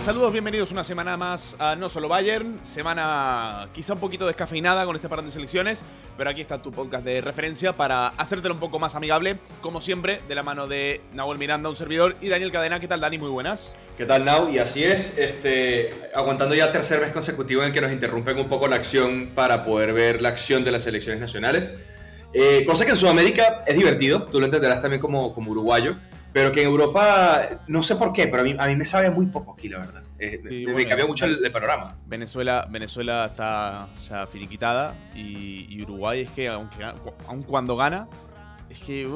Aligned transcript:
¿qué 0.00 0.06
tal? 0.06 0.14
Saludos, 0.14 0.32
bienvenidos 0.32 0.72
una 0.72 0.82
semana 0.82 1.16
más 1.18 1.56
a 1.58 1.76
No 1.76 1.90
Solo 1.90 2.08
Bayern. 2.08 2.64
Semana 2.64 3.68
quizá 3.74 3.92
un 3.92 4.00
poquito 4.00 4.26
descafeinada 4.26 4.86
con 4.86 4.96
este 4.96 5.10
parón 5.10 5.26
de 5.26 5.30
selecciones, 5.30 5.82
pero 6.16 6.30
aquí 6.30 6.40
está 6.40 6.62
tu 6.62 6.70
podcast 6.70 7.04
de 7.04 7.20
referencia 7.20 7.74
para 7.74 8.08
hacértelo 8.08 8.54
un 8.54 8.60
poco 8.60 8.78
más 8.78 8.94
amigable, 8.94 9.38
como 9.60 9.82
siempre, 9.82 10.20
de 10.26 10.34
la 10.34 10.42
mano 10.42 10.66
de 10.66 11.02
Nahuel 11.12 11.38
Miranda, 11.38 11.68
un 11.68 11.76
servidor, 11.76 12.16
y 12.22 12.28
Daniel 12.28 12.50
Cadena. 12.50 12.80
¿Qué 12.80 12.88
tal, 12.88 13.00
Dani? 13.00 13.18
Muy 13.18 13.28
buenas. 13.28 13.76
¿Qué 13.98 14.06
tal, 14.06 14.24
Nau? 14.24 14.48
Y 14.48 14.58
así 14.58 14.82
es, 14.84 15.18
este, 15.18 15.90
aguantando 16.14 16.54
ya 16.54 16.72
tercer 16.72 17.00
mes 17.00 17.12
consecutivo 17.12 17.62
en 17.62 17.72
que 17.72 17.82
nos 17.82 17.92
interrumpen 17.92 18.38
un 18.38 18.48
poco 18.48 18.68
la 18.68 18.76
acción 18.76 19.32
para 19.34 19.64
poder 19.64 19.92
ver 19.92 20.22
la 20.22 20.30
acción 20.30 20.64
de 20.64 20.72
las 20.72 20.82
selecciones 20.82 21.20
nacionales. 21.20 21.72
Eh, 22.32 22.64
cosa 22.64 22.84
que 22.84 22.92
en 22.92 22.96
Sudamérica 22.96 23.64
es 23.66 23.76
divertido, 23.76 24.22
tú 24.22 24.38
lo 24.38 24.46
entenderás 24.46 24.80
también 24.80 25.00
como, 25.00 25.34
como 25.34 25.50
uruguayo. 25.50 25.96
Pero 26.32 26.52
que 26.52 26.62
en 26.62 26.68
Europa, 26.68 27.62
no 27.66 27.82
sé 27.82 27.96
por 27.96 28.12
qué, 28.12 28.28
pero 28.28 28.42
a 28.42 28.44
mí, 28.44 28.54
a 28.58 28.66
mí 28.66 28.76
me 28.76 28.84
sabe 28.84 29.10
muy 29.10 29.26
poco 29.26 29.54
aquí, 29.54 29.68
la 29.68 29.80
verdad. 29.80 30.02
Eh, 30.22 30.38
me, 30.42 30.86
cambió 30.86 31.08
mucho 31.08 31.24
el, 31.24 31.50
panorama. 31.50 31.96
Venezuela, 32.06 32.68
Venezuela 32.70 33.24
está 33.24 33.88
ya 33.96 34.26
finiquitada 34.26 34.94
y, 35.14 35.82
Uruguay 35.82 36.20
es 36.20 36.30
que, 36.30 36.48
aunque, 36.48 36.84
aun 37.26 37.42
cuando 37.42 37.74
gana, 37.74 38.06
es 38.68 38.78
que. 38.80 39.08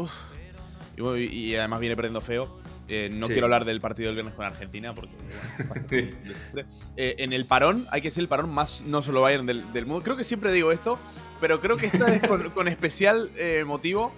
y, 0.97 1.55
además 1.57 1.81
viene 1.81 1.95
perdiendo 1.95 2.23
feo. 2.23 2.59
Eh, 2.89 3.11
no 3.13 3.29
quiero 3.29 3.45
hablar 3.45 3.65
del 3.65 3.81
partido 3.81 4.09
del 4.09 4.17
viernes 4.17 4.35
con 4.35 4.47
Argentina 4.47 4.95
porque. 4.95 6.15
Eh, 6.97 7.17
en 7.19 7.33
el 7.33 7.45
parón, 7.45 7.87
hay 7.91 8.01
que 8.01 8.11
ser 8.11 8.23
el 8.23 8.29
parón 8.29 8.51
más 8.51 8.81
no 8.83 9.03
solo 9.03 9.21
Bayern 9.21 9.47
del, 9.47 9.73
del 9.73 9.85
mundo. 9.85 10.03
Creo 10.05 10.17
que 10.17 10.23
siempre 10.23 10.53
digo 10.53 10.71
esto, 10.71 10.99
pero 11.41 11.61
creo 11.61 11.77
que 11.77 11.87
esta 11.87 12.15
es 12.15 12.27
con, 12.27 12.51
con 12.55 12.69
especial 12.69 13.31
motivo 13.67 14.13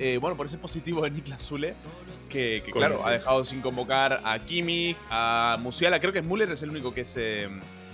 eh, 0.00 0.18
bueno, 0.18 0.36
por 0.36 0.46
ese 0.46 0.58
positivo 0.58 1.02
de 1.02 1.10
Niklas 1.10 1.46
Zule, 1.46 1.74
que, 2.28 2.62
claro, 2.72 2.96
ha 3.04 3.10
dejado 3.10 3.44
sin 3.44 3.60
convocar 3.60 4.20
a 4.24 4.38
Kimmich, 4.38 4.96
a 5.10 5.58
Musiala. 5.60 6.00
Creo 6.00 6.12
que 6.12 6.22
Müller 6.22 6.50
es 6.50 6.62
el 6.62 6.70
único 6.70 6.94
que, 6.94 7.04
se, 7.04 7.48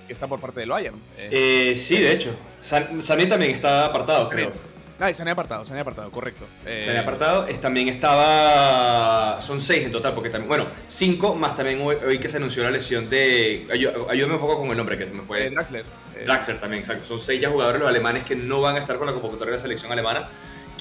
está 0.09 0.27
por 0.27 0.41
parte 0.41 0.61
del 0.61 0.71
Bayern. 0.71 0.97
Eh, 1.19 1.75
sí, 1.79 1.99
de 1.99 2.13
hecho. 2.13 2.37
Sané 2.63 3.27
también 3.27 3.53
está 3.53 3.87
apartado, 3.87 4.29
creo. 4.29 4.53
Ah, 4.99 5.11
y 5.11 5.15
Sané 5.15 5.33
apartado, 5.33 5.67
Sané 5.67 5.81
apartado, 5.81 6.11
correcto. 6.11 6.47
Eh, 6.65 6.81
Sané 6.83 6.99
apartado, 6.99 7.45
también 7.61 7.89
estaba. 7.89 9.41
Son 9.41 9.61
seis 9.61 9.85
en 9.85 9.93
total, 9.93 10.15
porque 10.15 10.31
también. 10.31 10.49
Bueno, 10.49 10.69
cinco, 10.89 11.35
más 11.35 11.55
también 11.55 11.81
hoy, 11.83 12.19
que 12.19 12.29
se 12.29 12.39
anunció 12.39 12.63
la 12.63 12.71
lesión 12.71 13.11
de. 13.11 13.67
Ayúdame 13.71 14.35
un 14.35 14.41
poco 14.41 14.59
con 14.59 14.71
el 14.71 14.77
nombre 14.77 14.97
que 14.97 15.07
se 15.07 15.13
me 15.13 15.23
fue. 15.23 15.51
Draxler. 15.51 15.85
Draxler 16.25 16.61
también, 16.61 16.81
exacto. 16.81 17.05
Son 17.05 17.21
seis 17.21 17.41
ya 17.41 17.51
jugadores 17.51 17.81
los 17.81 17.91
alemanes 17.91 18.25
que 18.25 18.37
no 18.37 18.63
van 18.63 18.77
a 18.77 18.79
estar 18.79 18.97
con 18.97 19.07
la 19.07 19.13
convocatoria 19.13 19.51
de 19.51 19.57
la 19.59 19.63
selección 19.63 19.93
alemana. 19.93 20.31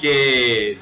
Que 0.00 0.78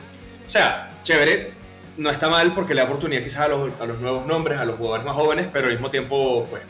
sea, 0.58 0.90
chévere, 1.02 1.52
no 1.96 2.10
está 2.10 2.28
mal 2.28 2.54
porque 2.54 2.74
le 2.74 2.80
da 2.80 2.86
oportunidad 2.86 3.22
quizás 3.22 3.42
a 3.42 3.48
los, 3.48 4.00
nuevos 4.00 4.24
nombres, 4.26 4.58
a 4.58 4.64
los 4.64 4.76
jugadores 4.76 5.04
más 5.04 5.16
jóvenes, 5.16 5.48
pero 5.52 5.66
al 5.66 5.72
mismo 5.72 5.90
tiempo, 5.90 6.46
pues, 6.48 6.62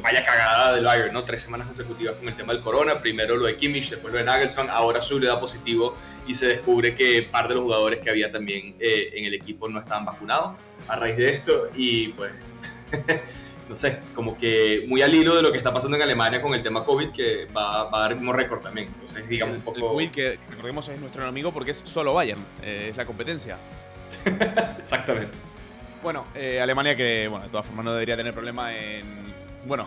vaya 0.00 0.24
cagada 0.24 0.74
del 0.74 0.84
Bayern, 0.84 1.12
¿no? 1.12 1.24
Tres 1.24 1.42
semanas 1.42 1.66
consecutivas 1.66 2.14
con 2.14 2.28
el 2.28 2.36
tema 2.36 2.52
del 2.52 2.62
corona, 2.62 2.98
primero 2.98 3.36
lo 3.36 3.46
de 3.46 3.56
Kimmich, 3.56 3.90
después 3.90 4.12
lo 4.12 4.18
de 4.18 4.24
Nagelsmann, 4.24 4.70
ahora 4.70 5.02
su 5.02 5.18
le 5.18 5.26
da 5.26 5.40
positivo 5.40 5.96
y 6.26 6.34
se 6.34 6.46
descubre 6.46 6.94
que 6.94 7.22
parte 7.22 7.48
de 7.48 7.54
los 7.56 7.64
jugadores 7.64 8.00
que 8.00 8.10
había 8.10 8.30
también 8.30 8.76
eh, 8.78 9.10
en 9.14 9.24
el 9.24 9.34
equipo 9.34 9.68
no 9.68 9.80
estaban 9.80 10.04
vacunados 10.04 10.52
a 10.86 10.96
raíz 10.96 11.16
de 11.16 11.30
esto 11.30 11.68
y 11.74 12.08
pues... 12.08 12.32
no 13.68 13.76
sé, 13.76 14.00
como 14.14 14.36
que 14.36 14.84
muy 14.88 15.02
al 15.02 15.14
hilo 15.14 15.34
de 15.36 15.42
lo 15.42 15.50
que 15.50 15.58
está 15.58 15.72
pasando 15.72 15.96
en 15.96 16.02
Alemania 16.02 16.42
con 16.42 16.54
el 16.54 16.62
tema 16.62 16.84
COVID, 16.84 17.10
que 17.10 17.46
va, 17.46 17.84
va 17.84 17.98
a 17.98 18.00
dar 18.02 18.12
el 18.12 18.18
mismo 18.18 18.32
récord 18.32 18.60
también. 18.60 18.88
Entonces, 18.88 19.28
digamos 19.28 19.56
un 19.56 19.62
poco. 19.62 19.76
El 19.76 19.82
COVID, 19.82 20.10
que 20.10 20.38
recordemos 20.50 20.88
es 20.88 21.00
nuestro 21.00 21.22
enemigo 21.22 21.52
porque 21.52 21.70
es 21.70 21.82
solo 21.84 22.14
Bayern, 22.14 22.44
eh, 22.62 22.88
es 22.90 22.96
la 22.96 23.06
competencia. 23.06 23.58
Exactamente. 24.78 25.32
Bueno, 26.02 26.26
eh, 26.34 26.60
Alemania 26.60 26.94
que, 26.94 27.26
bueno, 27.28 27.44
de 27.44 27.50
todas 27.50 27.66
formas 27.66 27.84
no 27.84 27.92
debería 27.92 28.16
tener 28.16 28.34
problema 28.34 28.76
en. 28.76 29.04
Bueno, 29.66 29.86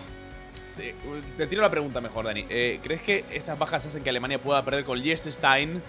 te, 0.75 1.47
tiro 1.47 1.61
la 1.61 1.69
pregunta 1.69 2.01
mejor, 2.01 2.25
Dani. 2.25 2.45
Eh, 2.49 2.79
¿Crees 2.81 3.01
que 3.01 3.25
estas 3.31 3.59
bajas 3.59 3.85
hacen 3.85 4.01
que 4.01 4.09
Alemania 4.09 4.41
pueda 4.41 4.63
perder 4.66 4.83
con 4.83 4.99
Liechtenstein? 4.99 5.81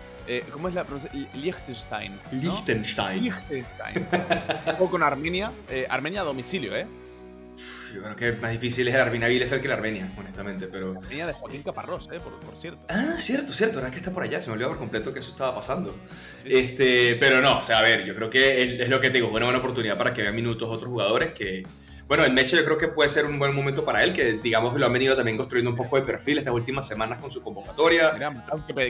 ¿Cómo 0.53 0.69
es 0.69 0.75
la 0.75 0.85
pronunciación? 0.85 1.27
Liechtenstein. 1.33 2.21
Liechtenstein. 2.33 3.23
Liechtenstein. 3.23 4.07
o 4.79 4.91
con 4.91 5.03
Armenia. 5.03 5.51
Armenia 5.89 6.21
a 6.21 6.25
domicilio, 6.25 6.77
¿eh? 6.77 6.87
Yo 7.95 8.03
creo 8.03 8.17
que 8.17 8.33
más 8.33 8.51
difícil 8.53 8.87
es 8.89 8.95
el 8.95 9.01
Armenia 9.01 9.29
Bielefeld 9.29 9.63
que 9.63 9.69
la 9.69 9.75
Armenia, 9.75 10.13
honestamente, 10.17 10.67
pero... 10.67 10.93
Armenia 10.93 11.27
de 11.27 11.33
Joaquín 11.33 11.63
Caparrós, 11.63 12.09
eh, 12.13 12.21
por, 12.21 12.57
cierto. 12.57 12.81
Ah, 12.89 13.15
cierto, 13.19 13.53
cierto, 13.53 13.79
ahora 13.79 13.91
que 13.91 13.99
está 13.99 14.11
por 14.11 14.23
allá, 14.23 14.41
se 14.41 14.49
me 14.49 14.55
olvidó 14.55 14.69
por 14.69 14.79
completo 14.79 15.13
que 15.13 15.21
eso 15.21 15.31
estaba 15.31 15.55
pasando. 15.55 15.97
este, 16.45 17.17
Pero 17.17 17.41
no, 17.41 17.59
o 17.59 17.63
sea, 17.63 17.79
a 17.79 17.83
ver, 17.83 18.05
yo 18.05 18.15
creo 18.15 18.31
que 18.31 18.81
es 18.81 18.89
lo 18.89 19.01
que 19.01 19.09
te 19.09 19.15
digo, 19.15 19.31
buena, 19.31 19.47
buena 19.47 19.59
oportunidad 19.59 19.97
para 19.97 20.13
que 20.13 20.23
vean 20.23 20.35
minutos 20.35 20.69
otros 20.69 20.91
jugadores 20.91 21.33
que... 21.33 21.65
Bueno, 22.07 22.25
el 22.25 22.33
Meche 22.33 22.57
yo 22.57 22.65
creo 22.65 22.79
que 22.79 22.89
puede 22.89 23.11
ser 23.11 23.27
un 23.27 23.39
buen 23.39 23.55
momento 23.55 23.85
para 23.85 24.03
él, 24.03 24.15
que 24.15 24.39
digamos 24.43 24.75
lo 24.79 24.87
han 24.87 24.93
venido 24.95 25.15
también 25.15 25.37
construyendo 25.37 25.73
un 25.73 25.77
poco 25.77 25.97
de 25.97 26.03
perfil 26.07 26.39
estas 26.39 26.55
últimas 26.55 26.89
semanas 26.89 27.19
con 27.19 27.31
su 27.31 27.43
convocatoria. 27.43 28.13
Mira, 28.15 28.33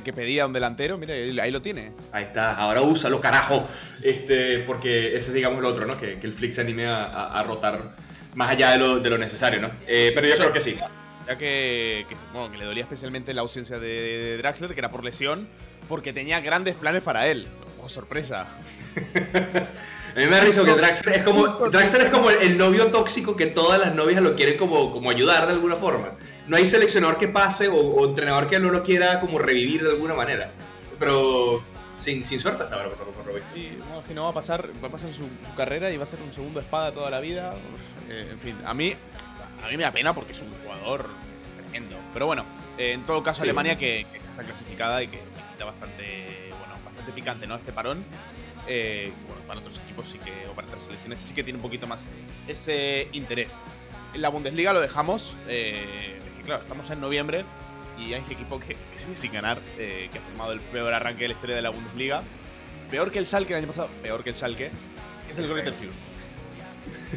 que, 0.05 0.13
pedía 0.13 0.47
un 0.47 0.53
delantero, 0.53 0.97
mira, 0.99 1.15
ahí 1.43 1.51
lo 1.51 1.61
tiene. 1.61 1.95
Ahí 2.13 2.23
está, 2.23 2.55
ahora 2.55 2.81
úsalo, 2.81 3.21
carajo. 3.21 3.67
Este, 4.03 4.61
porque 4.61 5.17
ese 5.17 5.31
es, 5.31 5.35
digamos, 5.35 5.61
lo 5.61 5.69
otro, 5.69 5.85
¿no? 5.85 5.99
Que, 5.99 6.21
el 6.23 6.33
Flick 6.33 6.53
se 6.53 6.61
anime 6.61 6.87
a, 6.87 7.07
a 7.07 7.43
rotar 7.43 7.97
más 8.39 8.51
allá 8.51 8.71
de 8.71 8.79
lo, 8.79 9.01
de 9.01 9.11
lo 9.11 9.19
necesario, 9.19 9.61
¿no? 9.61 9.69
Eh, 9.89 10.13
pero 10.15 10.29
yo 10.29 10.37
creo 10.37 10.53
que 10.53 10.61
sí. 10.61 10.79
Ya 11.27 11.37
que, 11.37 12.07
bueno, 12.33 12.53
que 12.53 12.59
le 12.59 12.67
dolía 12.67 12.85
especialmente 12.85 13.35
la 13.35 13.41
ausencia 13.41 13.81
de, 13.81 14.37
Draxler, 14.39 14.75
que 14.75 14.79
era 14.79 14.93
por 14.93 15.03
lesión, 15.03 15.49
porque 15.89 16.13
tenía 16.13 16.39
grandes 16.39 16.77
planes 16.77 17.03
para 17.03 17.27
él. 17.27 17.49
Oh, 17.83 17.89
sorpresa. 17.89 18.47
A 20.15 20.19
mí 20.21 20.25
me 20.25 20.31
da 20.31 20.41
risa 20.41 20.65
que 20.65 20.71
Draxler 20.71 21.17
es 21.17 21.23
como, 21.25 21.49
Draxler 21.49 22.03
es 22.03 22.11
como 22.11 22.31
el, 22.31 22.57
novio 22.57 22.87
tóxico 22.93 23.35
que 23.35 23.47
todas 23.47 23.81
las 23.81 23.93
novias 23.97 24.23
lo 24.23 24.37
quieren 24.37 24.57
como, 24.57 24.93
como 24.93 25.11
ayudar 25.11 25.47
de 25.47 25.55
alguna 25.55 25.75
forma. 25.75 26.13
No 26.47 26.57
hay 26.57 26.67
seleccionador 26.67 27.19
que 27.19 27.27
pase 27.27 27.67
o, 27.67 28.05
entrenador 28.05 28.49
que 28.49 28.61
no 28.61 28.71
lo 28.71 28.85
quiera 28.85 29.19
como 29.19 29.41
revivir 29.41 29.83
de 29.83 29.91
alguna 29.91 30.15
manera. 30.15 30.53
Pero 31.01 31.65
sin, 31.99 32.25
sin 32.25 32.41
suerte 32.41 32.63
hasta 32.63 32.77
ahora, 32.77 32.91
por, 32.91 33.13
por 33.13 33.43
Sí, 33.55 33.79
no, 33.79 34.15
no 34.15 34.25
va 34.25 34.31
a 34.31 34.35
pasar, 34.35 34.71
va 34.83 34.89
a 34.89 34.91
pasar 34.91 35.13
su, 35.13 35.25
su, 35.25 35.55
carrera 35.57 35.91
y 35.91 35.97
va 35.97 36.05
a 36.05 36.07
ser 36.07 36.21
un 36.23 36.33
segundo 36.33 36.61
espada 36.61 36.93
toda 36.93 37.11
la 37.11 37.21
vida. 37.21 37.55
Eh, 38.09 38.29
en 38.33 38.39
fin, 38.39 38.57
a 38.65 38.73
mí, 38.73 38.95
a 39.63 39.69
mí 39.69 39.77
me 39.77 39.83
da 39.83 39.93
pena 39.93 40.15
porque 40.15 40.33
es 40.33 40.41
un 40.41 40.53
jugador 40.63 41.11
tremendo. 41.57 41.97
Pero 42.13 42.27
bueno, 42.27 42.45
eh, 42.79 42.93
en 42.93 43.05
todo 43.05 43.23
caso, 43.23 43.43
Alemania 43.43 43.77
que, 43.77 44.01
está 44.01 44.45
clasificada 44.45 45.03
y 45.03 45.09
que, 45.09 45.21
quita 45.53 45.65
bastante, 45.65 46.51
bueno, 46.59 46.75
bastante 46.85 47.13
picante, 47.13 47.47
¿no? 47.47 47.57
Este 47.57 47.73
parón. 47.73 48.05
Eh, 48.67 49.13
bueno, 49.27 49.43
para 49.47 49.61
otros 49.61 49.79
equipos 49.79 50.09
sí 50.09 50.19
que, 50.19 50.47
o 50.47 50.53
para 50.53 50.67
otras 50.69 50.85
selecciones 50.85 51.23
sí 51.23 51.33
que 51.33 51.43
tiene 51.43 51.57
un 51.57 51.63
poquito 51.63 51.87
más 51.87 52.07
ese 52.47 53.09
interés. 53.13 53.61
En 54.15 54.23
la 54.23 54.29
Bundesliga 54.29 54.73
lo 54.73 54.81
dejamos, 54.81 55.37
eh, 55.49 56.21
claro, 56.45 56.63
estamos 56.63 56.91
en 56.91 57.01
noviembre 57.01 57.45
y 57.99 58.15
hay 58.15 58.23
un 58.23 58.31
equipo 58.31 58.61
que, 58.61 58.77
sigue 58.97 59.17
sin 59.17 59.33
ganar, 59.33 59.61
que 59.77 60.11
ha 60.15 60.21
firmado 60.21 60.53
el 60.53 60.61
peor 60.61 60.93
arranque 60.95 61.23
de 61.23 61.29
la 61.29 61.35
historia 61.35 61.57
de 61.57 61.63
la 61.63 61.71
Bundesliga. 61.71 62.23
Peor 62.91 63.11
que 63.11 63.19
el 63.19 63.27
Schalke 63.27 63.53
el 63.53 63.59
año 63.59 63.67
pasado, 63.67 63.89
peor 64.03 64.25
que 64.25 64.31
el 64.31 64.37
Schalke, 64.37 64.71
es 65.29 65.39
el 65.39 65.49
Greuther 65.49 65.75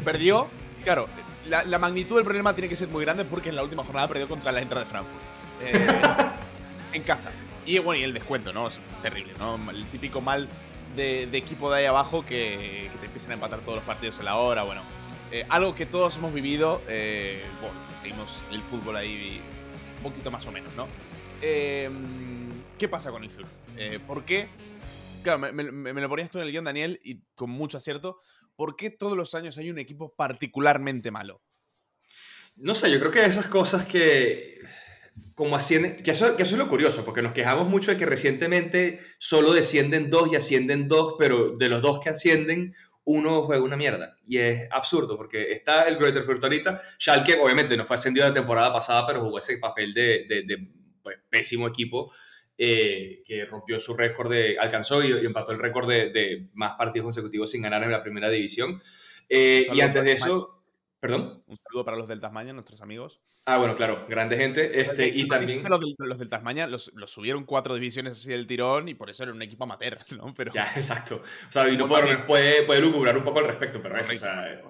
Perdió 0.04 0.50
Claro, 0.84 1.08
la, 1.46 1.78
magnitud 1.78 2.16
del 2.16 2.24
problema 2.24 2.54
tiene 2.54 2.68
que 2.68 2.76
ser 2.76 2.88
muy 2.88 3.04
grande 3.04 3.24
porque 3.24 3.50
en 3.50 3.56
la 3.56 3.62
última 3.62 3.84
jornada 3.84 4.08
perdió 4.08 4.28
contra 4.28 4.50
la 4.50 4.60
Eintracht 4.60 4.86
de 4.86 4.90
Frankfurt. 4.90 5.22
Eh, 5.60 5.86
en 6.92 7.02
casa. 7.02 7.30
Y 7.64 7.78
bueno, 7.78 8.00
y 8.00 8.04
el 8.04 8.12
descuento, 8.12 8.52
¿no? 8.52 8.66
Es 8.66 8.80
terrible, 9.02 9.32
¿no? 9.38 9.58
El 9.70 9.86
típico 9.86 10.20
mal 10.20 10.48
de, 10.96 11.22
equipo 11.32 11.70
de 11.70 11.80
ahí 11.80 11.84
abajo 11.84 12.24
que, 12.24 12.90
te 12.98 13.06
empiezan 13.06 13.30
a 13.32 13.34
empatar 13.34 13.60
todos 13.60 13.76
los 13.76 13.84
partidos 13.84 14.18
a 14.20 14.22
la 14.24 14.36
hora, 14.36 14.64
bueno. 14.64 14.82
Eh, 15.30 15.46
algo 15.48 15.74
que 15.74 15.86
todos 15.86 16.16
hemos 16.18 16.34
vivido, 16.34 16.82
eh, 16.88 17.44
bueno, 17.60 17.76
seguimos 17.96 18.44
el 18.50 18.62
fútbol 18.62 18.96
ahí 18.96 19.40
un 20.02 20.10
poquito 20.10 20.30
más 20.30 20.46
o 20.46 20.52
menos, 20.52 20.74
¿no? 20.74 20.88
¿Qué 21.40 22.88
pasa 22.90 23.10
con 23.10 23.22
el 23.22 23.30
fútbol? 23.30 23.48
¿Por 24.06 24.24
qué? 24.24 24.48
Claro, 25.22 25.38
me, 25.38 25.52
me, 25.52 26.00
lo 26.00 26.08
ponías 26.08 26.30
tú 26.30 26.38
en 26.38 26.44
el 26.44 26.50
guion, 26.50 26.64
Daniel, 26.64 27.00
y 27.04 27.20
con 27.34 27.50
mucho 27.50 27.76
acierto. 27.76 28.18
¿por 28.56 28.76
qué 28.76 28.90
todos 28.90 29.16
los 29.16 29.34
años 29.34 29.58
hay 29.58 29.70
un 29.70 29.78
equipo 29.78 30.14
particularmente 30.14 31.10
malo? 31.10 31.42
No 32.56 32.74
sé, 32.74 32.90
yo 32.90 32.98
creo 33.00 33.10
que 33.10 33.24
esas 33.24 33.46
cosas 33.46 33.86
que 33.86 34.58
como 35.34 35.56
ascienden, 35.56 36.02
que 36.02 36.10
eso, 36.10 36.36
que 36.36 36.42
eso 36.42 36.54
es 36.54 36.58
lo 36.58 36.68
curioso, 36.68 37.04
porque 37.04 37.22
nos 37.22 37.32
quejamos 37.32 37.68
mucho 37.68 37.90
de 37.90 37.96
que 37.96 38.06
recientemente 38.06 39.00
solo 39.18 39.52
descienden 39.52 40.10
dos 40.10 40.32
y 40.32 40.36
ascienden 40.36 40.88
dos, 40.88 41.16
pero 41.18 41.56
de 41.56 41.68
los 41.68 41.82
dos 41.82 42.00
que 42.00 42.10
ascienden, 42.10 42.74
uno 43.04 43.42
juega 43.42 43.62
una 43.62 43.76
mierda. 43.76 44.16
Y 44.24 44.38
es 44.38 44.68
absurdo, 44.70 45.16
porque 45.16 45.52
está 45.52 45.88
el 45.88 45.96
Greater 45.96 46.24
Fürth 46.24 46.42
ahorita, 46.42 46.80
Schalke 46.98 47.38
obviamente 47.40 47.76
no 47.76 47.84
fue 47.84 47.96
ascendido 47.96 48.26
la 48.26 48.34
temporada 48.34 48.72
pasada, 48.72 49.06
pero 49.06 49.20
jugó 49.20 49.38
ese 49.38 49.58
papel 49.58 49.92
de, 49.94 50.26
de, 50.28 50.68
pues, 51.02 51.18
pésimo 51.28 51.66
equipo. 51.68 52.12
Eh, 52.64 53.22
que 53.24 53.44
rompió 53.46 53.80
su 53.80 53.94
récord 53.94 54.30
de, 54.30 54.56
alcanzó 54.60 55.02
y, 55.02 55.10
empató 55.10 55.50
el 55.50 55.58
récord 55.58 55.88
de, 55.88 56.48
más 56.52 56.74
partidos 56.76 57.06
consecutivos 57.06 57.50
sin 57.50 57.62
ganar 57.62 57.82
en 57.82 57.90
la 57.90 58.02
primera 58.02 58.28
división. 58.28 58.80
Eh, 59.28 59.66
y 59.72 59.80
antes 59.80 60.04
de 60.04 60.12
eso, 60.12 60.61
perdón. 61.02 61.42
Un 61.48 61.56
saludo 61.56 61.84
para 61.84 61.96
los 61.96 62.06
del 62.06 62.20
Tasmania, 62.20 62.52
nuestros 62.52 62.80
amigos. 62.80 63.20
Ah, 63.44 63.58
bueno, 63.58 63.74
claro, 63.74 64.06
grande 64.08 64.36
gente. 64.36 64.80
Este, 64.80 65.08
y 65.08 65.26
también... 65.26 65.64
Los 65.68 65.80
del, 65.80 65.94
los 65.98 66.18
del 66.20 66.28
Tasmania 66.28 66.68
los, 66.68 66.92
subieron 67.06 67.44
cuatro 67.44 67.74
divisiones 67.74 68.12
así 68.12 68.30
del 68.30 68.46
tirón 68.46 68.88
y 68.88 68.94
por 68.94 69.10
eso 69.10 69.24
era 69.24 69.32
un 69.32 69.42
equipo 69.42 69.64
amateur, 69.64 69.98
¿no? 70.16 70.32
Pero... 70.32 70.52
Ya, 70.52 70.62
exacto. 70.76 71.16
O 71.16 71.52
sea, 71.52 71.68
y 71.68 71.76
no 71.76 71.88
puede, 71.88 72.18
puede, 72.18 72.62
puede 72.62 72.80
lucubrar 72.80 73.18
un 73.18 73.24
poco 73.24 73.40
al 73.40 73.46
respecto, 73.46 73.82
pero 73.82 73.98
eso, 73.98 74.12
o 74.14 74.16
sea, 74.16 74.62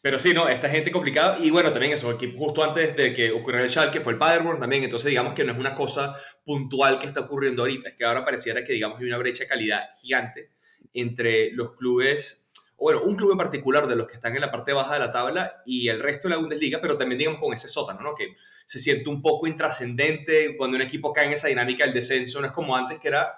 Pero 0.00 0.18
sí, 0.18 0.32
no, 0.32 0.48
esta 0.48 0.70
gente 0.70 0.90
complicada. 0.90 1.36
Y 1.40 1.50
bueno, 1.50 1.70
también 1.70 1.92
eso, 1.92 2.16
justo 2.38 2.64
antes 2.64 2.96
de 2.96 3.12
que 3.12 3.30
ocurriera 3.32 3.64
el 3.64 3.70
Schalke 3.70 4.00
fue 4.00 4.14
el 4.14 4.18
Paderborn 4.18 4.58
también. 4.58 4.82
Entonces, 4.82 5.10
digamos 5.10 5.34
que 5.34 5.44
no 5.44 5.52
es 5.52 5.58
una 5.58 5.74
cosa 5.74 6.14
puntual 6.42 6.98
que 6.98 7.06
está 7.06 7.20
ocurriendo 7.20 7.60
ahorita. 7.60 7.90
Es 7.90 7.96
que 7.96 8.06
ahora 8.06 8.24
pareciera 8.24 8.64
que, 8.64 8.72
digamos, 8.72 8.98
hay 8.98 9.08
una 9.08 9.18
brecha 9.18 9.44
de 9.44 9.48
calidad 9.48 9.82
gigante 10.00 10.56
entre 10.94 11.52
los 11.52 11.76
clubes, 11.76 12.45
bueno, 12.78 13.02
un 13.02 13.16
club 13.16 13.32
en 13.32 13.38
particular 13.38 13.86
de 13.86 13.96
los 13.96 14.06
que 14.06 14.14
están 14.14 14.34
en 14.34 14.40
la 14.40 14.50
parte 14.50 14.72
baja 14.72 14.94
de 14.94 15.00
la 15.00 15.12
tabla 15.12 15.62
y 15.64 15.88
el 15.88 16.00
resto 16.00 16.28
de 16.28 16.34
la 16.34 16.40
Bundesliga, 16.40 16.80
pero 16.80 16.98
también, 16.98 17.18
digamos, 17.18 17.40
con 17.40 17.54
ese 17.54 17.68
sótano, 17.68 18.00
¿no? 18.00 18.14
Que 18.14 18.36
se 18.66 18.78
siente 18.78 19.08
un 19.08 19.22
poco 19.22 19.46
intrascendente 19.46 20.56
cuando 20.56 20.76
un 20.76 20.82
equipo 20.82 21.12
cae 21.12 21.26
en 21.26 21.32
esa 21.32 21.48
dinámica 21.48 21.84
del 21.84 21.94
descenso. 21.94 22.40
No 22.40 22.46
es 22.46 22.52
como 22.52 22.76
antes 22.76 22.98
que 22.98 23.08
era 23.08 23.34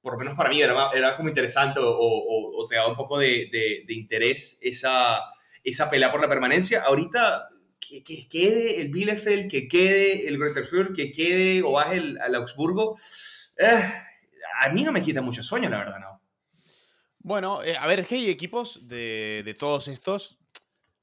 por 0.00 0.12
lo 0.12 0.18
menos 0.18 0.36
para 0.36 0.50
mí, 0.50 0.62
era, 0.62 0.90
era 0.94 1.16
como 1.16 1.28
interesante 1.28 1.80
o, 1.82 2.66
te 2.68 2.76
daba 2.76 2.88
un 2.88 2.96
poco 2.96 3.18
de, 3.18 3.48
de, 3.50 3.84
de 3.86 3.94
interés 3.94 4.58
esa, 4.62 5.20
esa 5.64 5.90
pelea 5.90 6.10
por 6.10 6.20
la 6.20 6.28
permanencia. 6.28 6.82
Ahorita, 6.82 7.48
que, 7.78 8.02
que 8.02 8.28
quede 8.28 8.80
el 8.80 8.90
Bielefeld, 8.90 9.50
que 9.50 9.68
quede 9.68 10.28
el 10.28 10.38
Greuther 10.38 10.92
que 10.94 11.12
quede 11.12 11.62
o 11.62 11.72
baje 11.72 11.96
el, 11.96 12.18
al 12.20 12.34
Augsburgo, 12.36 12.96
eh, 13.56 13.82
a 14.62 14.68
mí 14.70 14.82
no 14.84 14.92
me 14.92 15.02
quita 15.02 15.20
mucho 15.20 15.42
sueño, 15.42 15.68
la 15.68 15.78
verdad, 15.78 15.98
no. 15.98 16.17
Bueno, 17.28 17.62
eh, 17.62 17.76
a 17.76 17.86
ver, 17.86 18.00
es 18.00 18.08
que 18.08 18.14
hay 18.14 18.30
equipos 18.30 18.88
de, 18.88 19.42
de 19.44 19.52
todos 19.52 19.86
estos 19.88 20.38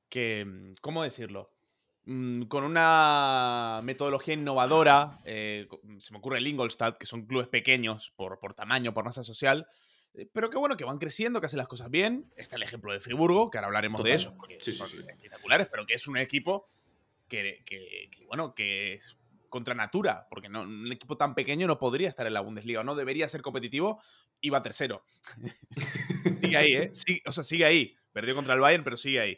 que, 0.10 0.44
mm, 0.44 0.74
¿cómo 0.82 1.04
decirlo? 1.04 1.52
Mm, 2.06 2.46
con 2.46 2.64
una 2.64 3.80
metodología 3.84 4.34
innovadora, 4.34 5.20
eh, 5.24 5.68
se 6.00 6.12
me 6.14 6.18
ocurre 6.18 6.40
el 6.40 6.48
Ingolstadt, 6.48 6.98
que 6.98 7.06
son 7.06 7.28
clubes 7.28 7.48
pequeños 7.48 8.12
por, 8.16 8.40
por 8.40 8.56
tamaño, 8.56 8.92
por 8.92 9.06
masa 9.06 9.22
social, 9.22 9.68
eh, 10.16 10.28
pero 10.34 10.50
que 10.50 10.58
bueno, 10.58 10.76
que 10.76 10.84
van 10.84 10.98
creciendo, 10.98 11.40
que 11.40 11.46
hacen 11.46 11.60
las 11.60 11.68
cosas 11.68 11.92
bien. 11.92 12.34
Está 12.36 12.56
el 12.56 12.64
ejemplo 12.64 12.92
de 12.92 13.00
Friburgo, 13.00 13.52
que 13.52 13.60
ahora 13.60 13.68
hablaremos 13.68 14.04
de 14.04 14.14
eso, 14.14 14.36
porque 14.36 14.58
son 14.60 14.88
espectaculares, 14.88 15.68
pero 15.70 15.86
que 15.86 15.94
es 15.94 16.08
un 16.08 16.18
equipo 16.18 16.66
que, 17.28 17.62
que, 17.68 18.10
bueno, 18.26 18.56
que 18.56 18.94
es 18.94 19.16
contra 19.50 19.76
natura, 19.76 20.28
porque 20.30 20.50
no, 20.50 20.64
un 20.64 20.92
equipo 20.92 21.18
tan 21.18 21.36
pequeño 21.36 21.68
no 21.68 21.78
podría 21.78 22.10
estar 22.10 22.26
en 22.26 22.34
la 22.34 22.42
Bundesliga, 22.42 22.84
no 22.84 22.96
debería 22.96 23.30
ser 23.30 23.44
competitivo 23.44 24.02
va 24.50 24.62
tercero. 24.62 25.04
sigue 26.40 26.58
ahí, 26.58 26.74
¿eh? 26.74 26.92
o 27.26 27.32
sea, 27.32 27.44
sigue 27.44 27.66
ahí. 27.66 27.96
Perdió 28.12 28.36
contra 28.36 28.54
el 28.54 28.60
Bayern, 28.60 28.84
pero 28.84 28.98
sigue 28.98 29.20
ahí. 29.20 29.38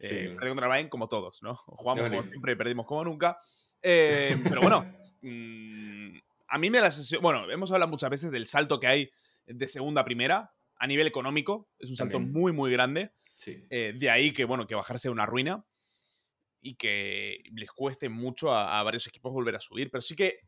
Eh, 0.00 0.34
perdió 0.34 0.50
contra 0.50 0.66
el 0.66 0.70
Bayern 0.70 0.88
como 0.88 1.08
todos, 1.08 1.42
¿no? 1.42 1.56
Jugamos 1.56 2.08
como 2.08 2.22
siempre 2.22 2.52
y 2.52 2.56
perdimos 2.56 2.86
como 2.86 3.04
nunca. 3.04 3.38
Eh, 3.82 4.36
pero 4.44 4.60
bueno, 4.60 4.84
mm, 5.22 6.18
a 6.48 6.58
mí 6.58 6.70
me 6.70 6.78
da 6.78 6.84
la 6.84 6.90
sensación, 6.90 7.22
bueno, 7.22 7.50
hemos 7.50 7.70
hablado 7.70 7.90
muchas 7.90 8.10
veces 8.10 8.30
del 8.30 8.46
salto 8.46 8.80
que 8.80 8.86
hay 8.86 9.10
de 9.46 9.68
segunda 9.68 10.00
a 10.00 10.04
primera 10.04 10.52
a 10.78 10.86
nivel 10.86 11.06
económico. 11.06 11.68
Es 11.78 11.90
un 11.90 11.96
salto 11.96 12.20
muy, 12.20 12.52
muy 12.52 12.70
grande. 12.70 13.12
Eh, 13.46 13.94
de 13.96 14.10
ahí 14.10 14.32
que, 14.32 14.44
bueno, 14.44 14.66
que 14.66 14.74
bajarse 14.74 15.10
una 15.10 15.26
ruina 15.26 15.64
y 16.60 16.74
que 16.74 17.42
les 17.52 17.70
cueste 17.70 18.08
mucho 18.08 18.52
a, 18.52 18.82
varios 18.82 19.06
equipos 19.06 19.32
volver 19.32 19.56
a 19.56 19.60
subir. 19.60 19.90
Pero 19.90 20.02
sí 20.02 20.16
que 20.16 20.40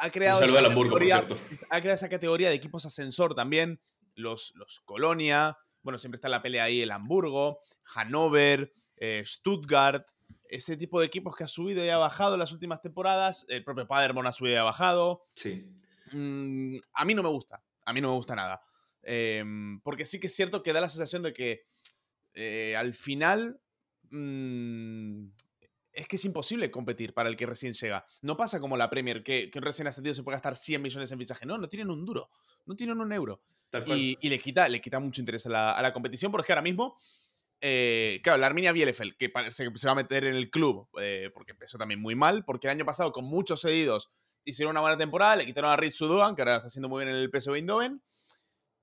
ha 0.00 0.10
creado, 0.10 0.42
esa 0.42 0.62
categoría, 0.62 1.26
ha 1.70 1.80
creado 1.80 1.94
esa 1.94 2.08
categoría 2.08 2.48
de 2.48 2.54
equipos 2.54 2.86
ascensor 2.86 3.34
también. 3.34 3.80
Los, 4.14 4.52
los 4.54 4.80
Colonia, 4.80 5.58
bueno, 5.82 5.98
siempre 5.98 6.16
está 6.16 6.28
la 6.28 6.42
pelea 6.42 6.64
ahí 6.64 6.82
el 6.82 6.90
Hamburgo, 6.90 7.60
Hannover, 7.82 8.72
eh, 8.96 9.22
Stuttgart, 9.26 10.06
ese 10.48 10.76
tipo 10.76 11.00
de 11.00 11.06
equipos 11.06 11.34
que 11.34 11.44
ha 11.44 11.48
subido 11.48 11.84
y 11.84 11.88
ha 11.88 11.98
bajado 11.98 12.34
en 12.34 12.40
las 12.40 12.52
últimas 12.52 12.80
temporadas. 12.80 13.44
El 13.48 13.64
propio 13.64 13.86
Paderborn 13.86 14.26
ha 14.26 14.32
subido 14.32 14.54
y 14.54 14.58
ha 14.58 14.62
bajado. 14.62 15.22
Sí. 15.34 15.68
Mm, 16.12 16.76
a 16.92 17.04
mí 17.04 17.14
no 17.14 17.22
me 17.22 17.28
gusta 17.28 17.62
a 17.84 17.92
mí 17.92 18.00
no 18.00 18.08
me 18.10 18.16
gusta 18.16 18.34
nada. 18.34 18.62
Em, 19.02 19.80
porque 19.80 20.06
sí 20.06 20.18
que 20.18 20.28
es 20.28 20.34
cierto 20.34 20.62
que 20.62 20.72
da 20.72 20.80
la 20.80 20.88
sensación 20.88 21.22
de 21.22 21.32
que 21.32 21.64
eh, 22.32 22.74
al 22.76 22.94
final 22.94 23.60
mm, 24.10 25.26
es 25.94 26.08
que 26.08 26.16
es 26.16 26.24
imposible 26.24 26.70
competir 26.70 27.14
para 27.14 27.28
el 27.28 27.36
que 27.36 27.46
recién 27.46 27.72
llega. 27.72 28.04
No 28.20 28.36
pasa 28.36 28.60
como 28.60 28.76
la 28.76 28.90
Premier, 28.90 29.22
que, 29.22 29.50
que 29.50 29.60
recién 29.60 29.86
ascendido 29.86 30.14
se 30.14 30.22
puede 30.22 30.36
gastar 30.36 30.56
100 30.56 30.82
millones 30.82 31.10
en 31.12 31.18
fichaje. 31.18 31.46
No, 31.46 31.56
no 31.56 31.68
tienen 31.68 31.90
un 31.90 32.04
duro, 32.04 32.30
no 32.66 32.74
tienen 32.74 33.00
un 33.00 33.12
euro. 33.12 33.42
Y, 33.86 34.18
y, 34.20 34.28
le, 34.28 34.38
quita, 34.38 34.68
le 34.68 34.80
quita 34.80 34.98
mucho 34.98 35.20
interés 35.20 35.46
a 35.46 35.50
la, 35.50 35.92
competición 35.92 36.32
porque 36.32 36.52
ahora 36.52 36.62
mismo, 36.62 36.96
eh, 37.60 38.20
claro, 38.22 38.38
la 38.38 38.46
Arminia 38.46 38.72
Bielefeld, 38.72 39.16
que 39.16 39.28
parece 39.28 39.70
que 39.70 39.78
se 39.78 39.86
va 39.86 39.92
a 39.92 39.96
meter 39.96 40.24
en 40.24 40.34
el 40.34 40.50
club, 40.50 40.88
eh, 41.00 41.30
porque 41.32 41.52
empezó 41.52 41.78
también 41.78 42.00
muy 42.00 42.16
mal, 42.16 42.44
porque 42.44 42.66
el 42.66 42.72
año 42.72 42.84
pasado 42.84 43.12
con 43.12 43.24
muchos 43.24 43.60
cedidos 43.60 44.10
hicieron 44.44 44.72
una 44.72 44.80
buena 44.80 44.98
temporada, 44.98 45.36
le 45.36 45.46
quitaron 45.46 45.70
a 45.70 45.76
Ritz 45.76 45.94
Sudoan, 45.94 46.34
que 46.34 46.42
ahora 46.42 46.56
está 46.56 46.66
haciendo 46.66 46.88
muy 46.88 47.04
bien 47.04 47.14
en 47.14 47.22
el 47.22 47.30
PSV 47.30 47.54
Eindhoven. 47.54 48.02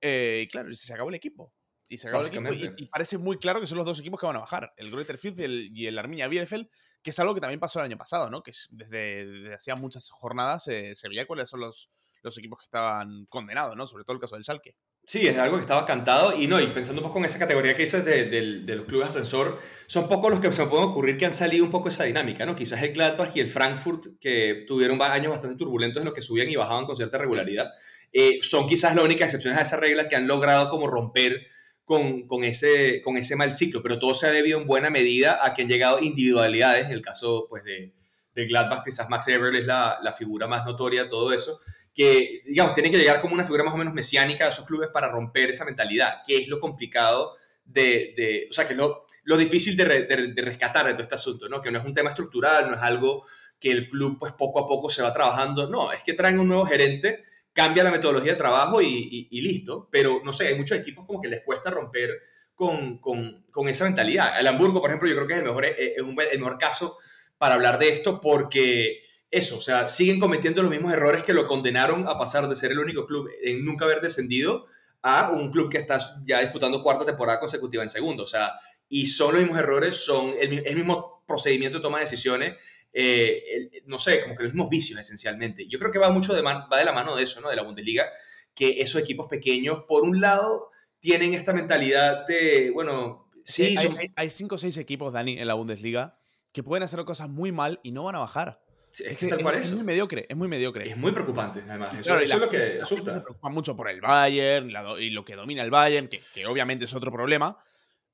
Eh, 0.00 0.42
y 0.44 0.48
claro, 0.48 0.74
se 0.74 0.92
acabó 0.92 1.10
el 1.10 1.14
equipo. 1.14 1.52
Y 1.92 1.98
se 1.98 2.08
acabó 2.08 2.24
el 2.24 2.28
equipo. 2.28 2.74
Y, 2.78 2.86
parece 2.86 3.18
muy 3.18 3.38
claro 3.38 3.60
que 3.60 3.66
son 3.66 3.76
los 3.76 3.86
dos 3.86 3.98
equipos 4.00 4.18
que 4.18 4.26
van 4.26 4.36
a 4.36 4.40
bajar: 4.40 4.72
el 4.76 4.90
Greuther 4.90 5.18
Fürth 5.18 5.38
y 5.38 5.42
el, 5.42 5.70
y 5.74 5.86
el 5.86 5.98
Arminia 5.98 6.26
Bielefeld, 6.28 6.68
que 7.02 7.10
es 7.10 7.18
algo 7.18 7.34
que 7.34 7.40
también 7.40 7.60
pasó 7.60 7.80
el 7.80 7.86
año 7.86 7.98
pasado, 7.98 8.30
¿no? 8.30 8.42
Que 8.42 8.52
desde, 8.70 9.54
hacía 9.54 9.76
muchas 9.76 10.10
jornadas 10.10 10.64
se 10.64 11.08
veía 11.08 11.26
cuáles 11.26 11.48
son 11.48 11.60
los, 11.60 11.90
los 12.22 12.38
equipos 12.38 12.58
que 12.58 12.64
estaban 12.64 13.26
condenados, 13.26 13.76
¿no? 13.76 13.86
Sobre 13.86 14.04
todo 14.04 14.14
el 14.14 14.20
caso 14.20 14.36
del 14.36 14.44
Schalke. 14.44 14.76
Sí, 15.04 15.26
es 15.26 15.36
algo 15.36 15.56
que 15.56 15.62
estaba 15.62 15.84
cantado 15.84 16.36
y 16.36 16.46
no, 16.46 16.60
y 16.60 16.68
pensando 16.68 17.02
un 17.02 17.08
poco 17.08 17.18
en 17.18 17.24
esa 17.24 17.38
categoría 17.38 17.74
que 17.74 17.82
dices 17.82 18.04
de, 18.04 18.24
de, 18.24 18.76
los 18.76 18.86
clubes 18.86 19.08
ascensor, 19.08 19.58
son 19.86 20.08
pocos 20.08 20.30
los 20.30 20.40
que 20.40 20.52
se 20.52 20.62
me 20.62 20.70
pueden 20.70 20.86
ocurrir 20.86 21.18
que 21.18 21.26
han 21.26 21.32
salido 21.32 21.64
un 21.64 21.72
poco 21.72 21.88
esa 21.88 22.04
dinámica, 22.04 22.46
¿no? 22.46 22.54
Quizás 22.54 22.80
el 22.82 22.92
Gladbach 22.92 23.34
y 23.34 23.40
el 23.40 23.48
Frankfurt, 23.48 24.06
que 24.20 24.64
tuvieron 24.68 25.02
años 25.02 25.32
bastante 25.32 25.56
turbulentos 25.56 26.00
en 26.00 26.04
los 26.04 26.14
que 26.14 26.22
subían 26.22 26.48
y 26.48 26.54
bajaban 26.54 26.86
con 26.86 26.96
cierta 26.96 27.18
regularidad, 27.18 27.72
eh, 28.12 28.38
son 28.42 28.68
quizás 28.68 28.94
las 28.94 29.04
únicas 29.04 29.26
excepciones 29.26 29.58
a 29.58 29.62
esa 29.62 29.76
regla 29.76 30.08
que 30.08 30.14
han 30.14 30.28
logrado 30.28 30.70
como 30.70 30.86
romper 30.86 31.48
con, 31.84 32.26
con, 32.26 32.44
ese, 32.44 33.02
con 33.02 33.16
ese 33.16 33.36
mal 33.36 33.52
ciclo, 33.52 33.82
pero 33.82 33.98
todo 33.98 34.14
se 34.14 34.26
ha 34.26 34.30
debido 34.30 34.60
en 34.60 34.66
buena 34.66 34.90
medida 34.90 35.40
a 35.42 35.54
que 35.54 35.62
han 35.62 35.68
llegado 35.68 36.00
individualidades, 36.00 36.86
en 36.86 36.92
el 36.92 37.02
caso 37.02 37.46
pues 37.48 37.64
de, 37.64 37.92
de 38.34 38.46
Gladbach, 38.46 38.84
quizás 38.84 39.08
Max 39.08 39.28
Eberl 39.28 39.56
es 39.56 39.66
la, 39.66 39.98
la 40.02 40.12
figura 40.12 40.46
más 40.46 40.64
notoria 40.64 41.04
de 41.04 41.10
todo 41.10 41.32
eso, 41.32 41.60
que, 41.94 42.42
digamos, 42.46 42.74
tiene 42.74 42.90
que 42.90 42.98
llegar 42.98 43.20
como 43.20 43.34
una 43.34 43.44
figura 43.44 43.64
más 43.64 43.74
o 43.74 43.76
menos 43.76 43.92
mesiánica 43.92 44.44
de 44.44 44.50
esos 44.50 44.64
clubes 44.64 44.88
para 44.88 45.08
romper 45.08 45.50
esa 45.50 45.64
mentalidad, 45.64 46.22
que 46.26 46.36
es 46.38 46.48
lo 46.48 46.58
complicado 46.58 47.36
de, 47.64 48.14
de 48.16 48.48
o 48.50 48.52
sea, 48.52 48.66
que 48.66 48.72
es 48.72 48.78
lo, 48.78 49.04
lo 49.24 49.36
difícil 49.36 49.76
de, 49.76 49.84
de, 49.84 50.42
rescatar 50.42 50.86
de 50.86 50.92
todo 50.94 51.02
este 51.02 51.14
asunto, 51.14 51.48
¿no? 51.48 51.60
Que 51.60 51.70
no 51.70 51.78
es 51.78 51.84
un 51.84 51.94
tema 51.94 52.10
estructural, 52.10 52.70
no 52.70 52.76
es 52.76 52.82
algo 52.82 53.26
que 53.60 53.70
el 53.70 53.88
club 53.88 54.18
pues 54.18 54.32
poco 54.32 54.60
a 54.60 54.66
poco 54.66 54.90
se 54.90 55.02
va 55.02 55.12
trabajando, 55.12 55.68
no, 55.68 55.92
es 55.92 56.02
que 56.02 56.14
traen 56.14 56.38
un 56.38 56.48
nuevo 56.48 56.66
gerente, 56.66 57.24
cambia 57.52 57.84
la 57.84 57.90
metodología 57.90 58.32
de 58.32 58.38
trabajo 58.38 58.80
y, 58.80 59.28
listo, 59.30 59.88
pero 59.90 60.20
no 60.24 60.32
sé, 60.32 60.48
hay 60.48 60.54
muchos 60.54 60.78
equipos 60.78 61.06
como 61.06 61.20
que 61.20 61.28
les 61.28 61.42
cuesta 61.42 61.70
romper 61.70 62.10
con, 62.54 62.98
con, 62.98 63.44
con, 63.50 63.68
esa 63.68 63.84
mentalidad. 63.84 64.38
El 64.38 64.46
Hamburgo, 64.46 64.80
por 64.80 64.90
ejemplo, 64.90 65.08
yo 65.08 65.14
creo 65.16 65.26
que 65.26 65.34
es 65.34 65.38
el 65.40 65.44
mejor, 65.44 65.64
es 65.64 66.00
un, 66.00 66.16
el 66.20 66.38
mejor 66.38 66.58
caso 66.58 66.96
para 67.38 67.54
hablar 67.54 67.78
de 67.78 67.88
esto 67.88 68.20
porque 68.20 69.02
eso, 69.32 69.56
o 69.56 69.60
sea, 69.60 69.88
siguen 69.88 70.20
cometiendo 70.20 70.62
los 70.62 70.70
mismos 70.70 70.92
errores 70.92 71.24
que 71.24 71.32
lo 71.32 71.46
condenaron 71.46 72.06
a 72.06 72.18
pasar 72.18 72.48
de 72.48 72.54
ser 72.54 72.70
el 72.72 72.78
único 72.78 73.06
club 73.06 73.28
en 73.42 73.64
nunca 73.64 73.86
haber 73.86 74.00
descendido 74.00 74.66
a 75.02 75.30
un 75.30 75.50
club 75.50 75.70
que 75.70 75.78
está 75.78 75.98
ya 76.24 76.40
disputando 76.40 76.82
cuarta 76.82 77.04
temporada 77.04 77.40
consecutiva 77.40 77.82
en 77.82 77.88
segundo. 77.88 78.22
O 78.22 78.26
sea, 78.26 78.52
y 78.88 79.06
son 79.06 79.34
los 79.34 79.42
mismos 79.42 79.58
errores, 79.58 79.96
son 79.96 80.34
el, 80.38 80.76
mismo 80.76 81.24
procedimiento 81.26 81.78
de 81.78 81.82
toma 81.82 81.98
de 81.98 82.04
decisiones, 82.04 82.54
eh, 82.92 83.82
no 83.86 83.98
sé, 83.98 84.22
como 84.22 84.36
que 84.36 84.44
los 84.44 84.52
mismos 84.52 84.70
vicios 84.70 84.98
esencialmente. 84.98 85.66
Yo 85.68 85.78
creo 85.78 85.90
que 85.90 85.98
va 85.98 86.10
mucho 86.10 86.34
de, 86.34 86.42
va 86.42 86.78
de 86.78 86.84
la 86.84 86.92
mano 86.92 87.16
de 87.16 87.24
eso, 87.24 87.40
¿no? 87.40 87.48
De 87.48 87.56
la 87.56 87.62
Bundesliga, 87.62 88.10
que 88.54 88.80
esos 88.80 89.00
equipos 89.00 89.28
pequeños, 89.28 89.84
por 89.88 90.02
un 90.02 90.20
lado, 90.20 90.70
tienen 91.00 91.34
esta 91.34 91.52
mentalidad 91.52 92.26
de, 92.26 92.70
bueno, 92.72 93.30
sí, 93.44 93.76
hay, 93.78 94.12
hay 94.14 94.30
cinco 94.30 94.56
o 94.56 94.58
seis 94.58 94.76
equipos, 94.76 95.12
Dani, 95.12 95.38
en 95.38 95.48
la 95.48 95.54
Bundesliga 95.54 96.18
que 96.52 96.62
pueden 96.62 96.82
hacer 96.82 97.02
cosas 97.04 97.30
muy 97.30 97.50
mal 97.50 97.80
y 97.82 97.92
no 97.92 98.04
van 98.04 98.14
a 98.14 98.18
bajar 98.18 98.60
es, 99.00 99.16
que 99.16 99.26
es, 99.26 99.72
muy 99.72 99.84
mediocre, 99.84 100.26
es 100.28 100.36
muy 100.36 100.48
mediocre. 100.48 100.88
Es 100.88 100.96
muy 100.96 101.12
preocupante, 101.12 101.62
además. 101.66 101.98
Eso, 101.98 102.18
es 102.18 102.34
lo 102.34 102.48
que 102.48 102.80
asusta. 102.82 103.12
Se 103.12 103.20
preocupa 103.20 103.48
mucho 103.48 103.76
por 103.76 103.88
el 103.88 104.00
Bayern 104.00 104.70
y 104.98 105.10
lo 105.10 105.24
que 105.24 105.34
domina 105.34 105.62
el 105.62 105.70
Bayern, 105.70 106.08
que, 106.08 106.20
que, 106.34 106.46
obviamente 106.46 106.84
es 106.84 106.94
otro 106.94 107.10
problema, 107.10 107.56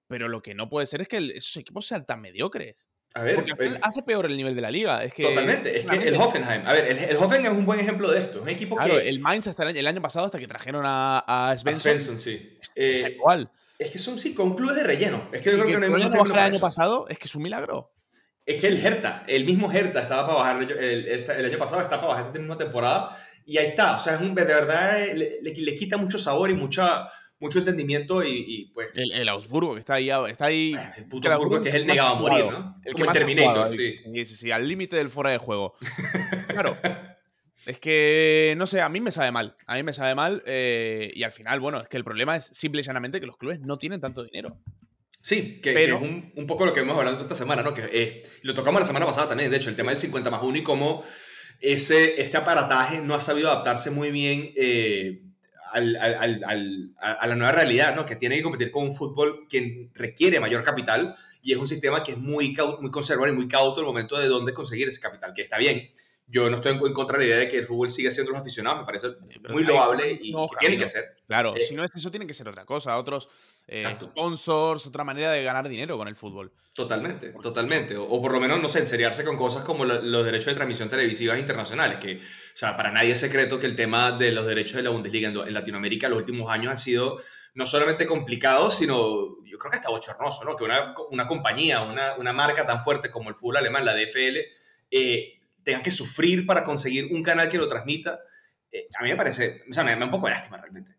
pero 0.06 0.28
lo 0.28 0.42
que 0.42 0.54
no 0.54 0.68
puede 0.68 0.86
ser 0.86 1.00
es 1.02 1.08
que 1.08 1.16
esos 1.34 1.56
equipos 1.56 1.86
sean 1.86 2.06
tan 2.06 2.20
mediocres. 2.20 2.88
A 3.14 3.22
ver, 3.22 3.36
Porque 3.36 3.78
hace 3.82 4.02
peor 4.02 4.26
el 4.26 4.36
nivel 4.36 4.54
de 4.54 4.62
la 4.62 4.70
liga. 4.70 5.02
Es 5.02 5.12
que, 5.12 5.24
totalmente. 5.24 5.78
Es 5.78 5.86
que 5.86 5.96
el 5.96 6.14
Hoffenheim. 6.16 6.66
A 6.66 6.72
ver, 6.72 6.86
el, 6.86 7.16
Hoffenheim 7.16 7.52
es 7.52 7.58
un 7.58 7.66
buen 7.66 7.80
ejemplo 7.80 8.10
de 8.10 8.20
esto. 8.20 8.38
Es 8.38 8.42
un 8.42 8.48
equipo 8.48 8.76
claro, 8.76 8.98
el 8.98 9.18
Mainz 9.20 9.46
hasta 9.46 9.68
el 9.68 9.86
año, 9.86 10.02
pasado, 10.02 10.26
hasta 10.26 10.38
que 10.38 10.46
trajeron 10.46 10.84
a, 10.86 11.18
a 11.26 11.56
Svensson. 11.56 11.78
A 11.78 11.82
Svensson, 11.82 12.18
sí. 12.18 12.58
Eh, 12.76 13.14
igual. 13.16 13.50
Es 13.78 13.92
que 13.92 13.98
son, 13.98 14.18
sí, 14.18 14.34
con 14.34 14.54
clubes 14.54 14.76
de 14.76 14.82
relleno. 14.82 15.28
Es 15.32 15.40
que 15.40 15.50
yo 15.50 15.56
creo 15.56 15.66
que, 15.66 15.88
no 15.88 15.96
hay 15.96 16.10
no 16.10 16.24
el 16.24 16.32
año 16.32 16.58
pasado 16.58 17.06
es 17.08 17.18
que 17.18 17.26
es 17.26 17.34
un 17.34 17.42
milagro. 17.42 17.92
Es 18.44 18.60
que 18.60 18.66
el 18.66 18.84
Hertha, 18.84 19.24
el 19.28 19.44
mismo 19.44 19.70
Hertha 19.70 20.00
estaba 20.00 20.26
para 20.26 20.38
bajar 20.38 20.62
el, 20.62 21.44
año 21.44 21.58
pasado, 21.58 21.82
está 21.82 21.96
para 21.96 22.08
bajar 22.08 22.26
esta 22.26 22.38
misma 22.38 22.56
temporada 22.56 23.16
y 23.44 23.58
ahí 23.58 23.66
está. 23.66 23.96
O 23.96 24.00
sea, 24.00 24.14
es 24.14 24.20
un, 24.20 24.34
de 24.34 24.44
verdad 24.44 24.98
le, 25.14 25.38
le, 25.42 25.76
quita 25.76 25.96
mucho 25.96 26.18
sabor 26.18 26.50
y 26.50 26.54
mucha, 26.54 27.08
mucho 27.40 27.58
entendimiento 27.60 28.24
y, 28.24 28.70
pues... 28.74 28.88
El, 28.94 29.12
el, 29.12 29.28
Augsburgo 29.28 29.74
que 29.74 29.80
está 29.80 29.94
ahí... 29.94 30.10
Está 30.28 30.46
ahí 30.46 30.76
el 30.96 31.06
puto 31.06 31.30
Augsburgo 31.30 31.62
que 31.62 31.68
es 31.68 31.74
el 31.74 31.86
negado 31.86 32.16
a 32.16 32.20
morir, 32.20 32.46
¿no? 32.50 32.80
El 32.84 32.94
Como 32.94 33.06
que 33.06 33.18
Terminator, 33.18 33.70
sí. 33.70 33.96
sí. 33.96 34.26
Sí, 34.26 34.36
sí, 34.36 34.50
al 34.50 34.66
límite 34.66 34.96
del 34.96 35.08
fuera 35.08 35.30
de 35.30 35.38
juego. 35.38 35.74
claro. 36.48 36.78
Es 37.66 37.78
que, 37.78 38.54
no 38.56 38.66
sé, 38.66 38.80
a 38.80 38.88
mí 38.88 39.00
me 39.00 39.12
sabe 39.12 39.30
mal. 39.30 39.54
A 39.66 39.76
mí 39.76 39.82
me 39.82 39.92
sabe 39.92 40.14
mal. 40.14 40.42
Eh, 40.46 41.12
y 41.14 41.22
al 41.22 41.32
final, 41.32 41.60
bueno, 41.60 41.80
es 41.80 41.88
que 41.88 41.98
el 41.98 42.04
problema 42.04 42.34
es 42.34 42.46
simple 42.46 42.80
y 42.80 42.84
llanamente 42.84 43.20
que 43.20 43.26
los 43.26 43.36
clubes 43.36 43.60
no 43.60 43.76
tienen 43.78 44.00
tanto 44.00 44.24
dinero. 44.24 44.58
Sí, 45.20 45.60
que, 45.60 45.84
es 45.84 45.92
un, 45.92 46.32
un, 46.34 46.46
poco 46.46 46.64
lo 46.64 46.72
que 46.72 46.80
hemos 46.80 46.96
hablado 46.96 47.20
esta 47.20 47.34
semana, 47.34 47.62
¿no? 47.62 47.74
Que 47.74 47.88
eh, 47.92 48.22
lo 48.42 48.54
tocamos 48.54 48.80
la 48.80 48.86
semana 48.86 49.04
pasada 49.04 49.28
también, 49.28 49.50
de 49.50 49.58
hecho, 49.58 49.68
el 49.68 49.76
tema 49.76 49.90
del 49.90 49.98
50 49.98 50.30
más 50.30 50.42
1 50.42 50.58
y 50.58 50.62
cómo 50.62 51.04
ese, 51.60 52.20
este 52.22 52.36
aparataje 52.36 53.00
no 53.00 53.14
ha 53.14 53.20
sabido 53.20 53.50
adaptarse 53.50 53.90
muy 53.90 54.10
bien 54.10 54.52
eh, 54.56 55.24
a 55.72 57.26
la 57.26 57.34
nueva 57.34 57.52
realidad, 57.52 57.94
¿no? 57.94 58.06
Que 58.06 58.16
tiene 58.16 58.36
que 58.36 58.42
competir 58.42 58.70
con 58.70 58.84
un 58.84 58.94
fútbol 58.94 59.46
que 59.48 59.88
requiere 59.94 60.40
mayor 60.40 60.62
capital 60.62 61.14
y 61.42 61.52
es 61.52 61.58
un 61.58 61.68
sistema 61.68 62.02
que 62.02 62.12
es 62.12 62.18
muy, 62.18 62.56
muy 62.80 62.90
conservador 62.90 63.30
y 63.30 63.36
muy 63.36 63.48
cauto 63.48 63.80
el 63.80 63.86
momento 63.86 64.18
de 64.18 64.26
dónde 64.26 64.52
conseguir 64.52 64.88
ese 64.88 65.00
capital, 65.00 65.32
que 65.34 65.42
está 65.42 65.58
bien 65.58 65.88
yo 66.30 66.50
no 66.50 66.56
estoy 66.56 66.72
en 66.72 66.92
contra 66.92 67.16
de 67.16 67.24
la 67.24 67.28
idea 67.30 67.38
de 67.38 67.48
que 67.48 67.58
el 67.58 67.66
fútbol 67.66 67.90
siga 67.90 68.10
siendo 68.10 68.32
los 68.32 68.40
aficionados, 68.40 68.80
me 68.80 68.84
parece 68.84 69.08
muy 69.48 69.64
loable 69.64 70.18
y 70.20 70.34
tiene 70.60 70.76
que 70.76 70.86
ser. 70.86 71.16
Claro, 71.26 71.56
eh, 71.56 71.60
si 71.60 71.74
no 71.74 71.82
es 71.82 71.90
eso, 71.94 72.10
tiene 72.10 72.26
que 72.26 72.34
ser 72.34 72.46
otra 72.48 72.66
cosa, 72.66 72.98
otros 72.98 73.30
eh, 73.66 73.96
sponsors, 73.98 74.86
otra 74.86 75.04
manera 75.04 75.32
de 75.32 75.42
ganar 75.42 75.66
dinero 75.68 75.96
con 75.96 76.06
el 76.06 76.16
fútbol. 76.16 76.52
Totalmente, 76.74 77.30
totalmente. 77.42 77.96
O, 77.96 78.20
por 78.20 78.32
lo 78.32 78.40
menos, 78.40 78.60
no 78.60 78.68
sé, 78.68 78.80
enseriarse 78.80 79.24
con 79.24 79.38
cosas 79.38 79.64
como 79.64 79.86
los 79.86 80.24
derechos 80.24 80.46
de 80.46 80.54
transmisión 80.54 80.90
televisivas 80.90 81.38
internacionales, 81.38 81.98
que, 81.98 82.18
o 82.18 82.56
sea, 82.56 82.76
para 82.76 82.92
nadie 82.92 83.12
es 83.12 83.20
secreto 83.20 83.58
que 83.58 83.66
el 83.66 83.74
tema 83.74 84.12
de 84.12 84.30
los 84.30 84.46
derechos 84.46 84.76
de 84.76 84.82
la 84.82 84.90
Bundesliga 84.90 85.30
en, 85.30 85.54
Latinoamérica 85.54 86.10
los 86.10 86.18
últimos 86.18 86.50
años 86.50 86.70
han 86.70 86.78
sido 86.78 87.20
no 87.54 87.66
solamente 87.66 88.06
complicados, 88.06 88.76
sino 88.76 89.42
yo 89.44 89.58
creo 89.58 89.70
que 89.70 89.78
hasta 89.78 89.88
bochornoso, 89.88 90.44
¿no? 90.44 90.56
Que 90.56 90.64
una, 90.64 90.94
una 91.10 91.26
compañía, 91.26 91.82
una, 91.82 92.16
una 92.16 92.34
marca 92.34 92.66
tan 92.66 92.82
fuerte 92.82 93.10
como 93.10 93.30
el 93.30 93.34
fútbol 93.34 93.56
alemán, 93.56 93.86
la 93.86 93.94
DFL, 93.94 94.36
eh, 94.90 95.37
tenga 95.68 95.82
que 95.82 95.90
sufrir 95.90 96.46
para 96.46 96.64
conseguir 96.64 97.12
un 97.12 97.22
canal 97.22 97.50
que 97.50 97.58
lo 97.58 97.68
transmita, 97.68 98.20
eh, 98.72 98.88
a 98.98 99.02
mí 99.02 99.10
me 99.10 99.16
parece, 99.16 99.64
o 99.68 99.72
sea, 99.74 99.84
me, 99.84 99.94
da 99.94 100.02
un 100.02 100.10
poco 100.10 100.26
de 100.26 100.32
lástima 100.32 100.56
realmente. 100.56 100.96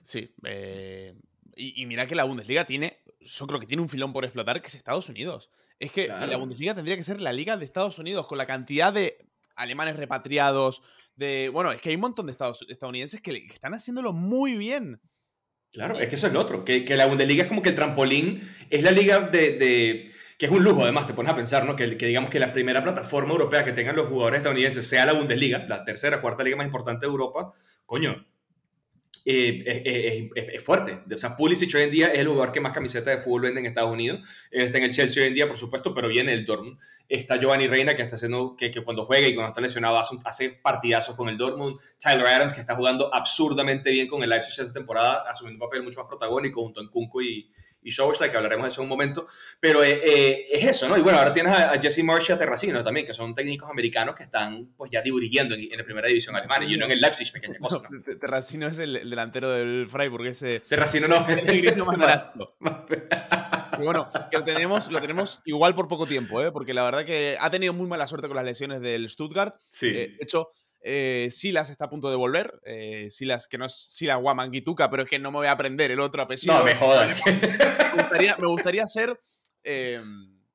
Sí, 0.00 0.32
eh, 0.44 1.12
y, 1.56 1.84
mira 1.86 2.06
que 2.06 2.14
la 2.14 2.22
Bundesliga 2.22 2.64
tiene, 2.64 3.02
yo 3.18 3.48
creo 3.48 3.58
que 3.58 3.66
tiene 3.66 3.82
un 3.82 3.88
filón 3.88 4.12
por 4.12 4.24
explotar, 4.24 4.60
que 4.60 4.68
es 4.68 4.76
Estados 4.76 5.08
Unidos. 5.08 5.50
Es 5.80 5.90
que 5.90 6.06
la 6.06 6.36
Bundesliga 6.36 6.72
tendría 6.72 6.96
que 6.96 7.02
ser 7.02 7.20
la 7.20 7.32
liga 7.32 7.56
de 7.56 7.64
Estados 7.64 7.98
Unidos, 7.98 8.28
con 8.28 8.38
la 8.38 8.46
cantidad 8.46 8.92
de 8.92 9.18
alemanes 9.56 9.96
repatriados, 9.96 10.82
de... 11.16 11.48
Bueno, 11.52 11.72
es 11.72 11.80
que 11.80 11.88
hay 11.88 11.96
un 11.96 12.02
montón 12.02 12.26
de 12.26 12.32
estados, 12.32 12.64
estadounidenses 12.68 13.20
que, 13.20 13.44
están 13.50 13.74
haciéndolo 13.74 14.12
muy 14.12 14.56
bien. 14.56 15.00
Claro, 15.72 15.98
es 15.98 16.06
que 16.06 16.14
eso 16.14 16.28
es 16.28 16.32
lo 16.32 16.40
otro, 16.40 16.64
que, 16.64 16.84
que, 16.84 16.94
la 16.94 17.06
Bundesliga 17.06 17.42
es 17.42 17.48
como 17.48 17.60
que 17.62 17.70
el 17.70 17.74
trampolín, 17.74 18.48
es 18.70 18.84
la 18.84 18.92
liga 18.92 19.18
de 19.18 20.14
que 20.38 20.46
es 20.46 20.52
un 20.52 20.62
lujo 20.62 20.82
además, 20.82 21.06
te 21.06 21.14
pones 21.14 21.32
a 21.32 21.36
pensar, 21.36 21.64
¿no? 21.64 21.76
Que, 21.76 21.96
que, 21.96 22.06
digamos 22.06 22.30
que 22.30 22.38
la 22.38 22.52
primera 22.52 22.82
plataforma 22.82 23.32
europea 23.32 23.64
que 23.64 23.72
tengan 23.72 23.96
los 23.96 24.08
jugadores 24.08 24.38
estadounidenses 24.38 24.86
sea 24.86 25.06
la 25.06 25.12
Bundesliga, 25.12 25.64
la 25.68 25.84
tercera, 25.84 26.20
cuarta 26.20 26.44
liga 26.44 26.56
más 26.56 26.66
importante 26.66 27.06
de 27.06 27.10
Europa, 27.10 27.52
coño, 27.86 28.26
eh, 29.28 30.30
es, 30.36 30.62
fuerte. 30.62 31.02
O 31.12 31.18
sea, 31.18 31.36
Pulisic 31.36 31.74
hoy 31.74 31.82
en 31.82 31.90
día 31.90 32.06
es 32.12 32.20
el 32.20 32.28
jugador 32.28 32.52
que 32.52 32.60
más 32.60 32.72
camisetas 32.72 33.16
de 33.16 33.22
fútbol 33.22 33.42
vende 33.42 33.58
en 33.58 33.66
Estados 33.66 33.90
Unidos. 33.90 34.20
está 34.52 34.78
en 34.78 34.84
el 34.84 34.92
Chelsea 34.92 35.20
hoy 35.20 35.28
en 35.30 35.34
día, 35.34 35.48
por 35.48 35.58
supuesto, 35.58 35.92
pero 35.92 36.06
viene 36.06 36.32
el 36.32 36.46
Dortmund. 36.46 36.78
Está 37.08 37.36
Giovanni 37.36 37.66
Reina, 37.66 37.96
que 37.96 38.02
está 38.02 38.14
haciendo, 38.14 38.54
que, 38.56 38.70
que 38.70 38.82
cuando 38.82 39.04
juega 39.04 39.26
y 39.26 39.34
cuando 39.34 39.48
está 39.48 39.60
lesionado 39.60 39.98
hace, 39.98 40.50
partidazos 40.50 41.16
con 41.16 41.28
el 41.28 41.36
Dortmund. 41.36 41.76
Tyler 41.98 42.24
Adams, 42.24 42.54
que 42.54 42.60
está 42.60 42.76
jugando 42.76 43.12
absurdamente 43.12 43.90
bien 43.90 44.06
con 44.06 44.22
el 44.22 44.30
Leipzig 44.30 44.52
esta 44.52 44.72
temporada, 44.72 45.24
asumiendo 45.28 45.64
un 45.64 45.68
papel 45.68 45.82
mucho 45.82 45.98
más 45.98 46.06
protagónico 46.06 46.62
junto 46.62 46.80
a 46.80 46.88
Kunko 46.88 47.20
y, 47.20 47.50
y 47.86 47.90
Showslike, 47.90 48.32
que 48.32 48.36
hablaremos 48.36 48.64
de 48.64 48.68
eso 48.70 48.80
en 48.80 48.86
un 48.86 48.88
momento. 48.88 49.28
Pero 49.60 49.84
eh, 49.84 50.00
eh, 50.04 50.46
es 50.50 50.64
eso, 50.64 50.88
¿no? 50.88 50.98
Y 50.98 51.02
bueno, 51.02 51.18
ahora 51.18 51.32
tienes 51.32 51.52
a, 51.52 51.80
Jesse 51.80 52.02
Marsh 52.02 52.30
y 52.30 52.32
a 52.32 52.38
Terracino 52.38 52.82
también, 52.82 53.06
que 53.06 53.14
son 53.14 53.34
técnicos 53.34 53.70
americanos 53.70 54.16
que 54.16 54.24
están 54.24 54.72
pues 54.76 54.90
ya 54.90 55.00
dirigiendo 55.02 55.54
en, 55.54 55.72
en 55.72 55.78
la 55.78 55.84
primera 55.84 56.08
división 56.08 56.34
alemana, 56.34 56.66
y 56.66 56.76
no 56.76 56.86
en 56.86 56.92
el 56.92 57.00
Leipzig, 57.00 57.30
pequeña 57.32 57.58
cosa. 57.60 57.82
¿no? 57.88 58.02
Terracino 58.18 58.66
es 58.66 58.78
el, 58.80 59.08
delantero 59.08 59.50
del 59.50 59.86
Freiburg, 59.88 60.26
ese... 60.26 60.60
Terracino 60.60 61.06
no. 61.06 61.26
El 61.28 61.76
más 61.84 62.30
bueno, 63.78 64.08
que 64.30 64.38
lo 64.38 64.44
tenemos, 64.44 64.90
lo 64.90 65.00
tenemos 65.00 65.40
igual 65.44 65.74
por 65.74 65.86
poco 65.86 66.06
tiempo, 66.06 66.42
¿eh? 66.42 66.50
porque 66.50 66.74
la 66.74 66.84
verdad 66.84 67.04
que 67.04 67.36
ha 67.38 67.50
tenido 67.50 67.72
muy 67.72 67.86
mala 67.86 68.08
suerte 68.08 68.26
con 68.26 68.36
las 68.36 68.44
lesiones 68.44 68.80
del 68.80 69.08
Stuttgart. 69.08 69.54
Sí. 69.68 69.88
Eh, 69.88 69.92
de 69.92 70.18
hecho, 70.20 70.50
eh, 70.80 71.28
Silas 71.30 71.70
está 71.70 71.86
a 71.86 71.90
punto 71.90 72.10
de 72.10 72.16
volver. 72.16 72.60
Eh, 72.64 73.08
Silas, 73.10 73.48
que 73.48 73.58
no 73.58 73.66
es 73.66 73.74
Silas 73.74 74.20
Guamanguituca, 74.20 74.90
pero 74.90 75.02
es 75.02 75.08
que 75.08 75.18
no 75.18 75.30
me 75.30 75.38
voy 75.38 75.46
a 75.46 75.52
aprender 75.52 75.90
el 75.90 76.00
otro 76.00 76.22
apellido. 76.22 76.58
No, 76.58 76.64
me 76.64 76.74
jodas. 76.74 77.20
Me 77.26 78.46
gustaría, 78.46 78.86
ser. 78.86 79.18
Eh, 79.62 80.02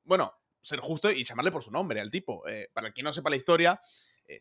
bueno, 0.04 0.32
ser 0.60 0.80
justo 0.80 1.10
y 1.10 1.24
llamarle 1.24 1.52
por 1.52 1.62
su 1.62 1.70
nombre 1.70 2.00
al 2.00 2.10
tipo. 2.10 2.42
para 2.72 2.92
quien 2.92 3.04
no 3.04 3.12
sepa 3.12 3.30
la 3.30 3.36
historia, 3.36 3.80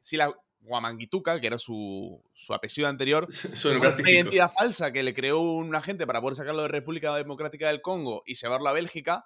Silas 0.02 0.32
Guamanguituca, 0.62 1.40
que 1.42 1.48
era 1.48 1.58
su, 1.58 2.24
su 2.34 2.54
apellido 2.54 2.88
anterior, 2.88 3.28
una 3.66 4.12
identidad 4.12 4.52
falsa 4.52 4.92
que 4.92 5.04
le 5.04 5.14
creó 5.14 5.42
un 5.42 5.76
agente 5.76 6.06
para 6.06 6.22
poder 6.22 6.36
sacarlo 6.36 6.62
de 6.62 6.68
República 6.68 7.16
Democrática 7.16 7.68
del 7.68 7.82
Congo 7.82 8.24
y 8.26 8.36
llevarlo 8.36 8.70
a 8.70 8.74
Bélgica. 8.74 9.26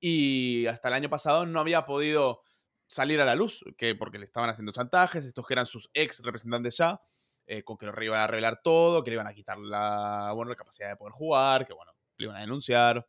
Y 0.00 0.66
hasta 0.66 0.88
el 0.88 0.94
año 0.94 1.08
pasado 1.08 1.46
no 1.46 1.60
había 1.60 1.84
podido 1.86 2.42
salir 2.88 3.20
a 3.20 3.24
la 3.24 3.36
luz, 3.36 3.62
que 3.76 3.94
porque 3.94 4.18
le 4.18 4.24
estaban 4.24 4.50
haciendo 4.50 4.72
chantajes, 4.72 5.24
estos 5.24 5.46
que 5.46 5.54
eran 5.54 5.66
sus 5.66 5.90
ex 5.92 6.20
representantes 6.24 6.76
ya, 6.78 7.00
eh, 7.46 7.62
con 7.62 7.76
que 7.76 7.86
lo 7.86 8.02
iban 8.02 8.20
a 8.20 8.26
revelar 8.26 8.60
todo, 8.64 9.04
que 9.04 9.10
le 9.10 9.14
iban 9.14 9.26
a 9.26 9.34
quitar 9.34 9.58
la, 9.58 10.32
bueno, 10.34 10.48
la 10.50 10.56
capacidad 10.56 10.88
de 10.88 10.96
poder 10.96 11.12
jugar, 11.12 11.66
que 11.66 11.74
bueno, 11.74 11.92
le 12.16 12.24
iban 12.24 12.36
a 12.36 12.40
denunciar. 12.40 13.06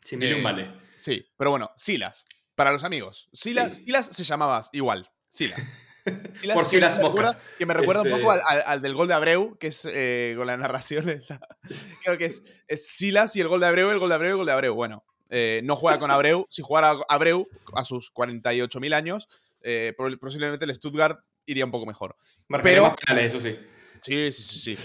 Sí, 0.00 0.16
eh, 0.20 0.40
vale. 0.42 0.72
Sí, 0.96 1.26
pero 1.36 1.50
bueno, 1.50 1.72
Silas, 1.76 2.24
para 2.54 2.72
los 2.72 2.84
amigos. 2.84 3.28
Silas, 3.32 3.78
Silas 3.78 4.06
se 4.06 4.24
llamaba 4.24 4.60
igual, 4.72 5.10
Silas. 5.28 5.60
Por 6.54 6.66
Silas 6.66 7.00
Mocas. 7.00 7.38
Que 7.58 7.64
me 7.64 7.72
recuerda 7.72 8.02
un 8.02 8.10
poco 8.10 8.32
este 8.34 8.44
al, 8.46 8.82
del 8.82 8.94
gol 8.94 9.08
de 9.08 9.14
Abreu, 9.14 9.56
que 9.58 9.68
es 9.68 9.88
eh, 9.90 10.34
con 10.36 10.46
la 10.46 10.56
narración. 10.56 11.04
creo 12.04 12.18
que 12.18 12.26
es, 12.26 12.42
es 12.68 12.88
Silas 12.88 13.34
y 13.36 13.40
el 13.40 13.48
gol 13.48 13.60
de 13.60 13.66
Abreu, 13.66 13.90
el 13.90 13.98
gol 13.98 14.10
de 14.10 14.14
Abreu, 14.14 14.32
el 14.32 14.36
gol 14.36 14.46
de 14.46 14.52
Abreu. 14.52 14.74
Bueno, 14.74 15.04
eh, 15.30 15.60
no 15.64 15.76
juega 15.76 15.98
con 15.98 16.10
Abreu. 16.10 16.46
Si 16.48 16.62
jugara 16.62 16.96
Abreu 17.08 17.48
a 17.74 17.84
sus 17.84 18.12
48.000 18.12 18.94
años, 18.94 19.28
eh, 19.60 19.94
posiblemente 20.20 20.64
el 20.64 20.74
Stuttgart 20.74 21.20
iría 21.46 21.64
un 21.64 21.70
poco 21.70 21.86
mejor. 21.86 22.16
Pero, 22.62 22.94
eso 23.16 23.40
sí. 23.40 23.58
Sí, 23.98 24.32
sí, 24.32 24.42
sí, 24.42 24.58
sí. 24.58 24.78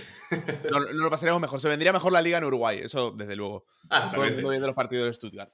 No, 0.72 0.80
lo 0.80 1.10
pasaremos 1.10 1.42
mejor. 1.42 1.60
Se 1.60 1.68
vendría 1.68 1.92
mejor 1.92 2.12
la 2.12 2.22
liga 2.22 2.38
en 2.38 2.44
Uruguay, 2.44 2.80
eso 2.84 3.12
desde 3.12 3.36
luego. 3.36 3.66
Ah, 3.90 4.12
Todo 4.14 4.26
el 4.26 4.36
mundo 4.36 4.50
viendo 4.50 4.68
los 4.68 4.76
partidos 4.76 5.06
del 5.06 5.14
Stuttgart. 5.14 5.52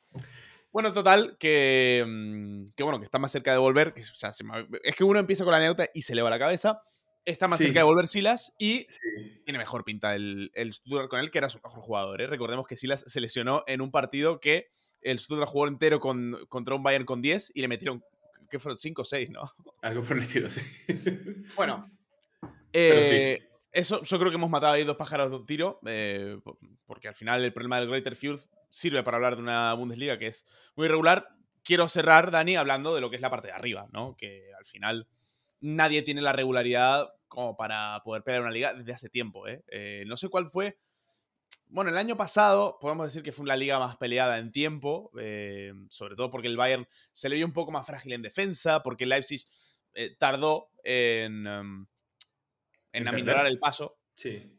Bueno, 0.72 0.92
total, 0.92 1.38
que, 1.40 2.04
mm, 2.06 2.66
que 2.76 2.84
bueno, 2.84 3.00
que 3.00 3.06
está 3.06 3.18
más 3.18 3.32
cerca 3.32 3.54
de 3.54 3.58
volver. 3.58 3.94
Que, 3.94 4.02
es 4.02 4.96
que 4.96 5.04
uno 5.06 5.20
empieza 5.20 5.46
con 5.46 5.52
la 5.52 5.58
anécdota 5.58 5.90
y 5.94 6.02
se 6.02 6.16
le 6.16 6.22
va 6.22 6.30
la 6.30 6.38
cabeza. 6.38 6.82
Está 7.26 7.48
más 7.48 7.58
cerca 7.58 7.80
de 7.80 7.86
volver 7.86 8.06
Silas 8.06 8.54
y 8.60 8.86
tiene 9.46 9.58
mejor 9.58 9.84
pinta 9.84 10.16
el, 10.16 10.52
el 10.54 10.74
Stuttgart 10.74 11.10
con 11.10 11.20
él, 11.20 11.32
que 11.32 11.40
era 11.40 11.50
su 11.50 11.60
mejor 11.64 11.82
jugador. 11.82 12.22
¿eh? 12.22 12.28
Recordemos 12.28 12.68
que 12.68 12.76
Silas 12.76 13.04
se 13.08 13.20
lesionó 13.20 13.64
en 13.66 13.82
un 13.82 13.92
partido 13.92 14.40
que 14.40 14.68
el 15.02 15.20
Stuttgart 15.20 15.50
jugó 15.50 15.68
entero 15.68 16.00
con, 16.00 16.38
contra 16.50 16.76
un 16.76 16.84
Bayern 16.84 17.06
con 17.06 17.22
10 17.22 17.52
y 17.56 17.62
le 17.62 17.68
metieron, 17.68 18.04
¿qué 18.50 18.60
fueron? 18.60 18.78
5 18.78 19.02
o 19.02 19.06
6, 19.06 19.30
¿no? 19.32 19.42
Algo 19.82 20.04
por 20.04 20.18
el 20.18 20.24
estilo, 20.24 20.50
sí. 20.50 20.62
Bueno, 21.56 21.92
eh, 22.74 23.48
eso 23.72 24.02
yo 24.04 24.20
creo 24.20 24.30
que 24.30 24.38
hemos 24.38 24.50
matado 24.50 24.74
ahí 24.74 24.84
dos 24.84 24.98
pájaros 24.98 25.30
de 25.30 25.36
un 25.36 25.46
tiro, 25.46 25.80
eh, 25.86 26.38
porque 26.86 27.08
al 27.08 27.16
final 27.16 27.44
el 27.44 27.54
problema 27.54 27.80
del 27.80 27.90
Greater 27.90 28.16
Field 28.16 28.42
sirve 28.70 29.04
para 29.04 29.18
hablar 29.18 29.36
de 29.36 29.42
una 29.42 29.74
Bundesliga 29.74 30.20
que 30.20 30.28
es 30.28 30.46
muy 30.76 30.86
irregular. 30.86 31.30
Quiero 31.64 31.88
cerrar, 31.88 32.30
Dani, 32.30 32.56
hablando 32.56 32.94
de 32.94 33.02
lo 33.02 33.10
que 33.10 33.16
es 33.16 33.22
la 33.22 33.32
parte 33.32 33.48
de 33.48 33.54
arriba, 33.54 33.88
¿no? 33.92 34.16
Que 34.16 34.52
al 34.58 34.66
final 34.66 35.08
nadie 35.62 36.04
tiene 36.04 36.22
la 36.22 36.34
regularidad 36.34 37.15
como 37.36 37.56
para 37.56 38.02
poder 38.04 38.24
pelear 38.24 38.42
una 38.42 38.52
liga 38.52 38.74
desde 38.74 38.94
hace 38.94 39.10
tiempo, 39.10 39.48
¿eh? 39.48 39.64
eh 39.68 40.04
no 40.08 40.18
sé 40.18 40.30
cuál 40.30 40.50
fue 40.50 40.78
bueno, 41.68 41.90
el 41.90 41.98
año 41.98 42.16
pasado 42.16 42.78
podemos 42.80 43.08
decir 43.08 43.24
que 43.24 43.32
fue 43.32 43.46
la 43.48 43.56
liga 43.56 43.80
más 43.80 43.98
peleada 43.98 44.38
en 44.38 44.52
tiempo, 44.52 45.12
eh, 45.20 45.74
sobre 45.90 46.16
todo 46.16 46.30
porque 46.30 46.48
el 46.48 46.58
Bayern 46.58 46.88
se 47.12 47.28
le 47.28 47.36
vio 47.36 47.46
un 47.46 47.54
poco 47.54 47.72
más 47.72 47.86
frágil 47.86 48.14
en 48.14 48.22
defensa, 48.22 48.82
porque 48.84 49.04
el 49.04 49.10
Leipzig 49.10 49.46
tardó 50.18 50.70
en, 50.84 51.48
um, 51.48 51.88
en 52.92 53.08
aminorar 53.08 53.48
el 53.48 53.60
paso. 53.60 53.98
Sí. 54.14 54.52